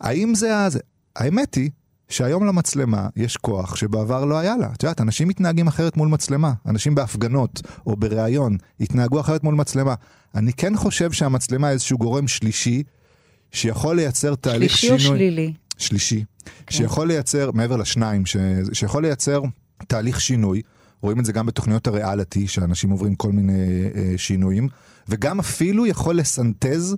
האם 0.00 0.34
זה 0.34 0.56
ה... 0.56 0.68
האמת 1.16 1.54
היא 1.54 1.70
שהיום 2.08 2.46
למצלמה 2.46 3.08
יש 3.16 3.36
כוח 3.36 3.76
שבעבר 3.76 4.24
לא 4.24 4.38
היה 4.38 4.56
לה. 4.56 4.68
את 4.72 4.82
יודעת, 4.82 5.00
אנשים 5.00 5.28
מתנהגים 5.28 5.66
אחרת 5.66 5.96
מול 5.96 6.08
מצלמה. 6.08 6.52
אנשים 6.66 6.94
בהפגנות 6.94 7.62
או 7.86 7.96
בריאיון 7.96 8.56
התנהגו 8.80 9.20
אחרת 9.20 9.44
מול 9.44 9.54
מצלמה. 9.54 9.94
אני 10.34 10.52
כן 10.52 10.76
חושב 10.76 11.12
שהמצלמה 11.12 11.70
איזשהו 11.70 11.98
גורם 11.98 12.28
שלישי 12.28 12.82
שיכול 13.52 13.96
לייצר 13.96 14.34
תהליך 14.34 14.76
שלישי 14.78 14.86
שינוי... 14.86 14.98
שלישי 14.98 15.12
או 15.12 15.16
שלילי? 15.16 15.52
שלישי. 15.78 16.24
כן. 16.44 16.76
שיכול 16.76 17.08
לייצר, 17.08 17.50
מעבר 17.54 17.76
לשניים, 17.76 18.26
ש... 18.26 18.36
שיכול 18.72 19.02
לייצר 19.02 19.40
תהליך 19.86 20.20
שינוי. 20.20 20.62
רואים 21.00 21.20
את 21.20 21.24
זה 21.24 21.32
גם 21.32 21.46
בתוכניות 21.46 21.86
הריאליטי, 21.86 22.48
שאנשים 22.48 22.90
עוברים 22.90 23.14
כל 23.14 23.32
מיני 23.32 23.82
אה, 23.94 24.12
שינויים, 24.16 24.68
וגם 25.08 25.38
אפילו 25.38 25.86
יכול 25.86 26.16
לסנטז 26.16 26.96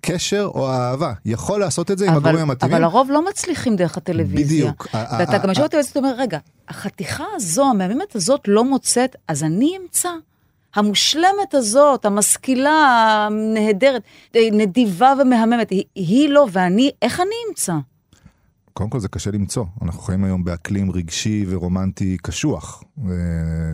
קשר 0.00 0.50
או 0.54 0.70
אהבה. 0.70 1.12
יכול 1.24 1.60
לעשות 1.60 1.90
את 1.90 1.98
זה 1.98 2.04
אבל, 2.04 2.12
עם 2.12 2.18
הגורמים 2.18 2.42
המתאימים. 2.42 2.76
אבל 2.76 2.84
הרוב 2.84 3.10
לא 3.10 3.28
מצליחים 3.28 3.76
דרך 3.76 3.96
הטלוויזיה. 3.96 4.64
בדיוק. 4.64 4.86
ואתה 4.94 5.38
גם 5.38 5.48
יושב 5.48 5.64
בטלוויזיה 5.64 5.90
ואתה 5.96 5.98
אומר, 5.98 6.14
רגע, 6.18 6.38
החתיכה 6.68 7.24
הזו, 7.34 7.64
המהממת 7.64 8.16
הזאת 8.16 8.40
לא 8.48 8.64
מוצאת, 8.64 9.16
אז 9.28 9.44
אני 9.44 9.72
אמצא. 9.82 10.10
המושלמת 10.74 11.54
הזאת, 11.54 12.04
המשכילה, 12.04 12.70
הנהדרת, 13.30 14.02
נדיבה 14.36 15.12
ומהממת, 15.20 15.70
היא, 15.70 15.84
היא 15.94 16.28
לא, 16.28 16.46
ואני, 16.52 16.90
איך 17.02 17.20
אני 17.20 17.34
אמצא? 17.48 17.72
קודם 18.72 18.90
כל 18.90 19.00
זה 19.00 19.08
קשה 19.08 19.30
למצוא. 19.30 19.64
אנחנו 19.82 20.00
חיים 20.02 20.24
היום 20.24 20.44
באקלים 20.44 20.90
רגשי 20.90 21.44
ורומנטי 21.48 22.16
קשוח. 22.22 22.82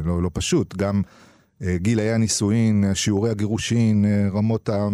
לא, 0.04 0.22
לא 0.22 0.30
פשוט. 0.32 0.76
גם 0.76 1.02
אה, 1.62 1.76
גילאי 1.76 2.12
הנישואין, 2.12 2.84
שיעורי 2.94 3.30
הגירושין, 3.30 4.04
אה, 4.04 4.28
רמות. 4.32 4.70
אה, 4.70 4.74
אה, 4.74 4.88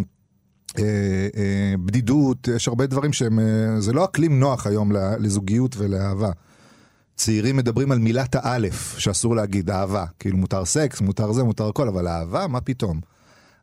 בדידות, 1.84 2.48
יש 2.48 2.68
הרבה 2.68 2.86
דברים 2.86 3.12
שהם, 3.12 3.40
אה, 3.40 3.80
זה 3.80 3.92
לא 3.92 4.04
אקלים 4.04 4.40
נוח 4.40 4.66
היום 4.66 4.92
לזוגיות 5.20 5.76
ולאהבה. 5.76 6.30
צעירים 7.16 7.56
מדברים 7.56 7.92
על 7.92 7.98
מילת 7.98 8.34
האלף, 8.34 8.98
שאסור 8.98 9.36
להגיד, 9.36 9.70
אהבה. 9.70 10.04
כאילו 10.18 10.36
מותר 10.36 10.64
סקס, 10.64 11.00
מותר 11.00 11.32
זה, 11.32 11.42
מותר 11.42 11.68
הכל, 11.68 11.88
אבל 11.88 12.08
אהבה, 12.08 12.46
מה 12.46 12.60
פתאום? 12.60 13.00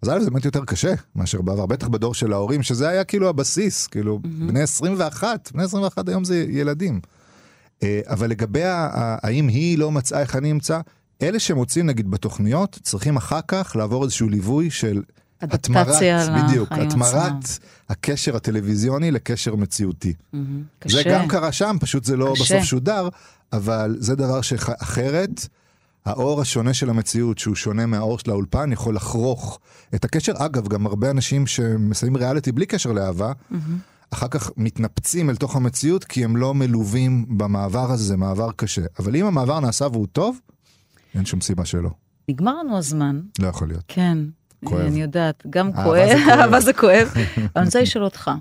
אז 0.01 0.09
א' 0.09 0.19
זה 0.19 0.29
באמת 0.29 0.45
יותר 0.45 0.65
קשה 0.65 0.93
מאשר 1.15 1.41
בעבר, 1.41 1.65
בטח 1.65 1.87
בדור 1.87 2.13
של 2.13 2.33
ההורים, 2.33 2.63
שזה 2.63 2.87
היה 2.87 3.03
כאילו 3.03 3.29
הבסיס, 3.29 3.87
כאילו 3.87 4.19
mm-hmm. 4.23 4.47
בני 4.47 4.61
21, 4.61 5.51
בני 5.53 5.63
21 5.63 6.09
היום 6.09 6.23
זה 6.23 6.45
ילדים. 6.49 6.99
אבל 7.83 8.29
לגבי 8.29 8.61
האם 8.63 9.47
היא 9.47 9.77
לא 9.77 9.91
מצאה 9.91 10.21
איך 10.21 10.35
אני 10.35 10.51
אמצא, 10.51 10.79
אלה 11.21 11.39
שמוצאים 11.39 11.85
נגיד 11.85 12.11
בתוכניות, 12.11 12.79
צריכים 12.83 13.17
אחר 13.17 13.39
כך 13.47 13.75
לעבור 13.75 14.03
איזשהו 14.03 14.29
ליווי 14.29 14.69
של 14.69 15.01
אדפטציה 15.39 15.83
לחיים 15.83 16.15
עצמם. 16.15 16.47
בדיוק, 16.47 16.71
התמרת 16.71 17.59
הקשר 17.89 18.35
הטלוויזיוני 18.35 19.11
לקשר 19.11 19.55
מציאותי. 19.55 20.13
Mm-hmm. 20.13 20.37
קשה. 20.79 20.97
זה 20.97 21.03
גם 21.03 21.27
קרה 21.27 21.51
שם, 21.51 21.77
פשוט 21.79 22.03
זה 22.03 22.17
לא 22.17 22.33
קשה. 22.35 22.43
בסוף 22.43 22.63
שודר, 22.63 23.09
אבל 23.53 23.95
זה 23.99 24.15
דבר 24.15 24.41
שאחרת, 24.41 25.47
האור 26.05 26.41
השונה 26.41 26.73
של 26.73 26.89
המציאות, 26.89 27.37
שהוא 27.37 27.55
שונה 27.55 27.85
מהאור 27.85 28.19
של 28.19 28.31
האולפן, 28.31 28.71
יכול 28.71 28.95
לחרוך 28.95 29.59
את 29.95 30.05
הקשר. 30.05 30.33
אגב, 30.37 30.67
גם 30.67 30.87
הרבה 30.87 31.09
אנשים 31.09 31.47
שמסיימים 31.47 32.17
ריאליטי 32.17 32.51
בלי 32.51 32.65
קשר 32.65 32.91
לאהבה, 32.91 33.31
mm-hmm. 33.31 33.55
אחר 34.09 34.27
כך 34.27 34.51
מתנפצים 34.57 35.29
אל 35.29 35.35
תוך 35.35 35.55
המציאות 35.55 36.03
כי 36.03 36.23
הם 36.23 36.37
לא 36.37 36.53
מלווים 36.53 37.25
במעבר 37.37 37.91
הזה, 37.91 38.03
זה 38.03 38.17
מעבר 38.17 38.51
קשה. 38.51 38.81
אבל 38.99 39.15
אם 39.15 39.25
המעבר 39.25 39.59
נעשה 39.59 39.87
והוא 39.91 40.07
טוב, 40.07 40.39
אין 41.15 41.25
שום 41.25 41.41
סיבה 41.41 41.65
שלא. 41.65 41.89
נגמר 42.29 42.59
לנו 42.59 42.77
הזמן. 42.77 43.21
לא 43.39 43.47
יכול 43.47 43.67
להיות. 43.67 43.83
כן. 43.87 44.17
כואב. 44.65 44.81
אני 44.81 45.01
יודעת, 45.01 45.43
גם 45.49 45.67
אהבה 45.67 45.83
כואב. 45.83 46.17
אהבה 46.29 46.59
זה 46.59 46.73
כואב. 46.73 47.11
אבל 47.15 47.45
אני 47.55 47.65
רוצה 47.65 47.81
לשאול 47.81 48.03
אותך, 48.03 48.31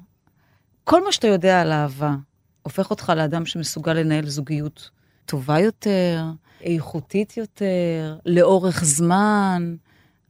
כל 0.84 1.04
מה 1.04 1.12
שאתה 1.12 1.26
יודע 1.26 1.60
על 1.60 1.72
אהבה, 1.72 2.14
הופך 2.62 2.90
אותך 2.90 3.12
לאדם 3.16 3.46
שמסוגל 3.46 3.92
לנהל 3.92 4.26
זוגיות 4.26 4.90
טובה 5.24 5.60
יותר, 5.60 6.24
איכותית 6.62 7.36
יותר, 7.36 8.16
לאורך 8.26 8.84
זמן. 8.84 9.74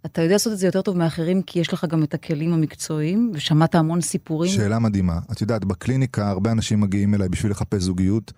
אתה 0.07 0.22
יודע 0.22 0.32
לעשות 0.32 0.53
את 0.53 0.59
זה 0.59 0.66
יותר 0.66 0.82
טוב 0.82 0.97
מאחרים, 0.97 1.43
כי 1.43 1.59
יש 1.59 1.72
לך 1.72 1.84
גם 1.84 2.03
את 2.03 2.14
הכלים 2.14 2.53
המקצועיים, 2.53 3.30
ושמעת 3.34 3.74
המון 3.74 4.01
סיפורים. 4.01 4.53
שאלה 4.53 4.78
מדהימה. 4.78 5.18
את 5.32 5.41
יודעת, 5.41 5.64
בקליניקה 5.64 6.28
הרבה 6.30 6.53
אנשים 6.53 6.80
מגיעים 6.80 7.14
אליי 7.14 7.28
בשביל 7.28 7.53
לחפש 7.53 7.82
זוגיות, 7.82 8.32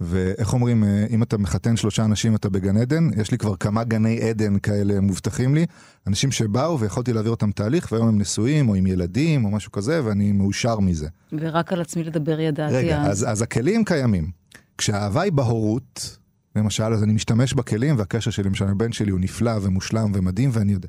ואיך 0.00 0.52
אומרים, 0.52 0.84
אה, 0.84 1.06
אם 1.10 1.22
אתה 1.22 1.38
מחתן 1.38 1.76
שלושה 1.76 2.04
אנשים 2.04 2.34
אתה 2.34 2.48
בגן 2.48 2.76
עדן, 2.76 3.10
יש 3.16 3.30
לי 3.30 3.38
כבר 3.38 3.56
כמה 3.56 3.84
גני 3.84 4.20
עדן 4.20 4.58
כאלה 4.58 5.00
מובטחים 5.00 5.54
לי, 5.54 5.66
אנשים 6.06 6.32
שבאו 6.32 6.80
ויכולתי 6.80 7.12
להעביר 7.12 7.30
אותם 7.30 7.50
תהליך, 7.50 7.92
והיום 7.92 8.08
הם 8.08 8.18
נשואים 8.18 8.68
או 8.68 8.74
עם 8.74 8.86
ילדים 8.86 9.44
או 9.44 9.50
משהו 9.50 9.72
כזה, 9.72 10.04
ואני 10.04 10.32
מאושר 10.32 10.80
מזה. 10.80 11.08
ורק 11.32 11.72
על 11.72 11.80
עצמי 11.80 12.04
לדבר 12.04 12.40
ידעתי 12.40 12.74
רגע, 12.74 13.02
אז. 13.02 13.24
אז, 13.28 13.42
הכלים 13.42 13.84
קיימים. 13.84 14.30
כשהאהבה 14.78 15.20
היא 15.20 15.32
בהורות, 15.32 16.18
למשל, 16.56 16.84
אז 16.84 17.02
אני 17.02 17.12
משתמש 17.12 17.54
בכלים, 17.54 17.98
והקשר 17.98 18.30
שלי, 18.30 18.44
למשל, 18.44 18.64
עם 18.64 18.70
הבן 18.70 18.92
שלי 18.92 19.10
הוא 19.10 19.20
נפלא 19.20 19.52
ומושלם 19.62 20.12
ומדהים, 20.14 20.50
ואני 20.52 20.72
יודע. 20.72 20.88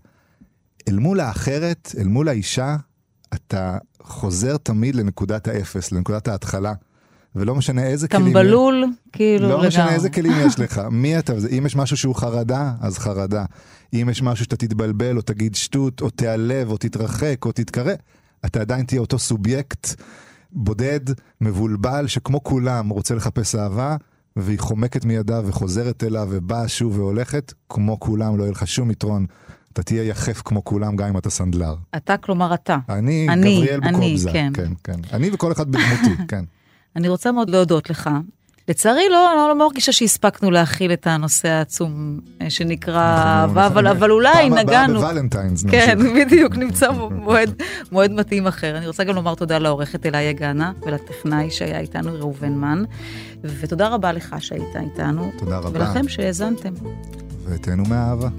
אל 0.88 1.00
מול 1.00 1.20
האחרת, 1.20 1.96
אל 1.98 2.08
מול 2.08 2.30
האישה, 2.30 2.76
אתה 3.34 3.78
חוזר 4.02 4.58
תמיד 4.58 4.96
לנקודת 4.96 5.48
האפס, 5.48 5.92
לנקודת 5.92 6.28
ההתחלה. 6.28 6.74
ולא 7.36 7.56
משנה 7.56 7.84
איזה 7.84 8.08
כלים... 8.08 8.26
טמבלול, 8.26 8.86
כאילו, 9.12 9.50
לא 9.50 9.68
משנה 9.68 9.84
לגמרי. 9.84 9.96
איזה 9.96 10.10
כלים 10.10 10.34
יש 10.46 10.60
לך, 10.60 10.82
מי 10.92 11.20
אתה, 11.20 11.34
אם 11.58 11.66
יש 11.66 11.76
משהו 11.76 11.98
שהוא 11.98 12.16
חרדה, 12.16 12.74
אז 12.82 12.98
חרדה. 12.98 13.46
אם 13.94 14.08
יש 14.12 14.22
משהו 14.22 14.46
שאתה 14.46 14.56
תתבלבל, 14.56 15.18
או 15.18 15.22
תגיד 15.22 15.56
שטות, 15.56 16.02
או 16.02 16.10
תיעלב, 16.10 16.72
או 16.72 16.78
תתרחק, 16.78 17.46
או 17.46 17.52
תתקרא, 17.52 17.94
אתה 18.46 18.62
עדיין 18.62 18.86
תהיה 18.86 19.02
אותו 19.02 19.20
סובייקט 19.20 19.88
בודד, 20.52 21.00
מבולבל, 21.42 22.08
שכמו 22.08 22.44
כולם 22.44 22.90
רוצה 22.90 23.16
לחפש 23.16 23.56
אהבה, 23.56 23.96
והיא 24.36 24.60
חומקת 24.60 25.06
מידיו 25.06 25.44
וחוזרת 25.48 26.04
אליו 26.04 26.28
ובאה 26.32 26.68
שוב 26.68 27.00
והולכת, 27.00 27.54
כמו 27.70 28.00
כולם, 28.00 28.38
לא 28.38 28.44
יהיה 28.44 28.52
לך 28.52 28.68
שום 28.68 28.92
יתרון. 28.92 29.26
אתה 29.74 29.84
תהיה 29.84 30.04
יחף 30.04 30.42
כמו 30.46 30.64
כולם, 30.64 30.96
גם 30.96 31.08
אם 31.08 31.18
אתה 31.18 31.30
סנדלר. 31.30 31.76
אתה, 31.96 32.18
כלומר 32.18 32.54
אתה. 32.54 32.78
אני, 32.90 33.28
אני, 33.30 33.56
גבריאל 33.56 33.80
אני, 33.84 33.92
בוקובזה. 33.92 34.32
כן. 34.32 34.52
כן, 34.54 34.72
כן. 34.84 35.00
אני 35.14 35.30
וכל 35.34 35.52
אחד 35.52 35.72
בדמותי, 35.72 36.24
כן. 36.28 36.44
אני 36.96 37.08
רוצה 37.08 37.32
מאוד 37.32 37.50
להודות 37.50 37.90
לך. 37.90 38.10
לצערי, 38.68 39.10
לא, 39.10 39.34
לא, 39.36 39.48
לא 39.48 39.56
מרגישה 39.56 39.92
שהספקנו 39.92 40.52
להכיל 40.52 40.94
את 40.94 41.08
הנושא 41.08 41.48
העצום 41.48 42.20
אה, 42.42 42.50
שנקרא 42.50 43.02
אהבה, 43.02 43.68
אבל, 43.68 43.88
אבל 43.88 44.12
אולי 44.12 44.34
פעם 44.34 44.52
הבאה 44.52 44.64
נגענו. 44.64 45.02
בוולנטיינס 45.02 45.66
כן. 45.72 46.00
בדיוק, 46.18 46.56
נמצא 46.56 46.92
מועד, 47.12 47.62
מועד 47.92 48.12
מתאים 48.12 48.48
אחר. 48.48 48.78
אני 48.78 48.88
רוצה 48.88 49.04
גם 49.04 49.16
לומר 49.16 49.36
תודה 49.36 49.58
לעורכת 49.58 50.06
אליה 50.06 50.34
גאנה 50.34 50.72
ולטכנאי 50.86 51.52
שהיה 51.52 51.80
איתנו, 51.80 52.14
ראובן 52.14 52.54
מן, 52.54 52.84
ותודה 53.44 53.88
רבה 53.88 54.12
לך 54.12 54.36
שהיית 54.40 54.76
איתנו. 54.76 55.32
תודה 55.38 55.58
רבה. 55.58 55.80
ולכם 55.80 56.08
שהאזנתם. 56.08 56.74
ותהנו 57.46 57.84
מהאהבה. 57.86 58.30